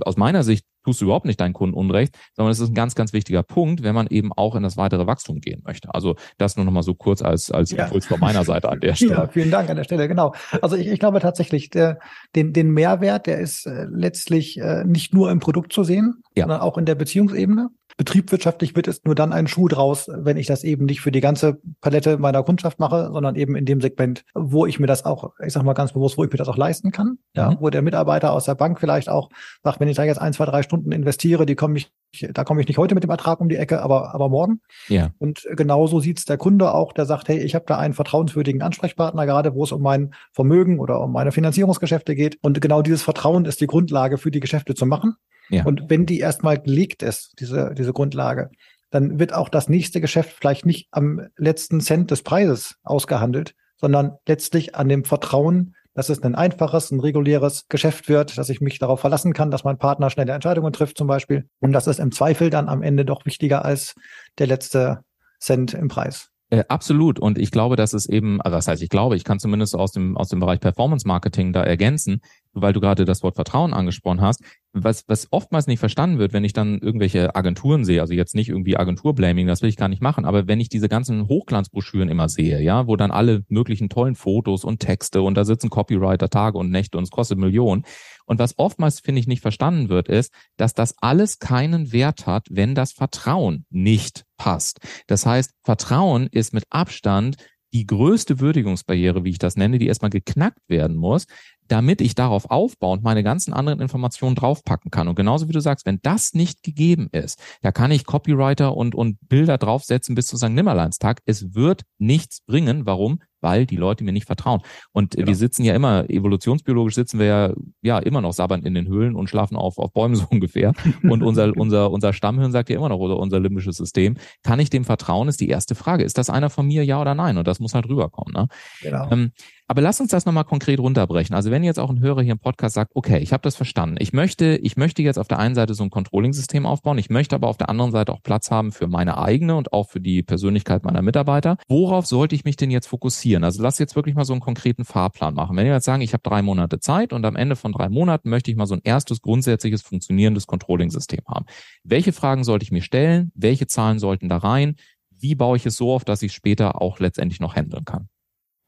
aus 0.00 0.16
meiner 0.16 0.42
Sicht 0.42 0.64
tust 0.84 1.00
du 1.00 1.06
überhaupt 1.06 1.26
nicht 1.26 1.40
deinen 1.40 1.52
Kunden 1.52 1.74
Unrecht, 1.74 2.16
sondern 2.34 2.52
es 2.52 2.60
ist 2.60 2.70
ein 2.70 2.74
ganz, 2.74 2.94
ganz 2.94 3.12
wichtiger 3.12 3.42
Punkt, 3.42 3.82
wenn 3.82 3.94
man 3.94 4.06
eben 4.08 4.32
auch 4.32 4.54
in 4.54 4.62
das 4.62 4.76
weitere 4.76 5.06
Wachstum 5.06 5.40
gehen 5.40 5.62
möchte. 5.64 5.94
Also 5.94 6.16
das 6.38 6.56
nur 6.56 6.64
noch 6.64 6.72
mal 6.72 6.82
so 6.82 6.94
kurz 6.94 7.22
als, 7.22 7.50
als 7.50 7.70
ja. 7.70 7.84
Impuls 7.84 8.06
von 8.06 8.20
meiner 8.20 8.44
Seite 8.44 8.68
an 8.68 8.80
der 8.80 8.94
Stelle. 8.94 9.12
Ja, 9.12 9.28
vielen 9.28 9.50
Dank 9.50 9.70
an 9.70 9.76
der 9.76 9.84
Stelle, 9.84 10.08
genau. 10.08 10.34
Also 10.60 10.76
ich, 10.76 10.86
ich 10.86 10.98
glaube 10.98 11.20
tatsächlich, 11.20 11.70
der, 11.70 11.98
den, 12.34 12.52
den 12.52 12.70
Mehrwert, 12.70 13.26
der 13.26 13.38
ist 13.38 13.66
äh, 13.66 13.86
letztlich 13.90 14.58
äh, 14.58 14.84
nicht 14.84 15.14
nur 15.14 15.30
im 15.30 15.40
Produkt 15.40 15.72
zu 15.72 15.84
sehen, 15.84 16.22
ja. 16.36 16.44
sondern 16.44 16.60
auch 16.60 16.78
in 16.78 16.84
der 16.84 16.94
Beziehungsebene. 16.94 17.68
Betriebswirtschaftlich 17.96 18.74
wird 18.74 18.88
es 18.88 19.04
nur 19.04 19.14
dann 19.14 19.32
ein 19.32 19.46
Schuh 19.46 19.68
draus, 19.68 20.08
wenn 20.12 20.36
ich 20.36 20.48
das 20.48 20.64
eben 20.64 20.84
nicht 20.84 21.00
für 21.00 21.12
die 21.12 21.20
ganze 21.20 21.60
Palette 21.80 22.18
meiner 22.18 22.42
Kundschaft 22.42 22.80
mache, 22.80 23.10
sondern 23.12 23.36
eben 23.36 23.54
in 23.54 23.66
dem 23.66 23.80
Segment, 23.80 24.24
wo 24.34 24.66
ich 24.66 24.80
mir 24.80 24.88
das 24.88 25.04
auch, 25.04 25.32
ich 25.44 25.52
sag 25.52 25.62
mal 25.62 25.74
ganz 25.74 25.92
bewusst, 25.92 26.18
wo 26.18 26.24
ich 26.24 26.32
mir 26.32 26.38
das 26.38 26.48
auch 26.48 26.56
leisten 26.56 26.90
kann. 26.90 27.18
Ja, 27.34 27.52
mhm. 27.52 27.58
wo 27.60 27.70
der 27.70 27.82
Mitarbeiter 27.82 28.32
aus 28.32 28.46
der 28.46 28.56
Bank 28.56 28.80
vielleicht 28.80 29.08
auch 29.08 29.30
sagt, 29.62 29.78
wenn 29.78 29.88
ich 29.88 29.96
da 29.96 30.02
jetzt 30.02 30.20
ein, 30.20 30.32
zwei, 30.32 30.44
drei 30.44 30.64
Stunden 30.64 30.90
investiere, 30.90 31.46
die 31.46 31.54
komme 31.54 31.78
ich, 31.78 31.92
da 32.32 32.42
komme 32.42 32.60
ich 32.60 32.66
nicht 32.66 32.78
heute 32.78 32.96
mit 32.96 33.04
dem 33.04 33.10
Ertrag 33.10 33.40
um 33.40 33.48
die 33.48 33.56
Ecke, 33.56 33.80
aber, 33.80 34.12
aber 34.12 34.28
morgen. 34.28 34.60
Ja. 34.88 35.10
Und 35.18 35.46
genauso 35.52 36.00
sieht's 36.00 36.24
der 36.24 36.36
Kunde 36.36 36.74
auch, 36.74 36.92
der 36.92 37.06
sagt, 37.06 37.28
hey, 37.28 37.38
ich 37.38 37.54
habe 37.54 37.64
da 37.68 37.78
einen 37.78 37.94
vertrauenswürdigen 37.94 38.62
Ansprechpartner, 38.62 39.24
gerade 39.24 39.54
wo 39.54 39.62
es 39.62 39.70
um 39.70 39.82
mein 39.82 40.14
Vermögen 40.32 40.80
oder 40.80 41.00
um 41.00 41.12
meine 41.12 41.30
Finanzierungsgeschäfte 41.30 42.16
geht. 42.16 42.38
Und 42.42 42.60
genau 42.60 42.82
dieses 42.82 43.02
Vertrauen 43.02 43.44
ist 43.44 43.60
die 43.60 43.68
Grundlage 43.68 44.18
für 44.18 44.32
die 44.32 44.40
Geschäfte 44.40 44.74
zu 44.74 44.84
machen. 44.84 45.14
Ja. 45.50 45.64
Und 45.64 45.84
wenn 45.88 46.06
die 46.06 46.20
erstmal 46.20 46.58
gelegt 46.58 47.02
ist, 47.02 47.34
diese, 47.38 47.74
diese 47.76 47.92
Grundlage, 47.92 48.50
dann 48.90 49.18
wird 49.18 49.34
auch 49.34 49.48
das 49.48 49.68
nächste 49.68 50.00
Geschäft 50.00 50.32
vielleicht 50.32 50.66
nicht 50.66 50.88
am 50.90 51.28
letzten 51.36 51.80
Cent 51.80 52.10
des 52.10 52.22
Preises 52.22 52.76
ausgehandelt, 52.84 53.54
sondern 53.76 54.12
letztlich 54.26 54.74
an 54.76 54.88
dem 54.88 55.04
Vertrauen, 55.04 55.74
dass 55.94 56.08
es 56.08 56.22
ein 56.22 56.34
einfaches, 56.34 56.90
ein 56.90 57.00
reguläres 57.00 57.66
Geschäft 57.68 58.08
wird, 58.08 58.36
dass 58.36 58.50
ich 58.50 58.60
mich 58.60 58.78
darauf 58.78 59.00
verlassen 59.00 59.32
kann, 59.32 59.50
dass 59.50 59.64
mein 59.64 59.78
Partner 59.78 60.10
schnelle 60.10 60.32
Entscheidungen 60.32 60.72
trifft 60.72 60.98
zum 60.98 61.06
Beispiel. 61.06 61.48
Und 61.60 61.72
das 61.72 61.86
ist 61.86 62.00
im 62.00 62.12
Zweifel 62.12 62.50
dann 62.50 62.68
am 62.68 62.82
Ende 62.82 63.04
doch 63.04 63.26
wichtiger 63.26 63.64
als 63.64 63.94
der 64.38 64.48
letzte 64.48 65.00
Cent 65.40 65.74
im 65.74 65.88
Preis. 65.88 66.30
Äh, 66.50 66.64
absolut. 66.68 67.18
Und 67.18 67.38
ich 67.38 67.50
glaube, 67.50 67.76
dass 67.76 67.94
es 67.94 68.08
eben, 68.08 68.40
also 68.42 68.56
das 68.56 68.68
heißt, 68.68 68.82
ich 68.82 68.88
glaube, 68.88 69.16
ich 69.16 69.24
kann 69.24 69.38
zumindest 69.38 69.76
aus 69.76 69.92
dem, 69.92 70.16
aus 70.16 70.28
dem 70.28 70.40
Bereich 70.40 70.60
Performance 70.60 71.06
Marketing 71.06 71.52
da 71.52 71.62
ergänzen, 71.62 72.20
weil 72.52 72.72
du 72.72 72.80
gerade 72.80 73.04
das 73.04 73.22
Wort 73.22 73.36
Vertrauen 73.36 73.72
angesprochen 73.72 74.20
hast. 74.20 74.42
Was, 74.76 75.04
was 75.06 75.28
oftmals 75.30 75.68
nicht 75.68 75.78
verstanden 75.78 76.18
wird, 76.18 76.32
wenn 76.32 76.42
ich 76.42 76.52
dann 76.52 76.80
irgendwelche 76.80 77.36
Agenturen 77.36 77.84
sehe, 77.84 78.00
also 78.00 78.12
jetzt 78.12 78.34
nicht 78.34 78.48
irgendwie 78.48 78.76
Agenturblaming, 78.76 79.46
das 79.46 79.62
will 79.62 79.68
ich 79.68 79.76
gar 79.76 79.88
nicht 79.88 80.02
machen, 80.02 80.24
aber 80.24 80.48
wenn 80.48 80.58
ich 80.58 80.68
diese 80.68 80.88
ganzen 80.88 81.28
Hochglanzbroschüren 81.28 82.08
immer 82.08 82.28
sehe, 82.28 82.60
ja, 82.60 82.88
wo 82.88 82.96
dann 82.96 83.12
alle 83.12 83.44
möglichen 83.48 83.88
tollen 83.88 84.16
Fotos 84.16 84.64
und 84.64 84.80
Texte 84.80 85.22
und 85.22 85.36
da 85.36 85.44
sitzen 85.44 85.70
Copywriter 85.70 86.28
Tage 86.28 86.58
und 86.58 86.70
Nächte 86.70 86.98
und 86.98 87.04
es 87.04 87.12
kostet 87.12 87.38
Millionen, 87.38 87.84
und 88.26 88.38
was 88.38 88.58
oftmals, 88.58 89.00
finde 89.00 89.20
ich, 89.20 89.26
nicht 89.26 89.42
verstanden 89.42 89.88
wird, 89.88 90.08
ist, 90.08 90.32
dass 90.56 90.74
das 90.74 90.94
alles 90.98 91.38
keinen 91.38 91.92
Wert 91.92 92.26
hat, 92.26 92.46
wenn 92.50 92.74
das 92.74 92.92
Vertrauen 92.92 93.66
nicht 93.70 94.24
passt. 94.36 94.80
Das 95.06 95.26
heißt, 95.26 95.52
Vertrauen 95.62 96.28
ist 96.30 96.54
mit 96.54 96.64
Abstand 96.70 97.36
die 97.74 97.86
größte 97.86 98.38
Würdigungsbarriere, 98.38 99.24
wie 99.24 99.30
ich 99.30 99.38
das 99.38 99.56
nenne, 99.56 99.78
die 99.78 99.88
erstmal 99.88 100.10
geknackt 100.10 100.60
werden 100.68 100.96
muss, 100.96 101.26
damit 101.68 102.00
ich 102.00 102.14
darauf 102.14 102.50
aufbauend 102.50 103.02
meine 103.02 103.22
ganzen 103.22 103.52
anderen 103.52 103.80
Informationen 103.80 104.34
draufpacken 104.34 104.90
kann. 104.90 105.08
Und 105.08 105.14
genauso 105.14 105.48
wie 105.48 105.52
du 105.52 105.60
sagst, 105.60 105.86
wenn 105.86 106.00
das 106.02 106.34
nicht 106.34 106.62
gegeben 106.62 107.08
ist, 107.12 107.38
da 107.62 107.72
kann 107.72 107.90
ich 107.90 108.04
Copywriter 108.04 108.76
und, 108.76 108.94
und 108.94 109.18
Bilder 109.28 109.58
draufsetzen 109.58 110.14
bis 110.14 110.26
zu 110.26 110.36
St. 110.36 110.50
Nimmerleinstag. 110.50 111.20
Es 111.24 111.54
wird 111.54 111.82
nichts 111.98 112.40
bringen. 112.42 112.86
Warum? 112.86 113.20
weil 113.44 113.66
die 113.66 113.76
Leute 113.76 114.02
mir 114.02 114.12
nicht 114.12 114.26
vertrauen. 114.26 114.62
Und 114.92 115.12
genau. 115.12 115.28
wir 115.28 115.36
sitzen 115.36 115.64
ja 115.64 115.74
immer, 115.74 116.08
evolutionsbiologisch 116.08 116.94
sitzen 116.94 117.18
wir 117.20 117.26
ja, 117.26 117.52
ja 117.82 117.98
immer 117.98 118.22
noch 118.22 118.32
sabbernd 118.32 118.64
in 118.64 118.72
den 118.72 118.88
Höhlen 118.88 119.14
und 119.14 119.28
schlafen 119.28 119.56
auf, 119.56 119.78
auf 119.78 119.92
Bäumen 119.92 120.14
so 120.16 120.24
ungefähr. 120.30 120.72
Und 121.02 121.22
unser, 121.22 121.52
unser, 121.54 121.92
unser 121.92 122.14
Stammhirn 122.14 122.50
sagt 122.50 122.70
ja 122.70 122.76
immer 122.76 122.88
noch, 122.88 122.98
oder 122.98 123.18
unser 123.18 123.38
limbisches 123.38 123.76
System, 123.76 124.16
kann 124.42 124.58
ich 124.58 124.70
dem 124.70 124.84
vertrauen, 124.84 125.28
ist 125.28 125.40
die 125.40 125.50
erste 125.50 125.74
Frage. 125.74 126.04
Ist 126.04 126.16
das 126.16 126.30
einer 126.30 126.48
von 126.48 126.66
mir, 126.66 126.84
ja 126.84 127.00
oder 127.00 127.14
nein? 127.14 127.36
Und 127.36 127.46
das 127.46 127.60
muss 127.60 127.74
halt 127.74 127.86
rüberkommen. 127.86 128.32
Ne? 128.32 128.48
Genau. 128.80 129.10
Ähm, 129.10 129.32
aber 129.66 129.80
lass 129.80 130.00
uns 130.00 130.10
das 130.10 130.26
nochmal 130.26 130.44
konkret 130.44 130.78
runterbrechen. 130.78 131.34
Also 131.34 131.50
wenn 131.50 131.64
jetzt 131.64 131.78
auch 131.78 131.88
ein 131.88 132.00
Hörer 132.00 132.22
hier 132.22 132.32
im 132.32 132.38
Podcast 132.38 132.74
sagt, 132.74 132.90
okay, 132.94 133.18
ich 133.18 133.32
habe 133.32 133.42
das 133.42 133.56
verstanden. 133.56 133.96
Ich 133.98 134.12
möchte, 134.12 134.56
ich 134.56 134.76
möchte 134.76 135.02
jetzt 135.02 135.18
auf 135.18 135.28
der 135.28 135.38
einen 135.38 135.54
Seite 135.54 135.74
so 135.74 135.84
ein 135.84 135.90
Controlling-System 135.90 136.66
aufbauen. 136.66 136.98
Ich 136.98 137.08
möchte 137.08 137.34
aber 137.34 137.48
auf 137.48 137.56
der 137.56 137.70
anderen 137.70 137.90
Seite 137.90 138.12
auch 138.12 138.22
Platz 138.22 138.50
haben 138.50 138.72
für 138.72 138.88
meine 138.88 139.16
eigene 139.16 139.56
und 139.56 139.72
auch 139.72 139.88
für 139.88 140.00
die 140.00 140.22
Persönlichkeit 140.22 140.84
meiner 140.84 141.00
Mitarbeiter. 141.00 141.56
Worauf 141.68 142.06
sollte 142.06 142.34
ich 142.34 142.44
mich 142.44 142.56
denn 142.56 142.70
jetzt 142.70 142.88
fokussieren? 142.88 143.42
Also 143.42 143.62
lass 143.62 143.78
jetzt 143.78 143.96
wirklich 143.96 144.14
mal 144.14 144.24
so 144.24 144.34
einen 144.34 144.42
konkreten 144.42 144.84
Fahrplan 144.84 145.34
machen. 145.34 145.56
Wenn 145.56 145.66
wir 145.66 145.72
jetzt 145.72 145.86
sagen, 145.86 146.02
ich 146.02 146.12
habe 146.12 146.22
drei 146.22 146.42
Monate 146.42 146.78
Zeit 146.78 147.12
und 147.12 147.24
am 147.24 147.36
Ende 147.36 147.56
von 147.56 147.72
drei 147.72 147.88
Monaten 147.88 148.28
möchte 148.28 148.50
ich 148.50 148.56
mal 148.56 148.66
so 148.66 148.74
ein 148.74 148.82
erstes 148.84 149.22
grundsätzliches 149.22 149.80
funktionierendes 149.80 150.46
Controlling-System 150.46 151.20
haben. 151.26 151.46
Welche 151.84 152.12
Fragen 152.12 152.44
sollte 152.44 152.64
ich 152.64 152.72
mir 152.72 152.82
stellen? 152.82 153.32
Welche 153.34 153.66
Zahlen 153.66 153.98
sollten 153.98 154.28
da 154.28 154.36
rein? 154.36 154.76
Wie 155.10 155.34
baue 155.34 155.56
ich 155.56 155.64
es 155.64 155.76
so 155.76 155.92
auf, 155.92 156.04
dass 156.04 156.22
ich 156.22 156.34
später 156.34 156.82
auch 156.82 156.98
letztendlich 156.98 157.40
noch 157.40 157.56
handeln 157.56 157.86
kann? 157.86 158.08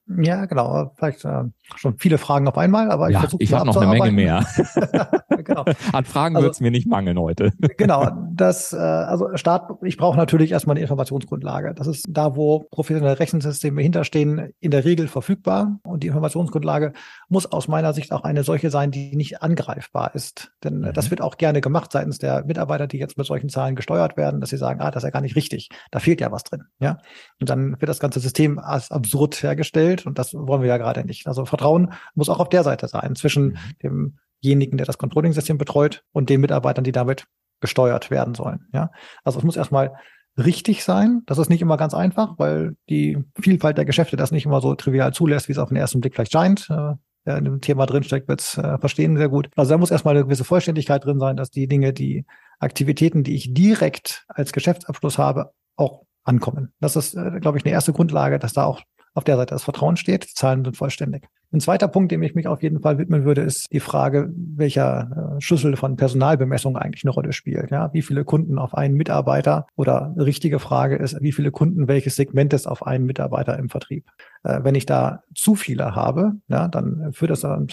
Ja, 0.09 0.45
genau. 0.47 0.93
Vielleicht 0.97 1.25
äh, 1.25 1.43
schon 1.75 1.99
viele 1.99 2.19
Fragen 2.19 2.47
auf 2.47 2.57
einmal, 2.57 2.93
aber 2.93 3.11
ja, 3.11 3.19
ich 3.19 3.21
versuche 3.23 3.43
Ich 3.43 3.53
habe 3.53 3.67
noch 3.67 3.77
eine 3.77 3.91
Menge 3.91 4.13
mehr. 4.13 4.47
genau. 5.45 5.65
An 5.93 6.05
Fragen 6.05 6.37
also, 6.37 6.47
wird 6.47 6.55
es 6.55 6.61
mir 6.61 6.71
nicht 6.71 6.87
mangeln 6.87 7.19
heute. 7.19 7.51
genau. 7.77 8.11
Das, 8.33 8.73
äh, 8.73 8.77
also 8.77 9.37
Start, 9.37 9.73
ich 9.83 9.97
brauche 9.97 10.17
natürlich 10.17 10.53
erstmal 10.53 10.75
eine 10.75 10.83
Informationsgrundlage. 10.83 11.75
Das 11.75 11.89
ist 11.89 12.07
da, 12.09 12.37
wo 12.37 12.69
professionelle 12.71 13.19
Rechensysteme 13.19 13.83
hinterstehen, 13.83 14.53
in 14.61 14.71
der 14.71 14.85
Regel 14.85 15.09
verfügbar. 15.09 15.81
Und 15.83 16.05
die 16.05 16.07
Informationsgrundlage 16.07 16.93
muss 17.29 17.51
aus 17.51 17.67
meiner 17.67 17.93
Sicht 17.93 18.13
auch 18.13 18.23
eine 18.23 18.45
solche 18.45 18.71
sein, 18.71 18.93
die 18.93 19.17
nicht 19.17 19.43
angreifbar 19.43 20.15
ist. 20.15 20.53
Denn 20.63 20.81
mhm. 20.81 20.93
das 20.93 21.11
wird 21.11 21.21
auch 21.21 21.37
gerne 21.37 21.61
gemacht 21.61 21.91
seitens 21.91 22.19
der 22.19 22.45
Mitarbeiter, 22.45 22.87
die 22.87 22.99
jetzt 22.99 23.19
mit 23.19 23.27
solchen 23.27 23.49
Zahlen 23.49 23.75
gesteuert 23.75 24.17
werden, 24.17 24.41
dass 24.41 24.51
sie 24.51 24.57
sagen, 24.57 24.81
ah, 24.81 24.93
das 24.93 25.03
ist 25.03 25.09
ja 25.09 25.11
gar 25.11 25.23
nicht 25.23 25.35
richtig. 25.35 25.69
Da 25.91 25.99
fehlt 25.99 26.21
ja 26.21 26.31
was 26.31 26.45
drin. 26.45 26.63
Ja. 26.79 26.99
Und 27.41 27.51
dann 27.51 27.73
wird 27.81 27.89
das 27.89 27.99
ganze 27.99 28.21
System 28.21 28.61
als 28.61 28.93
absurd 28.93 29.43
hergestellt 29.43 29.96
Welt 29.97 30.07
und 30.07 30.19
das 30.19 30.35
wollen 30.35 30.63
wir 30.63 30.69
ja 30.69 30.79
gerade 30.79 31.05
nicht. 31.05 31.27
Also 31.27 31.45
Vertrauen 31.45 31.93
muss 32.15 32.29
auch 32.29 32.41
auf 32.41 32.49
der 32.49 32.63
Seite 32.63 32.89
sein, 32.89 33.15
zwischen 33.15 33.59
mhm. 33.83 34.19
demjenigen, 34.43 34.77
der 34.77 34.87
das 34.87 34.99
Controlling-System 34.99 35.59
betreut 35.59 36.05
und 36.13 36.31
den 36.31 36.41
Mitarbeitern, 36.41 36.85
die 36.85 36.93
damit 36.93 37.27
gesteuert 37.61 38.11
werden 38.11 38.35
sollen. 38.35 38.67
Ja, 38.73 38.91
also 39.25 39.39
es 39.39 39.45
muss 39.45 39.57
erstmal 39.57 39.95
richtig 40.37 40.85
sein. 40.85 41.23
Das 41.25 41.39
ist 41.39 41.49
nicht 41.49 41.63
immer 41.63 41.79
ganz 41.79 41.95
einfach, 41.95 42.39
weil 42.39 42.77
die 42.91 43.19
Vielfalt 43.41 43.79
der 43.79 43.87
Geschäfte 43.87 44.17
das 44.17 44.33
nicht 44.33 44.45
immer 44.45 44.61
so 44.61 44.75
trivial 44.75 45.15
zulässt, 45.15 45.49
wie 45.49 45.53
es 45.53 45.59
auf 45.59 45.71
den 45.71 45.79
ersten 45.79 46.01
Blick 46.01 46.15
vielleicht 46.15 46.33
scheint. 46.33 46.69
Äh, 46.71 46.95
Wer 47.25 47.39
in 47.39 47.45
dem 47.45 47.61
Thema 47.61 47.87
drinsteckt, 47.87 48.29
wird 48.29 48.41
es 48.41 48.57
äh, 48.57 48.79
verstehen 48.79 49.17
sehr 49.17 49.29
gut. 49.29 49.51
Also 49.57 49.71
da 49.73 49.79
muss 49.79 49.91
erstmal 49.91 50.15
eine 50.15 50.25
gewisse 50.25 50.45
Vollständigkeit 50.45 51.05
drin 51.05 51.19
sein, 51.19 51.37
dass 51.37 51.51
die 51.51 51.67
Dinge, 51.67 51.93
die 51.93 52.25
Aktivitäten, 52.61 53.25
die 53.25 53.35
ich 53.35 53.53
direkt 53.53 54.25
als 54.29 54.53
Geschäftsabschluss 54.53 55.19
habe, 55.19 55.51
auch 55.75 56.05
ankommen. 56.23 56.73
Das 56.79 56.95
ist, 56.95 57.17
äh, 57.17 57.41
glaube 57.41 57.59
ich, 57.59 57.65
eine 57.65 57.73
erste 57.73 57.93
Grundlage, 57.93 58.39
dass 58.39 58.53
da 58.53 58.65
auch 58.65 58.83
auf 59.17 59.25
der 59.25 59.37
Seite 59.37 59.55
das 59.55 59.65
Vertrauen 59.65 59.97
steht. 59.97 60.29
Die 60.31 60.35
Zahlen 60.35 60.65
sind 60.65 60.77
vollständig. 60.77 61.25
Ein 61.53 61.61
zweiter 61.61 61.89
Punkt, 61.89 62.13
dem 62.13 62.23
ich 62.23 62.35
mich 62.35 62.49
auf 62.49 62.63
jeden 62.63 62.81
Fall 62.81 62.99
widmen 62.99 63.25
würde, 63.25 63.41
ist 63.41 63.73
die 63.73 63.81
Frage, 63.81 64.31
welcher 64.37 65.37
äh, 65.37 65.41
Schlüssel 65.41 65.77
von 65.77 65.97
Personalbemessung 65.97 66.77
eigentlich 66.77 67.05
eine 67.05 67.13
Rolle 67.13 67.33
spielt. 67.33 67.71
Ja, 67.71 67.93
wie 67.95 68.03
viele 68.03 68.25
Kunden 68.25 68.59
auf 68.59 68.75
einen 68.75 68.95
Mitarbeiter 68.95 69.67
oder 69.75 70.15
richtige 70.19 70.59
Frage 70.59 70.97
ist, 70.97 71.17
wie 71.23 71.33
viele 71.33 71.53
Kunden 71.53 71.89
welches 71.89 72.17
Segment 72.17 72.53
ist 72.53 72.67
auf 72.67 72.87
einen 72.87 73.07
Mitarbeiter 73.07 73.59
im 73.59 73.71
Vertrieb. 73.71 74.07
Äh, 74.43 74.61
wenn 74.65 74.75
ich 74.75 74.85
da 74.85 75.23
zu 75.35 75.55
viele 75.55 75.95
habe, 75.95 76.33
ja, 76.49 76.69
dann 76.69 77.13
führt 77.13 77.31
das 77.31 77.45
im 77.45 77.69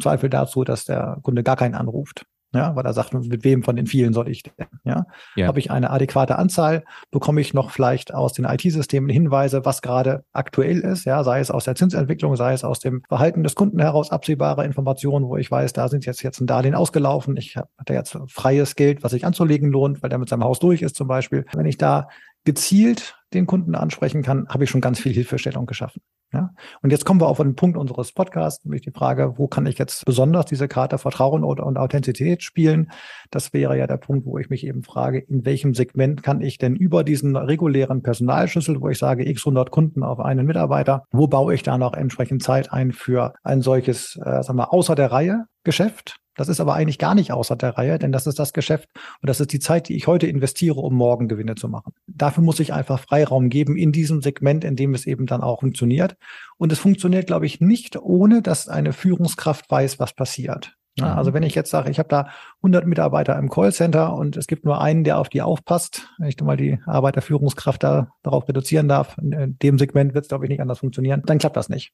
Zweifel 0.00 0.30
dazu, 0.30 0.64
dass 0.64 0.84
der 0.84 1.18
Kunde 1.22 1.44
gar 1.44 1.56
keinen 1.56 1.74
anruft. 1.74 2.26
Ja, 2.54 2.74
weil 2.74 2.86
er 2.86 2.94
sagt, 2.94 3.12
mit 3.12 3.44
wem 3.44 3.62
von 3.62 3.76
den 3.76 3.86
vielen 3.86 4.14
soll 4.14 4.28
ich 4.28 4.42
denn? 4.42 4.66
Ja? 4.84 5.04
ja. 5.36 5.46
Habe 5.46 5.58
ich 5.58 5.70
eine 5.70 5.90
adäquate 5.90 6.36
Anzahl? 6.36 6.84
Bekomme 7.10 7.42
ich 7.42 7.52
noch 7.52 7.70
vielleicht 7.70 8.14
aus 8.14 8.32
den 8.32 8.46
IT-Systemen 8.46 9.10
Hinweise, 9.10 9.66
was 9.66 9.82
gerade 9.82 10.24
aktuell 10.32 10.78
ist? 10.78 11.04
Ja, 11.04 11.24
sei 11.24 11.40
es 11.40 11.50
aus 11.50 11.64
der 11.64 11.74
Zinsentwicklung, 11.74 12.36
sei 12.36 12.54
es 12.54 12.64
aus 12.64 12.80
dem 12.80 13.02
Verhalten 13.08 13.42
des 13.42 13.54
Kunden 13.54 13.78
heraus 13.80 14.10
absehbare 14.10 14.64
Informationen, 14.64 15.28
wo 15.28 15.36
ich 15.36 15.50
weiß, 15.50 15.74
da 15.74 15.88
sind 15.88 16.06
jetzt 16.06 16.22
jetzt 16.22 16.40
ein 16.40 16.46
Darlehen 16.46 16.74
ausgelaufen. 16.74 17.36
Ich 17.36 17.58
habe 17.58 17.68
da 17.84 17.92
jetzt 17.92 18.16
freies 18.28 18.76
Geld, 18.76 19.02
was 19.02 19.12
sich 19.12 19.26
anzulegen 19.26 19.70
lohnt, 19.70 20.02
weil 20.02 20.08
der 20.08 20.18
mit 20.18 20.30
seinem 20.30 20.44
Haus 20.44 20.58
durch 20.58 20.80
ist 20.80 20.96
zum 20.96 21.06
Beispiel. 21.06 21.44
Wenn 21.52 21.66
ich 21.66 21.76
da 21.76 22.08
gezielt 22.44 23.16
den 23.34 23.46
Kunden 23.46 23.74
ansprechen 23.74 24.22
kann, 24.22 24.48
habe 24.48 24.64
ich 24.64 24.70
schon 24.70 24.80
ganz 24.80 25.00
viel 25.00 25.12
Hilfestellung 25.12 25.66
geschaffen. 25.66 26.00
Ja? 26.32 26.50
Und 26.82 26.90
jetzt 26.90 27.04
kommen 27.04 27.20
wir 27.20 27.26
auf 27.26 27.40
einen 27.40 27.56
Punkt 27.56 27.76
unseres 27.76 28.12
Podcasts, 28.12 28.64
nämlich 28.64 28.82
die 28.82 28.90
Frage, 28.90 29.34
wo 29.36 29.48
kann 29.48 29.66
ich 29.66 29.78
jetzt 29.78 30.04
besonders 30.04 30.46
diese 30.46 30.68
Karte 30.68 30.98
Vertrauen 30.98 31.44
und, 31.44 31.60
und 31.60 31.76
Authentizität 31.78 32.42
spielen? 32.42 32.90
Das 33.30 33.52
wäre 33.52 33.78
ja 33.78 33.86
der 33.86 33.96
Punkt, 33.96 34.26
wo 34.26 34.38
ich 34.38 34.50
mich 34.50 34.66
eben 34.66 34.82
frage, 34.82 35.18
in 35.18 35.44
welchem 35.44 35.74
Segment 35.74 36.22
kann 36.22 36.40
ich 36.40 36.58
denn 36.58 36.76
über 36.76 37.04
diesen 37.04 37.36
regulären 37.36 38.02
Personalschlüssel, 38.02 38.80
wo 38.80 38.88
ich 38.88 38.98
sage, 38.98 39.28
x 39.28 39.42
100 39.42 39.70
Kunden 39.70 40.02
auf 40.02 40.20
einen 40.20 40.46
Mitarbeiter, 40.46 41.04
wo 41.10 41.28
baue 41.28 41.54
ich 41.54 41.62
da 41.62 41.78
noch 41.78 41.94
entsprechend 41.94 42.42
Zeit 42.42 42.72
ein 42.72 42.92
für 42.92 43.34
ein 43.42 43.62
solches, 43.62 44.18
äh, 44.22 44.42
sagen 44.42 44.58
wir, 44.58 44.72
außer 44.72 44.94
der 44.94 45.12
Reihe 45.12 45.44
Geschäft? 45.64 46.16
Das 46.38 46.48
ist 46.48 46.60
aber 46.60 46.74
eigentlich 46.74 46.98
gar 46.98 47.14
nicht 47.14 47.32
außer 47.32 47.56
der 47.56 47.76
Reihe, 47.76 47.98
denn 47.98 48.12
das 48.12 48.26
ist 48.26 48.38
das 48.38 48.52
Geschäft 48.52 48.88
und 49.20 49.28
das 49.28 49.40
ist 49.40 49.52
die 49.52 49.58
Zeit, 49.58 49.88
die 49.88 49.96
ich 49.96 50.06
heute 50.06 50.26
investiere, 50.26 50.80
um 50.80 50.94
morgen 50.94 51.28
Gewinne 51.28 51.56
zu 51.56 51.68
machen. 51.68 51.92
Dafür 52.06 52.42
muss 52.42 52.60
ich 52.60 52.72
einfach 52.72 53.00
Freiraum 53.00 53.48
geben 53.48 53.76
in 53.76 53.92
diesem 53.92 54.22
Segment, 54.22 54.64
in 54.64 54.76
dem 54.76 54.94
es 54.94 55.06
eben 55.06 55.26
dann 55.26 55.42
auch 55.42 55.60
funktioniert. 55.60 56.16
Und 56.56 56.72
es 56.72 56.78
funktioniert, 56.78 57.26
glaube 57.26 57.46
ich, 57.46 57.60
nicht 57.60 57.96
ohne, 57.96 58.40
dass 58.40 58.68
eine 58.68 58.92
Führungskraft 58.92 59.70
weiß, 59.70 59.98
was 59.98 60.12
passiert. 60.14 60.76
Ja, 60.98 61.12
mhm. 61.12 61.18
also 61.18 61.34
wenn 61.34 61.42
ich 61.42 61.54
jetzt 61.54 61.70
sage, 61.70 61.90
ich 61.90 61.98
habe 61.98 62.08
da 62.08 62.28
100 62.58 62.86
Mitarbeiter 62.86 63.36
im 63.36 63.48
Callcenter 63.48 64.14
und 64.14 64.36
es 64.36 64.46
gibt 64.46 64.64
nur 64.64 64.80
einen, 64.80 65.04
der 65.04 65.18
auf 65.18 65.28
die 65.28 65.42
aufpasst, 65.42 66.08
wenn 66.18 66.28
ich 66.28 66.40
mal 66.40 66.56
die 66.56 66.78
Arbeit 66.86 67.16
der 67.16 67.22
Führungskraft 67.22 67.82
da 67.82 68.12
darauf 68.22 68.48
reduzieren 68.48 68.88
darf, 68.88 69.16
in 69.18 69.58
dem 69.58 69.78
Segment 69.78 70.14
wird 70.14 70.24
es, 70.24 70.28
glaube 70.28 70.44
ich, 70.44 70.50
nicht 70.50 70.60
anders 70.60 70.80
funktionieren, 70.80 71.22
dann 71.24 71.38
klappt 71.38 71.56
das 71.56 71.68
nicht. 71.68 71.92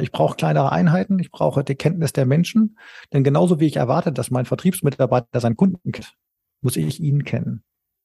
Ich 0.00 0.10
brauche 0.10 0.36
kleinere 0.36 0.72
Einheiten, 0.72 1.18
ich 1.18 1.30
brauche 1.30 1.62
die 1.62 1.76
Kenntnis 1.76 2.12
der 2.12 2.26
Menschen, 2.26 2.78
denn 3.12 3.22
genauso 3.22 3.60
wie 3.60 3.66
ich 3.66 3.76
erwarte, 3.76 4.12
dass 4.12 4.30
mein 4.30 4.44
Vertriebsmitarbeiter 4.44 5.40
seinen 5.40 5.56
Kunden 5.56 5.92
kennt, 5.92 6.14
muss 6.60 6.76
ich 6.76 7.00
ihn 7.00 7.24
kennen. 7.24 7.62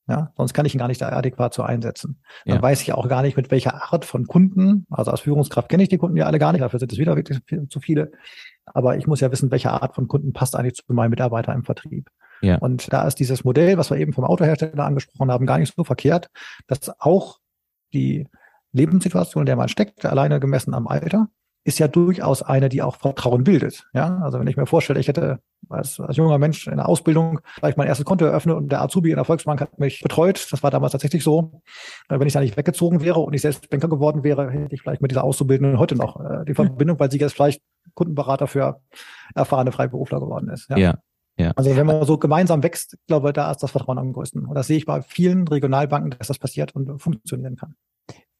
Ja, 0.08 0.32
sonst 0.36 0.52
kann 0.52 0.66
ich 0.66 0.74
ihn 0.74 0.78
gar 0.78 0.88
nicht 0.88 1.02
adäquat 1.02 1.54
so 1.54 1.62
einsetzen. 1.62 2.20
Dann 2.44 2.56
ja. 2.56 2.62
weiß 2.62 2.82
ich 2.82 2.92
auch 2.92 3.08
gar 3.08 3.22
nicht, 3.22 3.36
mit 3.36 3.50
welcher 3.52 3.92
Art 3.92 4.04
von 4.04 4.26
Kunden, 4.26 4.84
also 4.90 5.12
als 5.12 5.20
Führungskraft 5.20 5.68
kenne 5.68 5.84
ich 5.84 5.88
die 5.88 5.98
Kunden 5.98 6.16
ja 6.16 6.26
alle 6.26 6.40
gar 6.40 6.52
nicht, 6.52 6.60
dafür 6.60 6.80
sind 6.80 6.92
es 6.92 6.98
wieder 6.98 7.14
wirklich 7.14 7.40
zu 7.68 7.80
viele. 7.80 8.10
Aber 8.66 8.96
ich 8.96 9.06
muss 9.06 9.20
ja 9.20 9.30
wissen, 9.30 9.50
welche 9.50 9.70
Art 9.70 9.94
von 9.94 10.08
Kunden 10.08 10.32
passt 10.32 10.56
eigentlich 10.56 10.74
zu 10.74 10.82
meinem 10.92 11.10
Mitarbeiter 11.10 11.52
im 11.52 11.64
Vertrieb. 11.64 12.10
Ja. 12.42 12.58
Und 12.58 12.92
da 12.92 13.06
ist 13.06 13.20
dieses 13.20 13.44
Modell, 13.44 13.78
was 13.78 13.90
wir 13.90 13.96
eben 13.98 14.12
vom 14.12 14.24
Autohersteller 14.24 14.84
angesprochen 14.84 15.30
haben, 15.30 15.46
gar 15.46 15.58
nicht 15.58 15.74
so 15.74 15.84
verkehrt, 15.84 16.30
dass 16.66 16.90
auch 17.00 17.38
die 17.92 18.26
Lebenssituation, 18.72 19.42
in 19.42 19.46
der 19.46 19.56
man 19.56 19.68
steckt, 19.68 20.04
alleine 20.04 20.40
gemessen 20.40 20.74
am 20.74 20.88
Alter, 20.88 21.28
ist 21.64 21.78
ja 21.78 21.88
durchaus 21.88 22.42
eine, 22.42 22.68
die 22.68 22.82
auch 22.82 22.96
Vertrauen 22.96 23.44
bildet. 23.44 23.86
Ja, 23.94 24.18
also 24.18 24.40
wenn 24.40 24.46
ich 24.48 24.56
mir 24.56 24.66
vorstelle, 24.66 24.98
ich 24.98 25.08
hätte 25.08 25.38
als, 25.68 26.00
als 26.00 26.16
junger 26.16 26.38
Mensch 26.38 26.66
in 26.66 26.76
der 26.76 26.88
Ausbildung 26.88 27.40
vielleicht 27.54 27.78
mein 27.78 27.86
erstes 27.86 28.04
Konto 28.04 28.24
eröffnet 28.24 28.56
und 28.56 28.72
der 28.72 28.82
Azubi 28.82 29.10
in 29.10 29.16
der 29.16 29.24
Volksbank 29.24 29.60
hat 29.60 29.78
mich 29.78 30.00
betreut. 30.02 30.48
Das 30.50 30.62
war 30.62 30.70
damals 30.70 30.92
tatsächlich 30.92 31.22
so. 31.22 31.62
Wenn 32.08 32.26
ich 32.26 32.32
da 32.32 32.40
nicht 32.40 32.56
weggezogen 32.56 33.00
wäre 33.00 33.20
und 33.20 33.32
ich 33.34 33.42
selbst 33.42 33.70
Banker 33.70 33.88
geworden 33.88 34.24
wäre, 34.24 34.50
hätte 34.50 34.74
ich 34.74 34.82
vielleicht 34.82 35.02
mit 35.02 35.10
dieser 35.10 35.24
Auszubildenden 35.24 35.78
heute 35.78 35.94
noch 35.94 36.20
äh, 36.20 36.44
die 36.46 36.54
Verbindung, 36.54 36.98
weil 36.98 37.10
sie 37.10 37.18
jetzt 37.18 37.34
vielleicht 37.34 37.62
Kundenberater 37.94 38.48
für 38.48 38.80
erfahrene 39.34 39.72
Freiberufler 39.72 40.20
geworden 40.20 40.48
ist. 40.48 40.68
Ja. 40.70 40.76
ja. 40.76 40.94
Ja. 41.38 41.52
Also 41.56 41.74
wenn 41.74 41.86
man 41.86 42.04
so 42.04 42.18
gemeinsam 42.18 42.62
wächst, 42.62 42.98
glaube 43.06 43.32
da 43.32 43.50
ist 43.50 43.62
das 43.62 43.70
Vertrauen 43.70 43.98
am 43.98 44.12
größten. 44.12 44.44
Und 44.44 44.54
das 44.54 44.66
sehe 44.66 44.76
ich 44.76 44.84
bei 44.84 45.00
vielen 45.00 45.48
Regionalbanken, 45.48 46.10
dass 46.18 46.28
das 46.28 46.38
passiert 46.38 46.74
und 46.76 47.00
funktionieren 47.00 47.56
kann. 47.56 47.74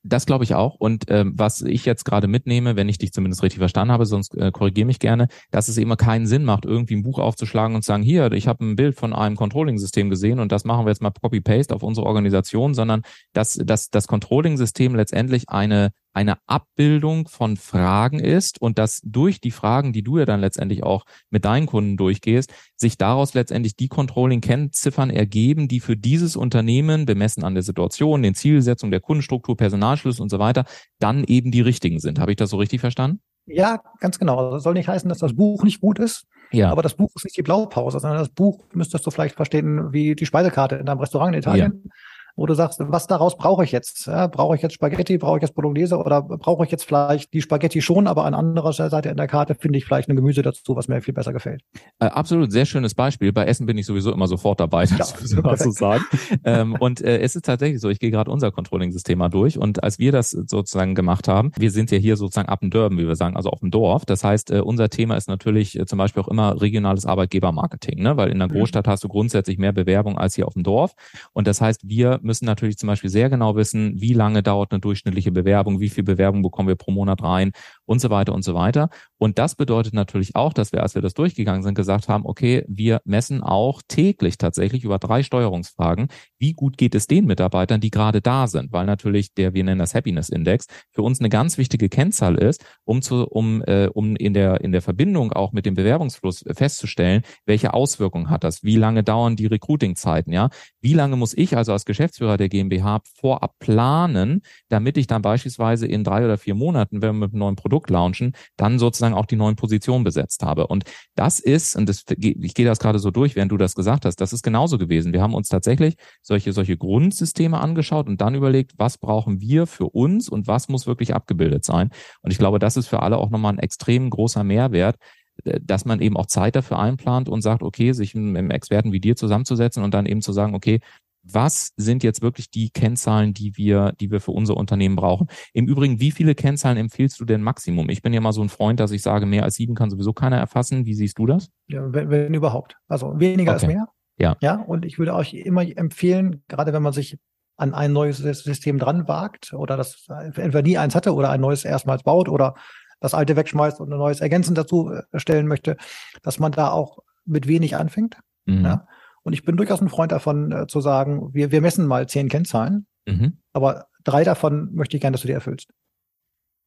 Das 0.04 0.26
glaube 0.26 0.42
ich 0.42 0.54
auch. 0.54 0.74
Und 0.74 1.04
ähm, 1.08 1.32
was 1.36 1.60
ich 1.62 1.84
jetzt 1.84 2.04
gerade 2.04 2.26
mitnehme, 2.26 2.74
wenn 2.74 2.88
ich 2.88 2.98
dich 2.98 3.12
zumindest 3.12 3.42
richtig 3.44 3.60
verstanden 3.60 3.92
habe, 3.92 4.04
sonst 4.04 4.36
äh, 4.36 4.50
korrigiere 4.50 4.86
mich 4.86 4.98
gerne, 4.98 5.28
dass 5.52 5.68
es 5.68 5.76
immer 5.76 5.96
keinen 5.96 6.26
Sinn 6.26 6.44
macht, 6.44 6.64
irgendwie 6.64 6.96
ein 6.96 7.04
Buch 7.04 7.20
aufzuschlagen 7.20 7.76
und 7.76 7.82
zu 7.82 7.86
sagen, 7.86 8.02
hier, 8.02 8.32
ich 8.32 8.48
habe 8.48 8.64
ein 8.64 8.74
Bild 8.74 8.96
von 8.96 9.12
einem 9.12 9.36
Controlling-System 9.36 10.10
gesehen 10.10 10.40
und 10.40 10.50
das 10.50 10.64
machen 10.64 10.86
wir 10.86 10.90
jetzt 10.90 11.02
mal 11.02 11.12
Copy-Paste 11.12 11.74
auf 11.74 11.84
unsere 11.84 12.06
Organisation, 12.06 12.74
sondern 12.74 13.02
dass, 13.32 13.54
dass 13.54 13.90
das 13.90 14.08
Controlling-System 14.08 14.96
letztendlich 14.96 15.48
eine 15.48 15.90
eine 16.12 16.38
Abbildung 16.46 17.28
von 17.28 17.56
Fragen 17.56 18.18
ist 18.18 18.60
und 18.60 18.78
dass 18.78 19.00
durch 19.04 19.40
die 19.40 19.50
Fragen, 19.50 19.92
die 19.92 20.02
du 20.02 20.18
ja 20.18 20.24
dann 20.24 20.40
letztendlich 20.40 20.82
auch 20.82 21.04
mit 21.30 21.44
deinen 21.44 21.66
Kunden 21.66 21.96
durchgehst, 21.96 22.52
sich 22.76 22.98
daraus 22.98 23.34
letztendlich 23.34 23.76
die 23.76 23.88
Controlling-Kennziffern 23.88 25.10
ergeben, 25.10 25.68
die 25.68 25.80
für 25.80 25.96
dieses 25.96 26.36
Unternehmen, 26.36 27.06
bemessen 27.06 27.44
an 27.44 27.54
der 27.54 27.62
Situation, 27.62 28.22
den 28.22 28.34
Zielsetzungen 28.34 28.90
der 28.90 29.00
Kundenstruktur, 29.00 29.56
Personalschlüssel 29.56 30.22
und 30.22 30.30
so 30.30 30.38
weiter, 30.38 30.64
dann 30.98 31.24
eben 31.24 31.50
die 31.50 31.62
richtigen 31.62 31.98
sind. 31.98 32.18
Habe 32.18 32.32
ich 32.32 32.36
das 32.36 32.50
so 32.50 32.58
richtig 32.58 32.80
verstanden? 32.80 33.20
Ja, 33.46 33.82
ganz 33.98 34.18
genau. 34.18 34.52
Das 34.52 34.62
soll 34.62 34.74
nicht 34.74 34.88
heißen, 34.88 35.08
dass 35.08 35.18
das 35.18 35.34
Buch 35.34 35.64
nicht 35.64 35.80
gut 35.80 35.98
ist. 35.98 36.26
Ja. 36.52 36.70
Aber 36.70 36.82
das 36.82 36.94
Buch 36.94 37.10
ist 37.16 37.24
nicht 37.24 37.36
die 37.36 37.42
Blaupause, 37.42 37.98
sondern 37.98 38.20
das 38.20 38.28
Buch 38.28 38.66
müsstest 38.72 39.06
du 39.06 39.10
vielleicht 39.10 39.34
verstehen 39.34 39.92
wie 39.92 40.14
die 40.14 40.26
Speisekarte 40.26 40.76
in 40.76 40.86
deinem 40.86 41.00
Restaurant 41.00 41.34
in 41.34 41.40
Italien. 41.40 41.82
Ja 41.84 41.90
wo 42.36 42.46
du 42.46 42.54
sagst, 42.54 42.80
was 42.80 43.06
daraus 43.06 43.36
brauche 43.36 43.64
ich 43.64 43.72
jetzt? 43.72 44.06
Ja, 44.06 44.26
brauche 44.26 44.56
ich 44.56 44.62
jetzt 44.62 44.74
Spaghetti, 44.74 45.18
brauche 45.18 45.38
ich 45.38 45.42
jetzt 45.42 45.54
Bolognese 45.54 45.98
oder 45.98 46.22
brauche 46.22 46.64
ich 46.64 46.70
jetzt 46.70 46.84
vielleicht 46.84 47.32
die 47.32 47.42
Spaghetti 47.42 47.82
schon, 47.82 48.06
aber 48.06 48.24
an 48.24 48.34
anderer 48.34 48.72
Seite 48.72 49.08
in 49.08 49.16
der 49.16 49.28
Karte 49.28 49.54
finde 49.54 49.78
ich 49.78 49.84
vielleicht 49.84 50.08
ein 50.08 50.16
Gemüse 50.16 50.42
dazu, 50.42 50.76
was 50.76 50.88
mir 50.88 51.00
viel 51.02 51.14
besser 51.14 51.32
gefällt. 51.32 51.62
Äh, 51.98 52.06
absolut, 52.06 52.52
sehr 52.52 52.66
schönes 52.66 52.94
Beispiel. 52.94 53.32
Bei 53.32 53.44
Essen 53.44 53.66
bin 53.66 53.78
ich 53.78 53.86
sowieso 53.86 54.12
immer 54.12 54.26
sofort 54.26 54.60
dabei, 54.60 54.86
das 54.98 55.14
ja, 55.30 55.56
zu 55.56 55.70
sagen. 55.70 56.04
ähm, 56.44 56.76
und 56.78 57.00
äh, 57.00 57.18
es 57.18 57.36
ist 57.36 57.44
tatsächlich 57.44 57.80
so, 57.80 57.88
ich 57.90 57.98
gehe 57.98 58.10
gerade 58.10 58.30
unser 58.30 58.50
Controlling-System 58.50 59.18
mal 59.18 59.28
durch 59.28 59.58
und 59.58 59.82
als 59.82 59.98
wir 59.98 60.12
das 60.12 60.30
sozusagen 60.30 60.94
gemacht 60.94 61.28
haben, 61.28 61.52
wir 61.58 61.70
sind 61.70 61.90
ja 61.90 61.98
hier 61.98 62.16
sozusagen 62.16 62.48
ab 62.48 62.60
dem 62.60 62.70
Dörben, 62.70 62.98
wie 62.98 63.06
wir 63.06 63.16
sagen, 63.16 63.36
also 63.36 63.50
auf 63.50 63.60
dem 63.60 63.70
Dorf. 63.70 64.04
Das 64.06 64.24
heißt, 64.24 64.50
äh, 64.50 64.60
unser 64.60 64.88
Thema 64.88 65.16
ist 65.16 65.28
natürlich 65.28 65.78
äh, 65.78 65.86
zum 65.86 65.98
Beispiel 65.98 66.22
auch 66.22 66.28
immer 66.28 66.60
regionales 66.60 67.06
Arbeitgebermarketing, 67.06 68.02
ne? 68.02 68.16
weil 68.16 68.30
in 68.30 68.38
der 68.38 68.48
mhm. 68.48 68.52
Großstadt 68.52 68.88
hast 68.88 69.04
du 69.04 69.08
grundsätzlich 69.08 69.58
mehr 69.58 69.72
Bewerbung 69.72 70.18
als 70.18 70.34
hier 70.34 70.46
auf 70.46 70.54
dem 70.54 70.62
Dorf. 70.62 70.94
Und 71.32 71.46
das 71.46 71.60
heißt, 71.60 71.88
wir 71.88 72.20
müssen 72.22 72.46
natürlich 72.46 72.78
zum 72.78 72.86
Beispiel 72.86 73.10
sehr 73.10 73.30
genau 73.30 73.56
wissen, 73.56 74.00
wie 74.00 74.14
lange 74.14 74.42
dauert 74.42 74.72
eine 74.72 74.80
durchschnittliche 74.80 75.32
Bewerbung, 75.32 75.80
wie 75.80 75.88
viel 75.88 76.04
Bewerbung 76.04 76.42
bekommen 76.42 76.68
wir 76.68 76.76
pro 76.76 76.90
Monat 76.92 77.22
rein 77.22 77.52
und 77.92 78.00
so 78.00 78.10
weiter 78.10 78.32
und 78.32 78.42
so 78.42 78.54
weiter. 78.54 78.88
Und 79.18 79.38
das 79.38 79.54
bedeutet 79.54 79.92
natürlich 79.92 80.34
auch, 80.34 80.52
dass 80.54 80.72
wir, 80.72 80.82
als 80.82 80.94
wir 80.94 81.02
das 81.02 81.14
durchgegangen 81.14 81.62
sind, 81.62 81.74
gesagt 81.74 82.08
haben, 82.08 82.24
okay, 82.26 82.64
wir 82.66 83.00
messen 83.04 83.42
auch 83.42 83.82
täglich 83.86 84.38
tatsächlich 84.38 84.82
über 84.82 84.98
drei 84.98 85.22
Steuerungsfragen, 85.22 86.08
wie 86.38 86.54
gut 86.54 86.78
geht 86.78 86.94
es 86.94 87.06
den 87.06 87.26
Mitarbeitern, 87.26 87.80
die 87.80 87.90
gerade 87.90 88.22
da 88.22 88.46
sind, 88.46 88.72
weil 88.72 88.86
natürlich 88.86 89.34
der, 89.34 89.52
wir 89.52 89.62
nennen 89.62 89.78
das 89.78 89.94
Happiness 89.94 90.30
Index, 90.30 90.66
für 90.90 91.02
uns 91.02 91.20
eine 91.20 91.28
ganz 91.28 91.58
wichtige 91.58 91.90
Kennzahl 91.90 92.36
ist, 92.36 92.64
um 92.84 93.02
zu, 93.02 93.26
um, 93.26 93.62
äh, 93.62 93.88
um 93.92 94.16
in 94.16 94.32
der, 94.32 94.62
in 94.62 94.72
der 94.72 94.82
Verbindung 94.82 95.32
auch 95.32 95.52
mit 95.52 95.66
dem 95.66 95.74
Bewerbungsfluss 95.74 96.44
festzustellen, 96.52 97.22
welche 97.44 97.74
Auswirkungen 97.74 98.30
hat 98.30 98.42
das, 98.42 98.64
wie 98.64 98.76
lange 98.76 99.04
dauern 99.04 99.36
die 99.36 99.46
Recruiting-Zeiten, 99.46 100.32
ja, 100.32 100.48
wie 100.80 100.94
lange 100.94 101.16
muss 101.16 101.36
ich 101.36 101.56
also 101.56 101.72
als 101.72 101.84
Geschäftsführer 101.84 102.38
der 102.38 102.48
GmbH 102.48 103.02
vorab 103.14 103.58
planen, 103.58 104.40
damit 104.70 104.96
ich 104.96 105.06
dann 105.06 105.20
beispielsweise 105.20 105.86
in 105.86 106.04
drei 106.04 106.24
oder 106.24 106.38
vier 106.38 106.54
Monaten, 106.54 107.02
wenn 107.02 107.16
wir 107.16 107.26
mit 107.26 107.32
einem 107.32 107.40
neuen 107.40 107.56
Produkt 107.56 107.81
launchen, 107.90 108.32
dann 108.56 108.78
sozusagen 108.78 109.14
auch 109.14 109.26
die 109.26 109.36
neuen 109.36 109.56
Positionen 109.56 110.04
besetzt 110.04 110.42
habe. 110.42 110.66
Und 110.66 110.84
das 111.14 111.38
ist, 111.40 111.76
und 111.76 111.88
das, 111.88 112.04
ich 112.16 112.54
gehe 112.54 112.66
das 112.66 112.78
gerade 112.78 112.98
so 112.98 113.10
durch, 113.10 113.36
während 113.36 113.52
du 113.52 113.56
das 113.56 113.74
gesagt 113.74 114.04
hast, 114.04 114.16
das 114.16 114.32
ist 114.32 114.42
genauso 114.42 114.78
gewesen. 114.78 115.12
Wir 115.12 115.22
haben 115.22 115.34
uns 115.34 115.48
tatsächlich 115.48 115.94
solche, 116.22 116.52
solche 116.52 116.76
Grundsysteme 116.76 117.58
angeschaut 117.58 118.08
und 118.08 118.20
dann 118.20 118.34
überlegt, 118.34 118.72
was 118.78 118.98
brauchen 118.98 119.40
wir 119.40 119.66
für 119.66 119.86
uns 119.86 120.28
und 120.28 120.46
was 120.46 120.68
muss 120.68 120.86
wirklich 120.86 121.14
abgebildet 121.14 121.64
sein. 121.64 121.90
Und 122.22 122.30
ich 122.30 122.38
glaube, 122.38 122.58
das 122.58 122.76
ist 122.76 122.88
für 122.88 123.02
alle 123.02 123.18
auch 123.18 123.30
nochmal 123.30 123.52
ein 123.54 123.58
extrem 123.58 124.10
großer 124.10 124.44
Mehrwert, 124.44 124.96
äh, 125.44 125.60
dass 125.62 125.84
man 125.84 126.00
eben 126.00 126.16
auch 126.16 126.26
Zeit 126.26 126.56
dafür 126.56 126.78
einplant 126.78 127.28
und 127.28 127.42
sagt, 127.42 127.62
okay, 127.62 127.92
sich 127.92 128.14
mit 128.14 128.36
einem 128.36 128.50
Experten 128.50 128.92
wie 128.92 129.00
dir 129.00 129.16
zusammenzusetzen 129.16 129.82
und 129.82 129.94
dann 129.94 130.06
eben 130.06 130.22
zu 130.22 130.32
sagen, 130.32 130.54
okay, 130.54 130.80
was 131.22 131.72
sind 131.76 132.02
jetzt 132.02 132.22
wirklich 132.22 132.50
die 132.50 132.70
Kennzahlen, 132.70 133.32
die 133.32 133.56
wir, 133.56 133.92
die 134.00 134.10
wir 134.10 134.20
für 134.20 134.32
unser 134.32 134.56
Unternehmen 134.56 134.96
brauchen? 134.96 135.28
Im 135.52 135.66
Übrigen, 135.66 136.00
wie 136.00 136.10
viele 136.10 136.34
Kennzahlen 136.34 136.76
empfiehlst 136.76 137.20
du 137.20 137.24
denn 137.24 137.42
Maximum? 137.42 137.88
Ich 137.90 138.02
bin 138.02 138.12
ja 138.12 138.20
mal 138.20 138.32
so 138.32 138.42
ein 138.42 138.48
Freund, 138.48 138.80
dass 138.80 138.90
ich 138.90 139.02
sage, 139.02 139.26
mehr 139.26 139.44
als 139.44 139.54
sieben 139.54 139.74
kann 139.74 139.90
sowieso 139.90 140.12
keiner 140.12 140.38
erfassen. 140.38 140.84
Wie 140.84 140.94
siehst 140.94 141.18
du 141.18 141.26
das? 141.26 141.50
Ja, 141.68 141.92
wenn, 141.92 142.10
wenn 142.10 142.34
überhaupt. 142.34 142.76
Also 142.88 143.18
weniger 143.18 143.54
okay. 143.54 143.66
ist 143.66 143.72
mehr. 143.72 143.88
Ja. 144.18 144.36
Ja. 144.40 144.56
Und 144.56 144.84
ich 144.84 144.98
würde 144.98 145.14
euch 145.14 145.34
immer 145.34 145.62
empfehlen, 145.76 146.42
gerade 146.48 146.72
wenn 146.72 146.82
man 146.82 146.92
sich 146.92 147.18
an 147.56 147.74
ein 147.74 147.92
neues 147.92 148.18
System 148.18 148.78
dran 148.78 149.06
wagt 149.06 149.52
oder 149.52 149.76
das 149.76 150.06
entweder 150.08 150.62
nie 150.62 150.78
eins 150.78 150.94
hatte 150.94 151.14
oder 151.14 151.30
ein 151.30 151.40
neues 151.40 151.64
erstmals 151.64 152.02
baut 152.02 152.28
oder 152.28 152.54
das 153.00 153.14
alte 153.14 153.36
wegschmeißt 153.36 153.80
und 153.80 153.92
ein 153.92 153.98
neues 153.98 154.20
ergänzend 154.20 154.58
dazu 154.58 154.90
äh, 154.90 155.18
stellen 155.18 155.46
möchte, 155.46 155.76
dass 156.22 156.38
man 156.38 156.52
da 156.52 156.70
auch 156.70 156.98
mit 157.24 157.46
wenig 157.46 157.76
anfängt. 157.76 158.16
Mhm. 158.46 158.64
Ja? 158.64 158.86
Und 159.22 159.32
ich 159.32 159.44
bin 159.44 159.56
durchaus 159.56 159.80
ein 159.80 159.88
Freund 159.88 160.12
davon 160.12 160.52
äh, 160.52 160.66
zu 160.66 160.80
sagen, 160.80 161.32
wir, 161.32 161.52
wir 161.52 161.60
messen 161.60 161.86
mal 161.86 162.08
zehn 162.08 162.28
Kennzahlen, 162.28 162.86
mhm. 163.06 163.38
aber 163.52 163.86
drei 164.04 164.24
davon 164.24 164.74
möchte 164.74 164.96
ich 164.96 165.00
gerne, 165.00 165.14
dass 165.14 165.22
du 165.22 165.28
die 165.28 165.34
erfüllst. 165.34 165.72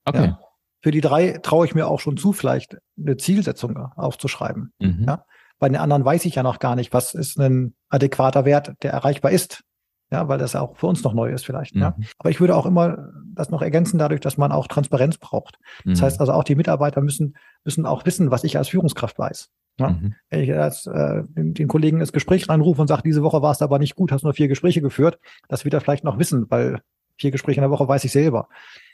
Okay. 0.06 0.26
Ja? 0.26 0.39
Für 0.82 0.91
die 0.91 1.02
drei 1.02 1.39
traue 1.39 1.65
ich 1.65 1.76
mir 1.76 1.88
auch 1.88 2.00
schon 2.00 2.18
zu, 2.18 2.32
vielleicht 2.32 2.78
eine 2.98 3.18
Zielsetzung 3.18 3.76
aufzuschreiben. 3.78 4.74
Mhm. 4.80 5.06
Ja? 5.08 5.26
Bei 5.58 5.68
den 5.68 5.78
anderen 5.78 6.06
weiß 6.06 6.26
ich 6.26 6.36
ja 6.36 6.44
noch 6.44 6.60
gar 6.60 6.76
nicht, 6.76 6.94
was 6.94 7.13
ist 7.13 7.39
ein 7.39 7.76
adäquater 7.89 8.46
Wert, 8.46 8.74
der 8.84 8.91
erreichbar 8.91 9.32
ist. 9.32 9.63
Ja, 10.12 10.28
weil 10.28 10.38
das 10.38 10.54
ja 10.54 10.62
auch 10.62 10.78
für 10.78 10.86
uns 10.86 11.04
noch 11.04 11.13
neu 11.13 11.32
ist 11.32 11.46
vielleicht. 11.46 11.76
Mhm. 11.76 11.82
Ja. 11.82 11.98
Aber 12.20 12.30
ich 12.30 12.39
würde 12.39 12.56
auch 12.56 12.68
immer 12.68 13.10
das 13.34 13.50
noch 13.50 13.62
ergänzen 13.62 13.98
dadurch, 13.98 14.22
dass 14.22 14.38
man 14.38 14.52
auch 14.52 14.68
Transparenz 14.68 15.18
braucht. 15.18 15.58
Das 15.84 16.00
mhm. 16.00 16.04
heißt 16.04 16.20
also 16.20 16.32
auch 16.32 16.44
die 16.44 16.56
Mitarbeiter 16.56 17.02
müssen, 17.02 17.36
müssen 17.63 17.86
auch 17.86 18.06
wissen, 18.06 18.30
was 18.30 18.44
ich 18.44 18.58
als 18.58 18.70
Führungskraft 18.70 19.18
weiß. 19.18 19.50
Ja. 19.77 19.89
Mhm. 19.89 20.15
Wenn 20.29 20.39
ich 20.41 20.53
als, 20.53 20.88
äh, 20.88 21.23
den, 21.35 21.67
Kollegen 21.67 21.99
ins 21.99 22.13
Gespräch 22.13 22.47
reinrufe 22.49 22.81
und 22.81 22.88
sage, 22.88 23.03
diese 23.03 23.23
Woche 23.23 23.41
war 23.41 23.51
es 23.51 23.61
aber 23.61 23.79
nicht 23.79 23.95
gut, 23.95 24.11
hast 24.11 24.23
nur 24.23 24.33
vier 24.33 24.47
Gespräche 24.47 24.81
geführt, 24.81 25.19
das 25.49 25.65
wird 25.65 25.73
er 25.73 25.81
vielleicht 25.81 26.03
noch 26.03 26.17
wissen, 26.17 26.45
weil 26.49 26.81
vier 27.17 27.31
Gespräche 27.31 27.59
in 27.59 27.63
der 27.63 27.71
Woche 27.71 27.88
weiß 27.88 28.03
ich 28.03 28.11
selber. 28.11 28.47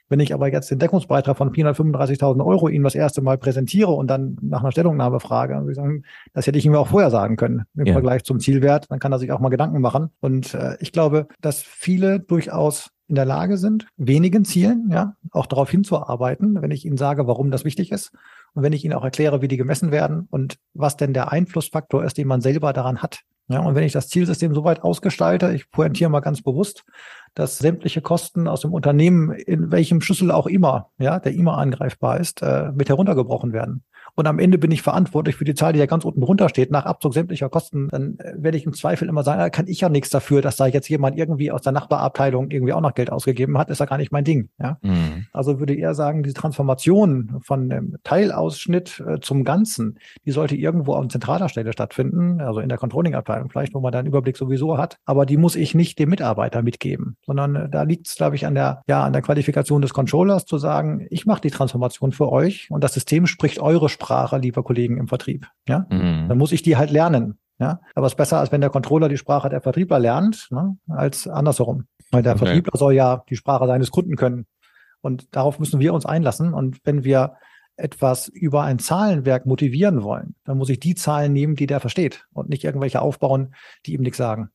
Wenn 0.10 0.20
ich 0.20 0.34
aber 0.34 0.52
jetzt 0.52 0.70
den 0.70 0.80
Deckungsbeitrag 0.80 1.38
von 1.38 1.52
435.000 1.52 2.46
Euro 2.46 2.68
Ihnen 2.68 2.84
das 2.84 2.96
erste 2.96 3.22
Mal 3.22 3.38
präsentiere 3.38 3.92
und 3.92 4.08
dann 4.08 4.38
nach 4.42 4.60
einer 4.60 4.74
Stellungnahme 4.74 5.22
frage, 5.22 5.56
würde 5.56 5.72
ich 5.72 5.78
sagen, 5.78 6.04
das 6.34 6.48
hätte 6.48 6.58
ich 6.58 6.66
ihm 6.66 6.76
auch 6.76 6.88
vorher 6.88 7.10
sagen 7.10 7.38
können 7.38 7.64
im 7.78 7.86
ja. 7.86 7.94
Vergleich 7.94 8.26
zum 8.26 8.42
Zielwert, 8.42 8.88
dann 8.90 9.00
kann 9.00 9.14
er 9.14 9.20
sich 9.20 9.32
auch 9.32 9.40
mal 9.40 9.50
Gedanken 9.50 9.80
machen. 9.80 10.10
Und 10.20 10.54
äh, 10.54 10.76
ich 10.82 10.92
glaube, 10.92 11.28
dass 11.40 11.62
viele 11.62 12.20
durchaus 12.20 12.90
in 13.08 13.16
der 13.16 13.24
Lage 13.24 13.58
sind, 13.58 13.88
wenigen 13.96 14.44
Zielen, 14.44 14.90
ja, 14.92 15.16
auch 15.32 15.46
darauf 15.46 15.72
hinzuarbeiten, 15.72 16.62
wenn 16.62 16.72
ich 16.72 16.86
ihnen 16.86 16.98
sage, 16.98 17.26
warum 17.26 17.50
das 17.50 17.64
wichtig 17.64 17.94
ist 17.94 18.12
und 18.54 18.64
wenn 18.64 18.74
ich 18.74 18.84
ihnen 18.84 18.94
auch 18.94 19.04
erkläre, 19.04 19.42
wie 19.42 19.48
die 19.48 19.58
gemessen 19.58 19.92
werden 19.92 20.28
und 20.30 20.58
was 20.74 20.98
denn 20.98 21.14
der 21.14 21.32
Einflussfaktor 21.32 22.04
ist, 22.04 22.18
den 22.18 22.28
man 22.28 22.42
selber 22.42 22.74
daran 22.74 23.02
hat. 23.02 23.22
Ja, 23.48 23.60
und 23.60 23.76
wenn 23.76 23.84
ich 23.84 23.92
das 23.92 24.08
Zielsystem 24.08 24.54
so 24.54 24.64
weit 24.64 24.82
ausgestalte, 24.82 25.54
ich 25.54 25.70
pointiere 25.72 26.10
mal 26.10 26.22
ganz 26.22 26.42
bewusst, 26.42 26.86
dass 27.34 27.58
sämtliche 27.58 28.02
Kosten 28.02 28.48
aus 28.48 28.62
dem 28.62 28.74
Unternehmen, 28.74 29.32
in 29.32 29.72
welchem 29.72 30.02
Schlüssel 30.02 30.32
auch 30.32 30.48
immer, 30.48 30.90
ja, 31.00 31.20
der 31.20 31.34
immer 31.34 31.58
angreifbar 31.58 32.20
ist, 32.20 32.42
äh, 32.42 32.72
mit 32.74 32.90
heruntergebrochen 32.90 33.52
werden 33.52 33.84
und 34.16 34.28
am 34.28 34.40
Ende 34.40 34.58
bin 34.58 34.72
ich 34.72 34.82
verantwortlich 34.82 35.36
für 35.36 35.46
die 35.46 35.56
Zahl, 35.56 35.74
die 35.74 35.80
ja 35.80 35.86
ganz 35.86 36.06
unten 36.06 36.22
drunter 36.22 36.50
steht, 36.50 36.72
nach 36.72 36.86
Abzug 36.86 37.14
sämtlicher 37.14 37.50
Kosten, 37.50 37.90
dann 37.90 38.18
äh, 38.20 38.34
werde 38.38 38.58
ich 38.58 38.66
im 38.66 38.74
Zweifel 38.74 39.08
immer 39.08 39.24
sagen, 39.24 39.40
da 39.40 39.50
kann 39.50 39.68
ich 39.68 39.82
ja 39.82 39.90
nichts 39.90 40.10
dafür, 40.10 40.42
dass 40.42 40.56
da 40.58 40.68
jetzt 40.68 40.90
jemand 40.90 41.18
irgendwie 41.18 41.52
aus 41.52 41.62
der 41.62 41.72
Nachbarabteilung 41.72 42.52
irgendwie 42.52 42.74
auch 42.74 42.82
noch 42.82 42.94
Geld 42.94 43.12
ausgegeben 43.12 43.58
hat, 43.58 43.70
ist 43.70 43.80
ja 43.80 43.86
gar 43.86 43.98
nicht 43.98 44.12
mein 44.12 44.24
Ding. 44.24 44.50
Ja? 44.60 44.78
Mhm. 44.82 45.26
Also 45.34 45.60
würde 45.60 45.74
eher 45.74 45.94
sagen, 45.96 46.24
die 46.24 46.34
Transformation 46.34 47.40
von 47.42 47.70
dem 47.70 47.98
Teilausschnitt 48.04 49.04
äh, 49.06 49.20
zum 49.20 49.44
Ganzen, 49.44 50.00
die 50.26 50.32
sollte 50.32 50.56
irgendwo 50.56 50.94
an 50.94 51.10
zentraler 51.10 51.50
Stelle 51.50 51.74
stattfinden, 51.74 52.42
also 52.42 52.60
in 52.60 52.70
der 52.70 52.78
Controlling-Abteilung 52.78 53.50
vielleicht, 53.50 53.74
wo 53.74 53.80
man 53.80 53.92
da 53.92 54.00
einen 54.00 54.08
Überblick 54.08 54.38
sowieso 54.38 54.78
hat, 54.78 54.98
aber 55.06 55.26
die 55.26 55.38
muss 55.38 55.56
ich 55.56 55.76
nicht 55.76 56.00
dem 56.00 56.10
Mitarbeiter 56.10 56.62
mitgeben, 56.62 57.18
sondern 57.26 57.56
äh, 57.56 57.70
da 57.70 57.84
liegt 57.84 58.08
es, 58.08 58.16
glaube 58.16 58.36
ich, 58.36 58.46
an 58.46 58.56
der, 58.56 58.82
ja, 58.88 59.04
an 59.04 59.14
der 59.14 59.22
Qualifikation 59.22 59.82
des 59.82 59.94
Controllers 59.94 60.46
zu 60.46 60.58
sagen, 60.58 61.08
ich 61.10 61.26
mache 61.26 61.42
die 61.42 61.52
Transformation 61.52 62.12
für 62.12 62.32
euch 62.32 62.68
und 62.70 62.84
das 62.84 62.94
System 62.94 63.26
spricht 63.26 63.60
eure 63.60 63.90
Sprache 63.90 64.01
Sprache, 64.02 64.38
liebe 64.38 64.64
Kollegen 64.64 64.98
im 64.98 65.08
Vertrieb. 65.08 65.48
Ja, 65.68 65.86
mhm. 65.90 66.28
dann 66.28 66.38
muss 66.38 66.52
ich 66.52 66.64
die 66.64 66.78
halt 66.78 66.92
lernen. 66.92 67.38
Ja, 67.60 67.80
aber 67.94 68.08
es 68.08 68.14
ist 68.14 68.18
besser, 68.18 68.40
als 68.40 68.52
wenn 68.52 68.62
der 68.62 68.72
Controller 68.72 69.08
die 69.08 69.18
Sprache 69.18 69.48
der 69.48 69.62
Vertriebler 69.62 70.00
lernt, 70.00 70.48
ne, 70.50 70.78
als 70.88 71.28
andersherum. 71.28 71.86
Weil 72.10 72.24
der 72.24 72.34
okay. 72.34 72.46
Vertriebler 72.46 72.78
soll 72.78 72.94
ja 72.94 73.24
die 73.30 73.36
Sprache 73.36 73.68
seines 73.68 73.92
Kunden 73.92 74.16
können. 74.16 74.48
Und 75.02 75.36
darauf 75.36 75.60
müssen 75.60 75.80
wir 75.80 75.94
uns 75.94 76.06
einlassen. 76.06 76.56
Und 76.56 76.80
wenn 76.86 77.04
wir 77.04 77.36
etwas 77.78 78.28
über 78.28 78.64
ein 78.64 78.80
Zahlenwerk 78.80 79.46
motivieren 79.46 80.02
wollen, 80.02 80.36
dann 80.44 80.58
muss 80.58 80.70
ich 80.70 80.80
die 80.80 80.96
Zahlen 80.96 81.34
nehmen, 81.34 81.56
die 81.56 81.68
der 81.68 81.80
versteht 81.80 82.26
und 82.34 82.50
nicht 82.50 82.64
irgendwelche 82.64 83.02
aufbauen, 83.02 83.54
die 83.86 83.94
ihm 83.94 84.02
nichts 84.02 84.18
sagen. 84.18 84.50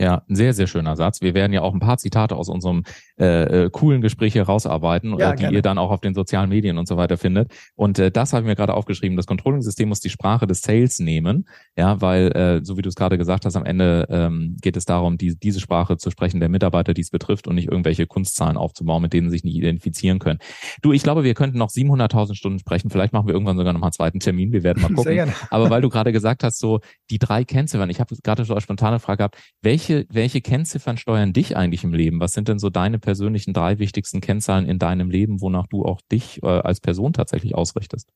Ja, 0.00 0.22
ein 0.28 0.36
sehr, 0.36 0.54
sehr 0.54 0.68
schöner 0.68 0.94
Satz. 0.94 1.20
Wir 1.22 1.34
werden 1.34 1.52
ja 1.52 1.62
auch 1.62 1.74
ein 1.74 1.80
paar 1.80 1.98
Zitate 1.98 2.36
aus 2.36 2.48
unserem 2.48 2.84
äh, 3.18 3.64
äh, 3.64 3.70
coolen 3.70 4.00
Gespräch 4.00 4.36
herausarbeiten, 4.36 5.18
ja, 5.18 5.32
äh, 5.32 5.36
die 5.36 5.40
gerne. 5.40 5.56
ihr 5.56 5.62
dann 5.62 5.76
auch 5.76 5.90
auf 5.90 6.00
den 6.00 6.14
sozialen 6.14 6.48
Medien 6.48 6.78
und 6.78 6.86
so 6.86 6.96
weiter 6.96 7.16
findet. 7.18 7.52
Und 7.74 7.98
äh, 7.98 8.12
das 8.12 8.32
habe 8.32 8.42
ich 8.42 8.46
mir 8.46 8.54
gerade 8.54 8.74
aufgeschrieben. 8.74 9.16
Das 9.16 9.26
Controlling-System 9.26 9.88
muss 9.88 9.98
die 9.98 10.10
Sprache 10.10 10.46
des 10.46 10.60
Sales 10.60 11.00
nehmen, 11.00 11.48
ja, 11.76 12.00
weil, 12.00 12.30
äh, 12.32 12.64
so 12.64 12.76
wie 12.76 12.82
du 12.82 12.88
es 12.88 12.94
gerade 12.94 13.18
gesagt 13.18 13.44
hast, 13.44 13.56
am 13.56 13.64
Ende 13.64 14.06
ähm, 14.08 14.56
geht 14.60 14.76
es 14.76 14.84
darum, 14.84 15.18
die, 15.18 15.36
diese 15.36 15.58
Sprache 15.58 15.96
zu 15.96 16.12
sprechen 16.12 16.38
der 16.38 16.48
Mitarbeiter, 16.48 16.94
die 16.94 17.00
es 17.00 17.10
betrifft 17.10 17.48
und 17.48 17.56
nicht 17.56 17.68
irgendwelche 17.68 18.06
Kunstzahlen 18.06 18.56
aufzubauen, 18.56 19.02
mit 19.02 19.12
denen 19.12 19.28
sie 19.30 19.32
sich 19.32 19.44
nicht 19.44 19.56
identifizieren 19.56 20.20
können. 20.20 20.38
Du, 20.80 20.92
ich 20.92 21.02
glaube, 21.02 21.24
wir 21.24 21.34
könnten 21.34 21.58
noch 21.58 21.70
700.000 21.70 22.36
Stunden 22.36 22.60
sprechen. 22.60 22.90
Vielleicht 22.90 23.12
machen 23.12 23.26
wir 23.26 23.34
irgendwann 23.34 23.56
sogar 23.56 23.72
noch 23.72 23.80
mal 23.80 23.88
einen 23.88 23.92
zweiten 23.92 24.20
Termin. 24.20 24.52
Wir 24.52 24.62
werden 24.62 24.80
mal 24.80 24.92
gucken. 24.94 25.32
Aber 25.50 25.70
weil 25.70 25.82
du 25.82 25.88
gerade 25.88 26.12
gesagt 26.12 26.44
hast, 26.44 26.60
so 26.60 26.78
die 27.10 27.18
drei 27.18 27.42
Kennziffern, 27.42 27.90
ich 27.90 27.98
habe 27.98 28.14
gerade 28.22 28.44
so 28.44 28.54
eine 28.54 28.60
spontane 28.60 29.00
Frage 29.00 29.18
gehabt, 29.18 29.38
welche 29.60 29.87
welche, 29.88 30.06
welche 30.10 30.40
Kennziffern 30.40 30.96
steuern 30.96 31.32
dich 31.32 31.56
eigentlich 31.56 31.84
im 31.84 31.92
Leben? 31.92 32.20
Was 32.20 32.32
sind 32.32 32.48
denn 32.48 32.58
so 32.58 32.70
deine 32.70 32.98
persönlichen 32.98 33.52
drei 33.52 33.78
wichtigsten 33.78 34.20
Kennzahlen 34.20 34.66
in 34.66 34.78
deinem 34.78 35.10
Leben, 35.10 35.40
wonach 35.40 35.66
du 35.66 35.84
auch 35.84 36.00
dich 36.12 36.42
äh, 36.42 36.46
als 36.46 36.80
Person 36.80 37.12
tatsächlich 37.12 37.54
ausrichtest? 37.54 38.10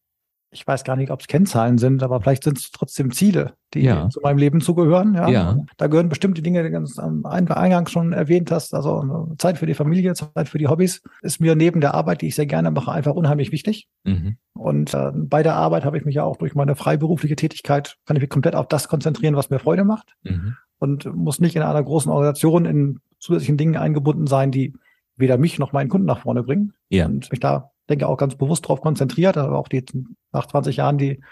ich 0.52 0.66
weiß 0.66 0.84
gar 0.84 0.96
nicht, 0.96 1.10
ob 1.10 1.20
es 1.20 1.26
Kennzahlen 1.26 1.78
sind, 1.78 2.02
aber 2.02 2.20
vielleicht 2.20 2.44
sind 2.44 2.58
es 2.58 2.70
trotzdem 2.70 3.10
Ziele, 3.10 3.54
die 3.72 3.80
ja. 3.80 4.10
zu 4.10 4.20
meinem 4.20 4.36
Leben 4.36 4.60
zugehören. 4.60 5.14
Ja. 5.14 5.28
ja. 5.28 5.56
Da 5.78 5.86
gehören 5.86 6.10
bestimmte 6.10 6.42
Dinge, 6.42 6.62
die 6.62 6.68
du 6.68 6.72
ganz 6.72 6.98
am 6.98 7.24
Eingang 7.24 7.88
schon 7.88 8.12
erwähnt 8.12 8.50
hast. 8.50 8.74
Also 8.74 9.34
Zeit 9.38 9.56
für 9.56 9.64
die 9.64 9.72
Familie, 9.72 10.12
Zeit 10.12 10.50
für 10.50 10.58
die 10.58 10.68
Hobbys 10.68 11.00
ist 11.22 11.40
mir 11.40 11.56
neben 11.56 11.80
der 11.80 11.94
Arbeit, 11.94 12.20
die 12.20 12.28
ich 12.28 12.34
sehr 12.34 12.44
gerne 12.44 12.70
mache, 12.70 12.92
einfach 12.92 13.14
unheimlich 13.14 13.50
wichtig. 13.50 13.88
Mhm. 14.04 14.36
Und 14.52 14.92
äh, 14.92 15.10
bei 15.14 15.42
der 15.42 15.54
Arbeit 15.54 15.86
habe 15.86 15.96
ich 15.96 16.04
mich 16.04 16.16
ja 16.16 16.24
auch 16.24 16.36
durch 16.36 16.54
meine 16.54 16.76
freiberufliche 16.76 17.34
Tätigkeit, 17.34 17.96
kann 18.04 18.16
ich 18.16 18.22
mich 18.22 18.30
komplett 18.30 18.54
auf 18.54 18.68
das 18.68 18.88
konzentrieren, 18.88 19.36
was 19.36 19.48
mir 19.48 19.58
Freude 19.58 19.84
macht. 19.84 20.12
Mhm. 20.22 20.56
Und 20.82 21.14
muss 21.14 21.38
nicht 21.38 21.54
in 21.54 21.62
einer 21.62 21.80
großen 21.80 22.10
Organisation 22.10 22.64
in 22.64 23.00
zusätzlichen 23.20 23.56
Dingen 23.56 23.76
eingebunden 23.76 24.26
sein, 24.26 24.50
die 24.50 24.74
weder 25.14 25.38
mich 25.38 25.60
noch 25.60 25.72
meinen 25.72 25.88
Kunden 25.88 26.08
nach 26.08 26.22
vorne 26.22 26.42
bringen. 26.42 26.74
Ja. 26.88 27.06
Und 27.06 27.30
mich 27.30 27.38
da 27.38 27.70
denke 27.88 28.08
auch 28.08 28.16
ganz 28.16 28.34
bewusst 28.34 28.64
darauf 28.64 28.80
konzentriert, 28.80 29.36
aber 29.36 29.58
auch 29.58 29.68
die 29.68 29.84
nach 30.32 30.46
20 30.46 30.78
Jahren 30.78 30.98
die 30.98 31.22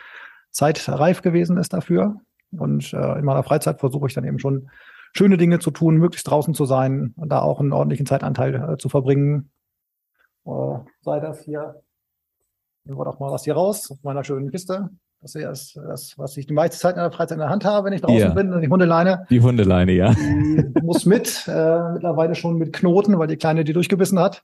Zeit 0.52 0.88
reif 0.88 1.20
gewesen 1.22 1.56
ist 1.56 1.72
dafür. 1.72 2.20
Und 2.52 2.92
äh, 2.92 3.18
in 3.18 3.24
meiner 3.24 3.42
Freizeit 3.42 3.80
versuche 3.80 4.06
ich 4.06 4.14
dann 4.14 4.22
eben 4.24 4.38
schon 4.38 4.70
schöne 5.12 5.36
Dinge 5.36 5.58
zu 5.58 5.72
tun, 5.72 5.96
möglichst 5.96 6.30
draußen 6.30 6.54
zu 6.54 6.64
sein 6.64 7.12
und 7.16 7.30
da 7.30 7.40
auch 7.40 7.58
einen 7.58 7.72
ordentlichen 7.72 8.06
Zeitanteil 8.06 8.54
äh, 8.54 8.76
zu 8.76 8.88
verbringen. 8.88 9.50
Äh, 10.46 10.78
sei 11.00 11.18
das 11.18 11.40
hier, 11.40 11.82
nehmen 12.84 13.00
wir 13.00 13.04
doch 13.04 13.18
mal 13.18 13.32
was 13.32 13.42
hier 13.42 13.54
raus 13.54 13.90
aus 13.90 14.00
meiner 14.04 14.22
schönen 14.22 14.52
Kiste. 14.52 14.90
Das 15.22 15.34
ist 15.34 15.76
das, 15.76 16.14
was 16.16 16.34
ich 16.38 16.46
die 16.46 16.54
meiste 16.54 16.78
Zeit 16.78 16.96
in 16.96 17.02
der 17.02 17.12
Freizeit 17.12 17.36
in 17.36 17.40
der 17.40 17.50
Hand 17.50 17.66
habe, 17.66 17.84
wenn 17.84 17.92
ich 17.92 18.00
draußen 18.00 18.18
ja. 18.18 18.30
bin. 18.30 18.58
Die 18.62 18.68
Hundeleine. 18.68 19.26
Die 19.28 19.42
Hundeleine, 19.42 19.92
ja. 19.92 20.14
Die 20.14 20.82
muss 20.82 21.04
mit, 21.04 21.44
äh, 21.48 21.92
mittlerweile 21.92 22.34
schon 22.34 22.56
mit 22.56 22.72
Knoten, 22.72 23.18
weil 23.18 23.26
die 23.26 23.36
Kleine 23.36 23.64
die 23.64 23.74
durchgebissen 23.74 24.18
hat. 24.18 24.42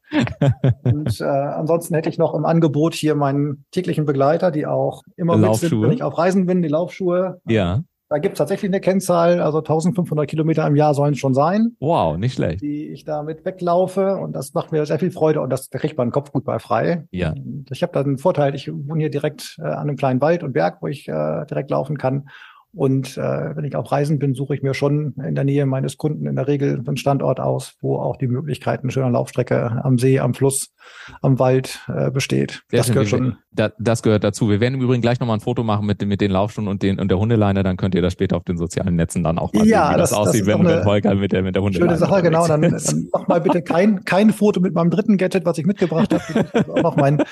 Und 0.85 1.19
äh, 1.19 1.25
ansonsten 1.25 1.95
hätte 1.95 2.11
ich 2.11 2.19
noch 2.19 2.35
im 2.35 2.45
Angebot 2.45 2.93
hier 2.93 3.15
meinen 3.15 3.65
täglichen 3.71 4.05
Begleiter, 4.05 4.51
die 4.51 4.67
auch 4.67 5.03
immer 5.17 5.39
mit 5.39 5.55
sind, 5.55 5.81
wenn 5.81 5.93
ich 5.93 6.03
auf 6.03 6.19
Reisen 6.19 6.45
bin, 6.45 6.61
die 6.61 6.69
Laufschuhe. 6.69 7.41
Ja. 7.49 7.83
Da 8.09 8.19
gibt 8.19 8.35
es 8.35 8.39
tatsächlich 8.39 8.71
eine 8.71 8.81
Kennzahl, 8.81 9.41
also 9.41 9.59
1500 9.59 10.29
Kilometer 10.29 10.67
im 10.67 10.77
Jahr 10.77 10.95
sollen 10.95 11.15
es 11.15 11.19
schon 11.19 11.35
sein. 11.35 11.77
Wow, 11.81 12.17
nicht 12.17 12.35
schlecht. 12.35 12.63
Die 12.63 12.89
ich 12.89 13.05
damit 13.05 13.45
weglaufe 13.45 14.17
und 14.17 14.33
das 14.33 14.55
macht 14.55 14.71
mir 14.71 14.87
sehr 14.87 15.01
viel 15.01 15.11
Freude 15.11 15.41
und 15.41 15.51
das 15.51 15.69
da 15.71 15.79
kriegt 15.79 15.99
man 15.99 16.09
den 16.09 16.13
Kopf 16.13 16.31
gut 16.31 16.45
bei 16.45 16.59
frei. 16.61 17.07
Ja. 17.11 17.35
Ich 17.71 17.83
habe 17.83 17.93
da 17.93 18.01
einen 18.01 18.19
Vorteil, 18.19 18.55
ich 18.55 18.71
wohne 18.73 19.01
hier 19.01 19.11
direkt 19.11 19.57
äh, 19.59 19.63
an 19.65 19.89
einem 19.89 19.97
kleinen 19.97 20.21
Wald 20.21 20.45
und 20.45 20.53
Berg, 20.53 20.79
wo 20.83 20.87
ich 20.87 21.09
äh, 21.09 21.47
direkt 21.47 21.71
laufen 21.71 21.99
kann 21.99 22.29
und 22.77 23.17
äh, 23.17 23.57
wenn 23.57 23.65
ich 23.65 23.75
auf 23.75 23.91
Reisen 23.91 24.19
bin, 24.19 24.35
suche 24.35 24.55
ich 24.55 24.63
mir 24.63 24.75
schon 24.75 25.15
in 25.27 25.35
der 25.35 25.45
Nähe 25.45 25.65
meines 25.65 25.97
Kunden 25.97 26.27
in 26.27 26.37
der 26.37 26.47
Regel 26.47 26.83
einen 26.87 26.99
Standort 26.99 27.41
aus, 27.41 27.75
wo 27.81 27.97
auch 27.97 28.17
die 28.17 28.27
Möglichkeit 28.27 28.83
eine 28.83 28.93
schöne 28.93 29.11
Laufstrecke 29.11 29.81
am 29.83 29.99
See, 29.99 30.21
am 30.21 30.35
Fluss, 30.35 30.75
am 31.23 31.39
Wald 31.39 31.81
äh, 31.89 32.11
besteht. 32.11 32.65
Sehr 32.71 32.79
das 32.79 32.89
gehört 32.89 33.09
schon. 33.09 33.39
Da, 33.51 33.71
das 33.79 34.03
gehört 34.03 34.25
dazu. 34.25 34.51
Wir 34.51 34.61
werden 34.61 34.75
im 34.75 34.83
Übrigen 34.83 35.01
gleich 35.01 35.19
nochmal 35.21 35.39
ein 35.39 35.41
Foto 35.41 35.65
machen 35.65 35.87
mit, 35.87 36.05
mit 36.07 36.21
den 36.21 36.31
Laufstunden 36.31 36.71
und, 36.71 36.83
den, 36.83 37.01
und 37.01 37.11
der 37.11 37.19
Hundeleine. 37.19 37.63
Dann 37.63 37.79
könnt 37.79 37.95
ihr 37.95 38.03
das 38.03 38.13
später 38.13 38.37
auf 38.37 38.45
den 38.45 38.59
sozialen 38.59 38.95
Netzen 38.95 39.25
dann 39.25 39.39
auch 39.39 39.55
mal 39.55 39.67
ja, 39.67 39.87
sehen, 39.87 39.95
wie 39.95 39.99
das, 39.99 40.11
das 40.11 40.19
aussieht, 40.19 40.43
das 40.43 40.59
wenn, 40.59 40.67
wenn 40.67 40.85
Holger 40.85 41.15
mit 41.15 41.33
der, 41.33 41.43
mit 41.43 41.55
der 41.55 41.63
Hundeleine 41.63 41.97
Schöne 41.97 41.99
Sache, 41.99 42.23
genau. 42.23 42.47
Dann, 42.47 42.61
dann 42.61 43.09
mach 43.11 43.27
mal 43.27 43.41
bitte 43.41 43.63
kein, 43.63 44.05
kein 44.05 44.31
Foto 44.31 44.61
mit 44.61 44.75
meinem 44.75 44.91
dritten 44.91 45.17
Gadget, 45.17 45.47
was 45.47 45.57
ich 45.57 45.65
mitgebracht 45.65 46.13
habe. 46.13 46.69
auch 46.73 46.83
noch 46.83 46.97
mein 46.97 47.23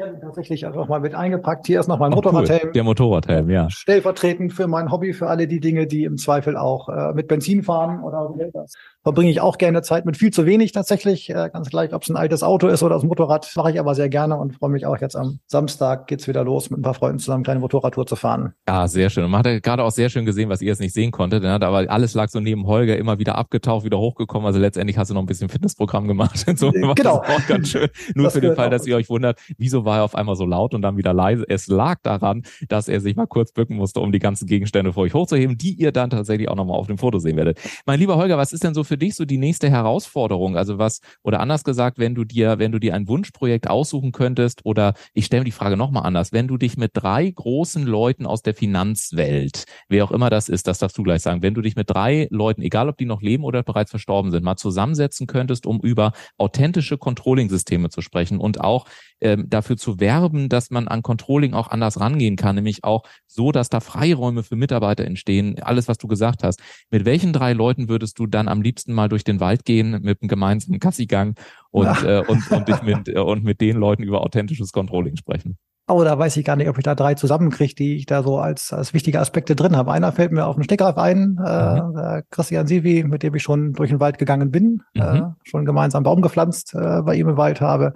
Ja, 0.00 0.12
tatsächlich 0.14 0.66
auch 0.66 0.88
mal 0.88 1.00
mit 1.00 1.14
eingepackt. 1.14 1.66
Hier 1.66 1.78
ist 1.78 1.86
noch 1.86 1.98
mein 1.98 2.12
oh, 2.12 2.16
Motorradhelm. 2.16 2.60
Cool. 2.64 2.72
Der 2.72 2.84
Motorradhelm, 2.84 3.50
ja. 3.50 3.68
Stellvertretend 3.68 4.52
für 4.52 4.66
mein 4.66 4.90
Hobby, 4.90 5.12
für 5.12 5.28
alle 5.28 5.46
die 5.46 5.60
Dinge, 5.60 5.86
die 5.86 6.04
im 6.04 6.16
Zweifel 6.16 6.56
auch 6.56 6.88
äh, 6.88 7.12
mit 7.12 7.28
Benzin 7.28 7.62
fahren 7.62 8.02
oder 8.02 8.34
das 8.52 8.74
verbringe 9.02 9.30
ich 9.30 9.40
auch 9.40 9.58
gerne 9.58 9.82
Zeit 9.82 10.04
mit 10.04 10.16
viel 10.16 10.32
zu 10.32 10.46
wenig 10.46 10.72
tatsächlich. 10.72 11.30
Äh, 11.30 11.50
ganz 11.52 11.70
gleich, 11.70 11.92
ob 11.94 12.02
es 12.02 12.10
ein 12.10 12.16
altes 12.16 12.42
Auto 12.42 12.68
ist 12.68 12.82
oder 12.82 12.96
das 12.96 13.04
Motorrad, 13.04 13.50
mache 13.56 13.72
ich 13.72 13.80
aber 13.80 13.94
sehr 13.94 14.08
gerne 14.08 14.36
und 14.36 14.56
freue 14.56 14.70
mich 14.70 14.86
auch 14.86 14.98
jetzt 15.00 15.16
am 15.16 15.40
Samstag 15.46 16.06
geht's 16.06 16.28
wieder 16.28 16.44
los, 16.44 16.70
mit 16.70 16.80
ein 16.80 16.82
paar 16.82 16.94
Freunden 16.94 17.18
zusammen 17.18 17.40
eine 17.40 17.44
kleine 17.44 17.60
Motorradtour 17.60 18.06
zu 18.06 18.16
fahren. 18.16 18.52
Ja, 18.68 18.88
sehr 18.88 19.10
schön. 19.10 19.24
Und 19.24 19.30
man 19.30 19.42
hat 19.44 19.62
gerade 19.62 19.84
auch 19.84 19.90
sehr 19.90 20.10
schön 20.10 20.24
gesehen, 20.24 20.48
was 20.48 20.60
ihr 20.60 20.68
jetzt 20.68 20.80
nicht 20.80 20.94
sehen 20.94 21.10
konntet, 21.10 21.42
ne? 21.42 21.52
aber 21.52 21.90
alles 21.90 22.14
lag 22.14 22.28
so 22.28 22.40
neben 22.40 22.66
Holger 22.66 22.96
immer 22.96 23.18
wieder 23.18 23.36
abgetaucht, 23.36 23.84
wieder 23.84 23.98
hochgekommen. 23.98 24.46
Also 24.46 24.58
letztendlich 24.58 24.98
hast 24.98 25.10
du 25.10 25.14
noch 25.14 25.22
ein 25.22 25.26
bisschen 25.26 25.48
Fitnessprogramm 25.48 26.06
gemacht. 26.06 26.44
so 26.56 26.70
genau. 26.70 26.94
Das 26.94 27.06
auch 27.06 27.46
ganz 27.46 27.68
schön. 27.68 27.88
Nur 28.14 28.24
das 28.24 28.34
für 28.34 28.40
den 28.40 28.54
Fall, 28.54 28.70
dass 28.70 28.86
ihr 28.86 28.96
euch 28.96 29.08
wundert, 29.08 29.38
wieso 29.56 29.84
war 29.84 29.98
er 29.98 30.04
auf 30.04 30.14
einmal 30.14 30.36
so 30.36 30.44
laut 30.44 30.74
und 30.74 30.82
dann 30.82 30.96
wieder 30.96 31.14
leise. 31.14 31.44
Es 31.48 31.68
lag 31.68 31.98
daran, 32.02 32.42
dass 32.68 32.88
er 32.88 33.00
sich 33.00 33.16
mal 33.16 33.26
kurz 33.26 33.52
bücken 33.52 33.76
musste, 33.76 34.00
um 34.00 34.12
die 34.12 34.18
ganzen 34.18 34.46
Gegenstände 34.46 34.92
vor 34.92 35.04
euch 35.04 35.14
hochzuheben, 35.14 35.56
die 35.56 35.72
ihr 35.72 35.92
dann 35.92 36.10
tatsächlich 36.10 36.48
auch 36.48 36.56
nochmal 36.56 36.78
auf 36.78 36.86
dem 36.86 36.98
Foto 36.98 37.18
sehen 37.18 37.36
werdet. 37.36 37.58
Mein 37.86 37.98
lieber 37.98 38.16
Holger, 38.16 38.36
was 38.36 38.52
ist 38.52 38.64
denn 38.64 38.74
so 38.74 38.84
für 38.90 38.98
dich 38.98 39.14
so 39.14 39.24
die 39.24 39.38
nächste 39.38 39.70
Herausforderung? 39.70 40.56
Also 40.56 40.78
was, 40.78 41.00
oder 41.22 41.38
anders 41.38 41.62
gesagt, 41.62 42.00
wenn 42.00 42.16
du 42.16 42.24
dir, 42.24 42.58
wenn 42.58 42.72
du 42.72 42.80
dir 42.80 42.92
ein 42.94 43.06
Wunschprojekt 43.06 43.70
aussuchen 43.70 44.10
könntest, 44.10 44.66
oder 44.66 44.94
ich 45.14 45.26
stelle 45.26 45.44
die 45.44 45.52
Frage 45.52 45.76
nochmal 45.76 46.04
anders, 46.04 46.32
wenn 46.32 46.48
du 46.48 46.56
dich 46.56 46.76
mit 46.76 46.90
drei 46.94 47.30
großen 47.30 47.84
Leuten 47.84 48.26
aus 48.26 48.42
der 48.42 48.54
Finanzwelt, 48.54 49.64
wer 49.88 50.02
auch 50.02 50.10
immer 50.10 50.28
das 50.28 50.48
ist, 50.48 50.66
das 50.66 50.78
darfst 50.78 50.98
du 50.98 51.04
gleich 51.04 51.22
sagen, 51.22 51.40
wenn 51.40 51.54
du 51.54 51.62
dich 51.62 51.76
mit 51.76 51.88
drei 51.88 52.26
Leuten, 52.30 52.62
egal 52.62 52.88
ob 52.88 52.98
die 52.98 53.04
noch 53.04 53.22
leben 53.22 53.44
oder 53.44 53.62
bereits 53.62 53.90
verstorben 53.90 54.32
sind, 54.32 54.42
mal 54.42 54.56
zusammensetzen 54.56 55.28
könntest, 55.28 55.66
um 55.66 55.78
über 55.80 56.10
authentische 56.36 56.98
Controlling-Systeme 56.98 57.90
zu 57.90 58.00
sprechen 58.00 58.40
und 58.40 58.60
auch 58.60 58.86
ähm, 59.20 59.46
dafür 59.48 59.76
zu 59.76 60.00
werben, 60.00 60.48
dass 60.48 60.70
man 60.70 60.88
an 60.88 61.02
Controlling 61.02 61.52
auch 61.52 61.68
anders 61.68 62.00
rangehen 62.00 62.36
kann, 62.36 62.56
nämlich 62.56 62.84
auch 62.84 63.04
so, 63.26 63.52
dass 63.52 63.68
da 63.68 63.80
Freiräume 63.80 64.42
für 64.42 64.56
Mitarbeiter 64.56 65.04
entstehen. 65.04 65.62
Alles, 65.62 65.88
was 65.88 65.98
du 65.98 66.08
gesagt 66.08 66.42
hast. 66.42 66.60
Mit 66.90 67.04
welchen 67.04 67.32
drei 67.32 67.52
Leuten 67.52 67.88
würdest 67.88 68.18
du 68.18 68.26
dann 68.26 68.48
am 68.48 68.62
liebsten 68.62 68.79
mal 68.88 69.08
durch 69.08 69.24
den 69.24 69.40
Wald 69.40 69.64
gehen 69.64 70.00
mit 70.02 70.22
einem 70.22 70.28
gemeinsamen 70.28 70.80
Kassigang 70.80 71.34
und, 71.70 72.04
äh, 72.04 72.22
und, 72.26 72.50
und, 72.50 72.68
dich 72.68 72.82
mit, 72.82 73.08
äh, 73.08 73.18
und 73.18 73.44
mit 73.44 73.60
den 73.60 73.76
Leuten 73.76 74.02
über 74.02 74.22
authentisches 74.22 74.72
Controlling 74.72 75.16
sprechen? 75.16 75.58
Oh, 75.88 76.04
da 76.04 76.16
weiß 76.16 76.36
ich 76.36 76.44
gar 76.44 76.54
nicht, 76.54 76.68
ob 76.68 76.78
ich 76.78 76.84
da 76.84 76.94
drei 76.94 77.14
zusammenkriege, 77.14 77.74
die 77.74 77.96
ich 77.96 78.06
da 78.06 78.22
so 78.22 78.38
als, 78.38 78.72
als 78.72 78.94
wichtige 78.94 79.18
Aspekte 79.18 79.56
drin 79.56 79.76
habe. 79.76 79.90
Einer 79.90 80.12
fällt 80.12 80.30
mir 80.30 80.46
auf 80.46 80.54
den 80.54 80.62
Stegreif 80.62 80.96
ein, 80.96 81.38
äh, 81.44 81.82
mhm. 81.82 81.98
äh, 81.98 82.22
Christian 82.30 82.68
Sivi, 82.68 83.02
mit 83.02 83.24
dem 83.24 83.34
ich 83.34 83.42
schon 83.42 83.72
durch 83.72 83.90
den 83.90 83.98
Wald 83.98 84.18
gegangen 84.18 84.52
bin, 84.52 84.82
mhm. 84.94 85.00
äh, 85.02 85.22
schon 85.42 85.64
gemeinsam 85.64 86.04
Baum 86.04 86.22
gepflanzt 86.22 86.74
äh, 86.74 87.02
bei 87.02 87.16
ihm 87.16 87.28
im 87.28 87.36
Wald 87.36 87.60
habe 87.60 87.94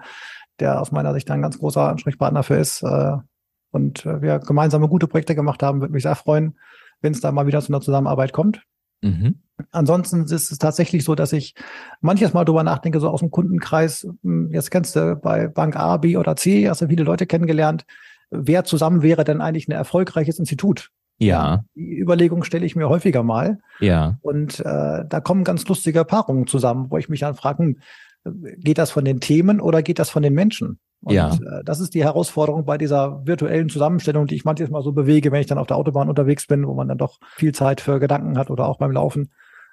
der 0.60 0.80
aus 0.80 0.92
meiner 0.92 1.12
Sicht 1.14 1.30
ein 1.30 1.42
ganz 1.42 1.58
großer 1.58 1.88
Ansprechpartner 1.88 2.42
für 2.42 2.56
ist. 2.56 2.82
Äh, 2.82 3.16
und 3.70 4.06
äh, 4.06 4.22
wir 4.22 4.38
gemeinsame 4.38 4.88
gute 4.88 5.08
Projekte 5.08 5.34
gemacht 5.34 5.62
haben, 5.62 5.80
würde 5.80 5.92
mich 5.92 6.04
sehr 6.04 6.14
freuen, 6.14 6.58
wenn 7.00 7.12
es 7.12 7.20
da 7.20 7.32
mal 7.32 7.46
wieder 7.46 7.60
zu 7.60 7.72
einer 7.72 7.80
Zusammenarbeit 7.80 8.32
kommt. 8.32 8.62
Mhm. 9.02 9.40
Ansonsten 9.70 10.24
ist 10.24 10.50
es 10.50 10.58
tatsächlich 10.58 11.04
so, 11.04 11.14
dass 11.14 11.32
ich 11.32 11.54
manches 12.00 12.32
Mal 12.32 12.44
drüber 12.44 12.64
nachdenke, 12.64 12.98
so 12.98 13.08
aus 13.08 13.20
dem 13.20 13.30
Kundenkreis, 13.30 14.06
hm, 14.22 14.50
jetzt 14.52 14.70
kennst 14.70 14.96
du 14.96 15.16
bei 15.16 15.46
Bank 15.46 15.76
A, 15.76 15.96
B 15.96 16.16
oder 16.16 16.34
C, 16.36 16.68
hast 16.68 16.82
du 16.82 16.88
viele 16.88 17.04
Leute 17.04 17.26
kennengelernt, 17.26 17.84
wer 18.30 18.64
zusammen 18.64 19.02
wäre 19.02 19.24
denn 19.24 19.40
eigentlich 19.40 19.68
ein 19.68 19.72
erfolgreiches 19.72 20.38
Institut? 20.38 20.90
Ja. 21.18 21.64
Die 21.76 21.98
Überlegung 21.98 22.42
stelle 22.42 22.66
ich 22.66 22.74
mir 22.74 22.88
häufiger 22.88 23.22
mal. 23.22 23.58
Ja. 23.78 24.18
Und 24.22 24.58
äh, 24.60 25.04
da 25.08 25.20
kommen 25.22 25.44
ganz 25.44 25.66
lustige 25.68 26.04
Paarungen 26.04 26.48
zusammen, 26.48 26.90
wo 26.90 26.98
ich 26.98 27.08
mich 27.08 27.20
dann 27.20 27.36
frage, 27.36 27.62
hm, 27.62 27.78
geht 28.24 28.78
das 28.78 28.90
von 28.90 29.04
den 29.04 29.20
Themen 29.20 29.60
oder 29.60 29.82
geht 29.82 29.98
das 29.98 30.10
von 30.10 30.22
den 30.22 30.34
Menschen? 30.34 30.78
Und 31.02 31.14
ja. 31.14 31.34
äh, 31.34 31.64
das 31.64 31.80
ist 31.80 31.94
die 31.94 32.02
Herausforderung 32.02 32.64
bei 32.64 32.78
dieser 32.78 33.26
virtuellen 33.26 33.68
Zusammenstellung, 33.68 34.26
die 34.26 34.36
ich 34.36 34.44
manchmal 34.44 34.70
mal 34.70 34.82
so 34.82 34.92
bewege, 34.92 35.30
wenn 35.32 35.40
ich 35.40 35.46
dann 35.46 35.58
auf 35.58 35.66
der 35.66 35.76
Autobahn 35.76 36.08
unterwegs 36.08 36.46
bin, 36.46 36.66
wo 36.66 36.74
man 36.74 36.88
dann 36.88 36.98
doch 36.98 37.18
viel 37.36 37.52
Zeit 37.52 37.80
für 37.80 38.00
Gedanken 38.00 38.38
hat 38.38 38.50
oder 38.50 38.66
auch 38.66 38.78
beim 38.78 38.92
Laufen, 38.92 39.30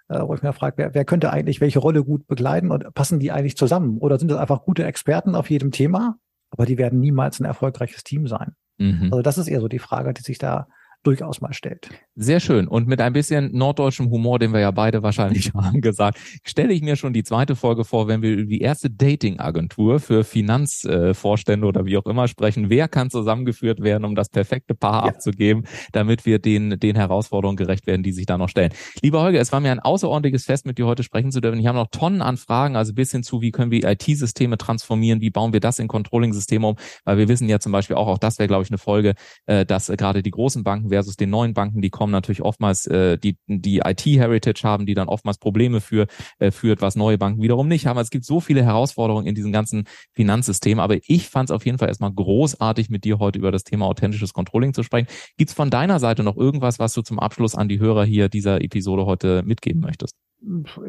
äh, 0.10 0.20
wo 0.22 0.34
ich 0.34 0.44
mir 0.44 0.52
frage, 0.52 0.78
wer, 0.78 0.94
wer 0.94 1.06
könnte 1.06 1.32
eigentlich 1.32 1.62
welche 1.62 1.80
Rolle 1.80 2.04
gut 2.04 2.28
begleiten 2.28 2.70
und 2.70 2.94
passen 2.94 3.20
die 3.20 3.32
eigentlich 3.32 3.56
zusammen? 3.56 3.98
Oder 3.98 4.20
sind 4.20 4.30
das 4.30 4.40
einfach 4.40 4.64
gute 4.64 4.84
Experten 4.84 5.36
auf 5.36 5.50
jedem 5.50 5.72
Thema, 5.72 6.18
aber 6.50 6.66
die 6.66 6.78
werden 6.78 7.00
niemals 7.00 7.40
ein 7.40 7.46
erfolgreiches 7.46 8.04
Team 8.04 8.28
sein? 8.28 8.54
Mhm. 8.78 9.10
Also 9.12 9.22
das 9.22 9.38
ist 9.38 9.48
eher 9.48 9.62
so 9.62 9.70
die 9.70 9.80
Frage, 9.80 10.14
die 10.14 10.24
sich 10.24 10.38
da 10.38 10.68
durchaus 11.04 11.42
mal 11.42 11.54
stellt. 11.54 11.90
Sehr 12.16 12.40
schön. 12.40 12.68
Und 12.68 12.88
mit 12.88 13.02
ein 13.02 13.14
bisschen 13.14 13.56
norddeutschem 13.56 14.10
Humor, 14.10 14.40
den 14.40 14.54
wir 14.54 14.60
ja 14.60 14.72
beide 14.72 15.02
wahrscheinlich 15.04 15.52
haben 15.56 15.82
gesagt, 15.82 16.20
stelle 16.44 16.74
ich 16.74 16.82
mir 16.82 16.96
schon 16.96 17.14
die 17.14 17.24
zweite 17.24 17.56
Folge 17.56 17.84
vor, 17.84 18.08
wenn 18.08 18.22
wir 18.22 18.32
über 18.32 18.46
die 18.46 18.60
erste 18.60 18.90
Dating-Agentur 18.90 20.00
für 20.00 20.24
Finanzvorstände 20.24 21.66
oder 21.66 21.86
wie 21.86 21.98
auch 21.98 22.06
immer 22.06 22.28
sprechen. 22.28 22.70
Wer 22.70 22.88
kann 22.88 23.10
zusammengeführt 23.10 23.82
werden, 23.82 24.06
um 24.06 24.16
das 24.16 24.30
perfekte 24.30 24.76
Paar 24.76 25.06
ja. 25.06 25.14
abzugeben, 25.14 25.66
damit 25.92 26.26
wir 26.26 26.40
den, 26.40 26.80
den 26.80 26.96
Herausforderungen 26.96 27.58
gerecht 27.58 27.88
werden, 27.88 28.04
die 28.04 28.12
sich 28.12 28.26
da 28.26 28.38
noch 28.38 28.50
stellen. 28.50 28.72
Lieber 29.02 29.22
Holger, 29.24 29.40
es 29.40 29.52
war 29.52 29.60
mir 29.60 29.72
ein 29.72 29.80
außerordentliches 29.80 30.46
Fest, 30.46 30.66
mit 30.66 30.78
dir 30.78 30.86
heute 30.86 31.04
sprechen 31.04 31.32
zu 31.32 31.42
dürfen. 31.42 31.60
Ich 31.60 31.68
habe 31.68 31.78
noch 31.78 31.88
Tonnen 31.90 32.22
an 32.22 32.38
Fragen, 32.38 32.76
also 32.76 32.94
bis 32.94 33.12
hin 33.12 33.24
zu, 33.24 33.42
wie 33.42 33.52
können 33.52 33.72
wir 33.72 33.84
IT-Systeme 33.84 34.58
transformieren, 34.58 35.22
wie 35.22 35.32
bauen 35.32 35.54
wir 35.54 35.60
das 35.60 35.80
in 35.80 35.88
Controlling-Systeme 35.88 36.68
um, 36.68 36.76
weil 37.06 37.18
wir 37.18 37.28
wissen 37.28 37.50
ja 37.50 37.60
zum 37.60 37.72
Beispiel 37.72 37.96
auch, 37.96 38.08
auch 38.08 38.20
das 38.20 38.38
wäre, 38.38 38.48
glaube 38.48 38.64
ich, 38.64 38.70
eine 38.70 38.78
Folge, 38.78 39.16
äh, 39.48 39.66
dass 39.66 39.88
gerade 39.88 40.22
die 40.22 40.32
großen 40.32 40.64
Banken 40.64 40.91
versus 40.92 41.16
den 41.16 41.30
neuen 41.30 41.54
Banken, 41.54 41.82
die 41.82 41.90
kommen 41.90 42.12
natürlich 42.12 42.42
oftmals, 42.42 42.86
äh, 42.86 43.18
die, 43.18 43.38
die 43.48 43.80
IT-Heritage 43.80 44.62
haben, 44.64 44.86
die 44.86 44.94
dann 44.94 45.08
oftmals 45.08 45.38
Probleme 45.38 45.82
für, 45.82 46.08
äh, 46.40 46.52
führt, 46.52 46.82
was 46.82 46.96
neue 46.96 47.18
Banken 47.18 47.42
wiederum 47.42 47.68
nicht 47.68 47.88
haben. 47.88 47.98
Es 48.00 48.10
gibt 48.10 48.26
so 48.26 48.40
viele 48.40 48.64
Herausforderungen 48.64 49.26
in 49.26 49.36
diesem 49.36 49.52
ganzen 49.52 49.86
Finanzsystem, 50.14 50.80
aber 50.80 50.98
ich 51.08 51.30
fand 51.30 51.50
es 51.50 51.56
auf 51.56 51.66
jeden 51.66 51.78
Fall 51.78 51.88
erstmal 51.88 52.14
großartig, 52.14 52.90
mit 52.90 53.04
dir 53.04 53.20
heute 53.20 53.40
über 53.40 53.52
das 53.52 53.64
Thema 53.64 53.86
authentisches 53.86 54.34
Controlling 54.34 54.74
zu 54.74 54.84
sprechen. 54.84 55.08
Gibt 55.38 55.50
es 55.50 55.56
von 55.56 55.70
deiner 55.70 56.00
Seite 56.00 56.24
noch 56.24 56.38
irgendwas, 56.38 56.80
was 56.80 56.94
du 56.94 57.02
zum 57.02 57.20
Abschluss 57.20 57.56
an 57.56 57.70
die 57.70 57.80
Hörer 57.80 58.06
hier 58.06 58.30
dieser 58.30 58.62
Episode 58.62 59.06
heute 59.06 59.44
mitgeben 59.44 59.82
möchtest? 59.82 60.16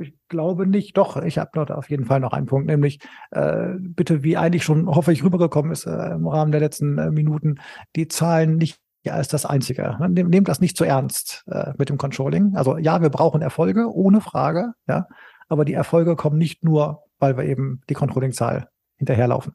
Ich 0.01 0.15
glaube 0.29 0.67
nicht. 0.67 0.97
Doch, 0.97 1.23
ich 1.23 1.37
habe 1.37 1.51
dort 1.53 1.71
auf 1.71 1.91
jeden 1.91 2.07
Fall 2.07 2.21
noch 2.21 2.33
einen 2.33 2.47
Punkt, 2.47 2.67
nämlich 2.67 3.01
äh, 3.33 3.75
bitte, 3.79 4.23
wie 4.23 4.39
eigentlich 4.39 4.65
schon 4.65 4.87
hoffe 4.87 5.13
ich 5.13 5.23
rübergekommen 5.23 5.73
ist 5.73 5.87
äh, 5.87 6.15
im 6.15 6.27
Rahmen 6.27 6.53
der 6.53 6.61
letzten 6.61 6.97
äh, 6.97 7.11
Minuten, 7.11 7.57
die 7.95 8.09
Zahlen 8.09 8.57
nicht 8.57 8.79
ja, 9.05 9.19
ist 9.19 9.33
das 9.33 9.47
Einzige. 9.47 9.97
Nehm, 10.09 10.29
nehmt 10.29 10.49
das 10.49 10.61
nicht 10.61 10.77
zu 10.77 10.85
ernst 10.85 11.45
äh, 11.51 11.73
mit 11.79 11.89
dem 11.89 11.99
Controlling. 11.99 12.55
Also 12.55 12.79
ja, 12.79 13.03
wir 13.03 13.11
brauchen 13.11 13.43
Erfolge, 13.43 13.93
ohne 13.93 14.21
Frage, 14.21 14.73
ja, 14.89 15.07
aber 15.49 15.65
die 15.65 15.75
Erfolge 15.75 16.17
kommen 16.17 16.39
nicht 16.39 16.65
nur, 16.65 17.05
weil 17.19 17.37
wir 17.37 17.45
eben 17.45 17.81
die 17.89 17.95
Controlling-Zahl 17.95 18.69
hinterherlaufen. 18.97 19.55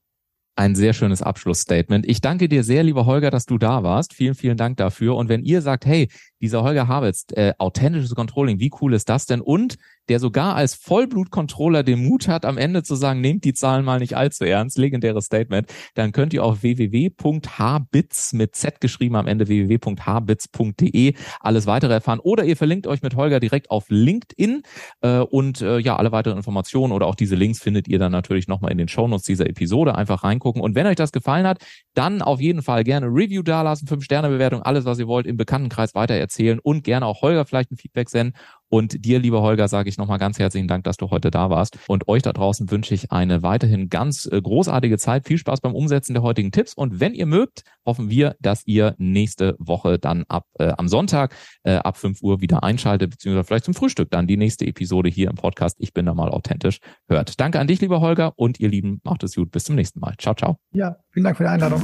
Ein 0.56 0.74
sehr 0.74 0.94
schönes 0.94 1.22
Abschlussstatement. 1.22 2.08
Ich 2.08 2.20
danke 2.20 2.50
dir 2.50 2.64
sehr, 2.64 2.82
lieber 2.82 3.06
Holger, 3.06 3.30
dass 3.30 3.46
du 3.46 3.60
da 3.60 3.84
warst. 3.84 4.16
Vielen, 4.16 4.34
vielen 4.34 4.58
Dank 4.58 4.78
dafür. 4.78 5.16
Und 5.16 5.30
wenn 5.30 5.44
ihr 5.44 5.62
sagt, 5.62 5.86
hey, 5.86 6.10
dieser 6.42 6.64
Holger 6.64 6.88
Havitz, 6.88 7.26
äh, 7.34 7.54
authentisches 7.60 8.16
Controlling, 8.16 8.60
wie 8.60 8.72
cool 8.82 8.96
ist 8.96 9.08
das 9.08 9.28
denn? 9.28 9.40
Und 9.40 9.78
der 10.10 10.20
sogar 10.20 10.56
als 10.56 10.76
Vollblut-Controller 10.76 11.84
den 11.84 12.06
Mut 12.06 12.28
hat, 12.28 12.46
am 12.46 12.58
Ende 12.58 12.84
zu 12.84 12.96
sagen, 12.96 13.22
nehmt 13.22 13.44
die 13.44 13.54
Zahlen 13.54 13.86
mal 13.86 14.00
nicht 14.00 14.16
allzu 14.16 14.46
ernst, 14.46 14.78
legendäres 14.78 15.26
Statement, 15.26 15.68
dann 15.96 16.12
könnt 16.12 16.34
ihr 16.34 16.44
auf 16.44 16.64
www.hbits 16.64 18.34
mit 18.34 18.56
Z 18.56 18.82
geschrieben 18.82 19.16
am 19.16 19.28
Ende 19.28 19.48
www.hbits.de 19.48 21.14
alles 21.40 21.68
weitere 21.68 21.94
erfahren. 21.94 22.20
Oder 22.20 22.46
ihr 22.46 22.58
verlinkt 22.58 22.88
euch 22.88 23.02
mit 23.02 23.16
Holger 23.16 23.40
direkt 23.40 23.72
auf 23.72 23.86
LinkedIn 23.90 24.64
äh, 25.02 25.20
und 25.20 25.62
äh, 25.62 25.80
ja, 25.80 25.96
alle 25.96 26.12
weiteren 26.12 26.38
Informationen 26.38 26.94
oder 26.94 27.08
auch 27.08 27.16
diese 27.16 27.36
Links 27.36 27.60
findet 27.60 27.88
ihr 27.88 28.00
dann 28.00 28.12
natürlich 28.12 28.48
nochmal 28.48 28.72
in 28.72 28.78
den 28.78 28.88
Shownotes 28.88 29.26
dieser 29.26 29.48
Episode. 29.48 29.96
Einfach 29.96 30.24
reingucken. 30.24 30.62
Und 30.62 30.76
wenn 30.76 30.88
euch 30.88 30.96
das 30.96 31.12
gefallen 31.12 31.46
hat, 31.46 31.60
dann 31.94 32.22
auf 32.22 32.40
jeden 32.40 32.62
Fall 32.62 32.84
gerne 32.84 33.08
Review 33.08 33.44
dalassen, 33.44 33.88
5-Sterne-Bewertung, 33.88 34.62
alles 34.62 34.86
was 34.86 35.00
ihr 35.00 35.08
wollt 35.08 35.26
im 35.26 35.38
Bekanntenkreis 35.38 35.96
weitererzählen 35.96 36.60
und 36.60 36.84
gerne 36.84 37.06
auch 37.06 37.22
Holger 37.22 37.46
vielleicht 37.46 37.72
ein 37.72 37.78
Feedback 37.78 38.10
senden 38.10 38.38
und 38.70 39.06
dir, 39.06 39.20
lieber 39.20 39.42
Holger, 39.42 39.68
sage 39.68 39.90
ich 39.90 39.98
nochmal 39.98 40.18
ganz 40.18 40.40
herzlichen 40.40 40.68
Dank, 40.68 40.84
dass 40.84 40.98
du 40.98 41.10
heute 41.10 41.32
da 41.32 41.50
warst. 41.50 41.78
Und 41.88 42.08
euch 42.08 42.22
da 42.22 42.34
draußen 42.34 42.70
wünsche 42.70 42.94
ich 42.94 43.12
eine 43.12 43.44
weiterhin 43.44 43.90
ganz 43.90 44.28
äh, 44.32 44.42
großartige 44.42 44.98
Zeit. 44.98 45.28
Viel 45.28 45.38
Spaß 45.38 45.62
beim 45.62 45.76
Umsetzen 45.76 46.14
der 46.14 46.24
heutigen 46.24 46.52
Tipps. 46.52 46.74
Und 46.74 47.00
wenn 47.00 47.14
ihr 47.14 47.26
mögt, 47.26 47.64
hoffen 47.86 48.10
wir, 48.10 48.36
dass 48.40 48.66
ihr 48.66 48.96
nächste 48.98 49.56
Woche 49.60 50.00
dann 50.00 50.26
ab 50.28 50.46
äh, 50.60 50.74
am 50.78 50.88
Sonntag 50.88 51.36
äh, 51.64 51.76
ab 51.76 51.98
5 51.98 52.22
Uhr 52.22 52.42
wieder 52.42 52.64
einschaltet, 52.64 53.12
beziehungsweise 53.12 53.46
vielleicht 53.46 53.66
zum 53.66 53.74
Frühstück 53.74 54.12
dann 54.12 54.28
die 54.28 54.38
nächste 54.38 54.66
Episode 54.66 55.10
hier 55.10 55.30
im 55.30 55.36
Podcast. 55.36 55.78
Ich 55.80 55.94
bin 55.94 56.06
da 56.06 56.14
mal 56.14 56.30
authentisch 56.30 56.80
hört. 57.08 57.40
Danke 57.40 57.60
an 57.60 57.68
dich, 57.68 57.82
lieber 57.82 58.02
Holger, 58.02 58.34
und 58.36 58.60
ihr 58.60 58.70
Lieben, 58.70 59.00
macht 59.04 59.24
es 59.24 59.36
gut. 59.36 59.52
Bis 59.52 59.64
zum 59.64 59.76
nächsten 59.76 60.00
Mal. 60.00 60.16
Ciao, 60.18 60.36
ciao. 60.36 60.58
Ja, 60.74 60.98
vielen 61.12 61.24
Dank 61.24 61.38
für 61.38 61.44
die 61.44 61.50
Einladung. 61.50 61.84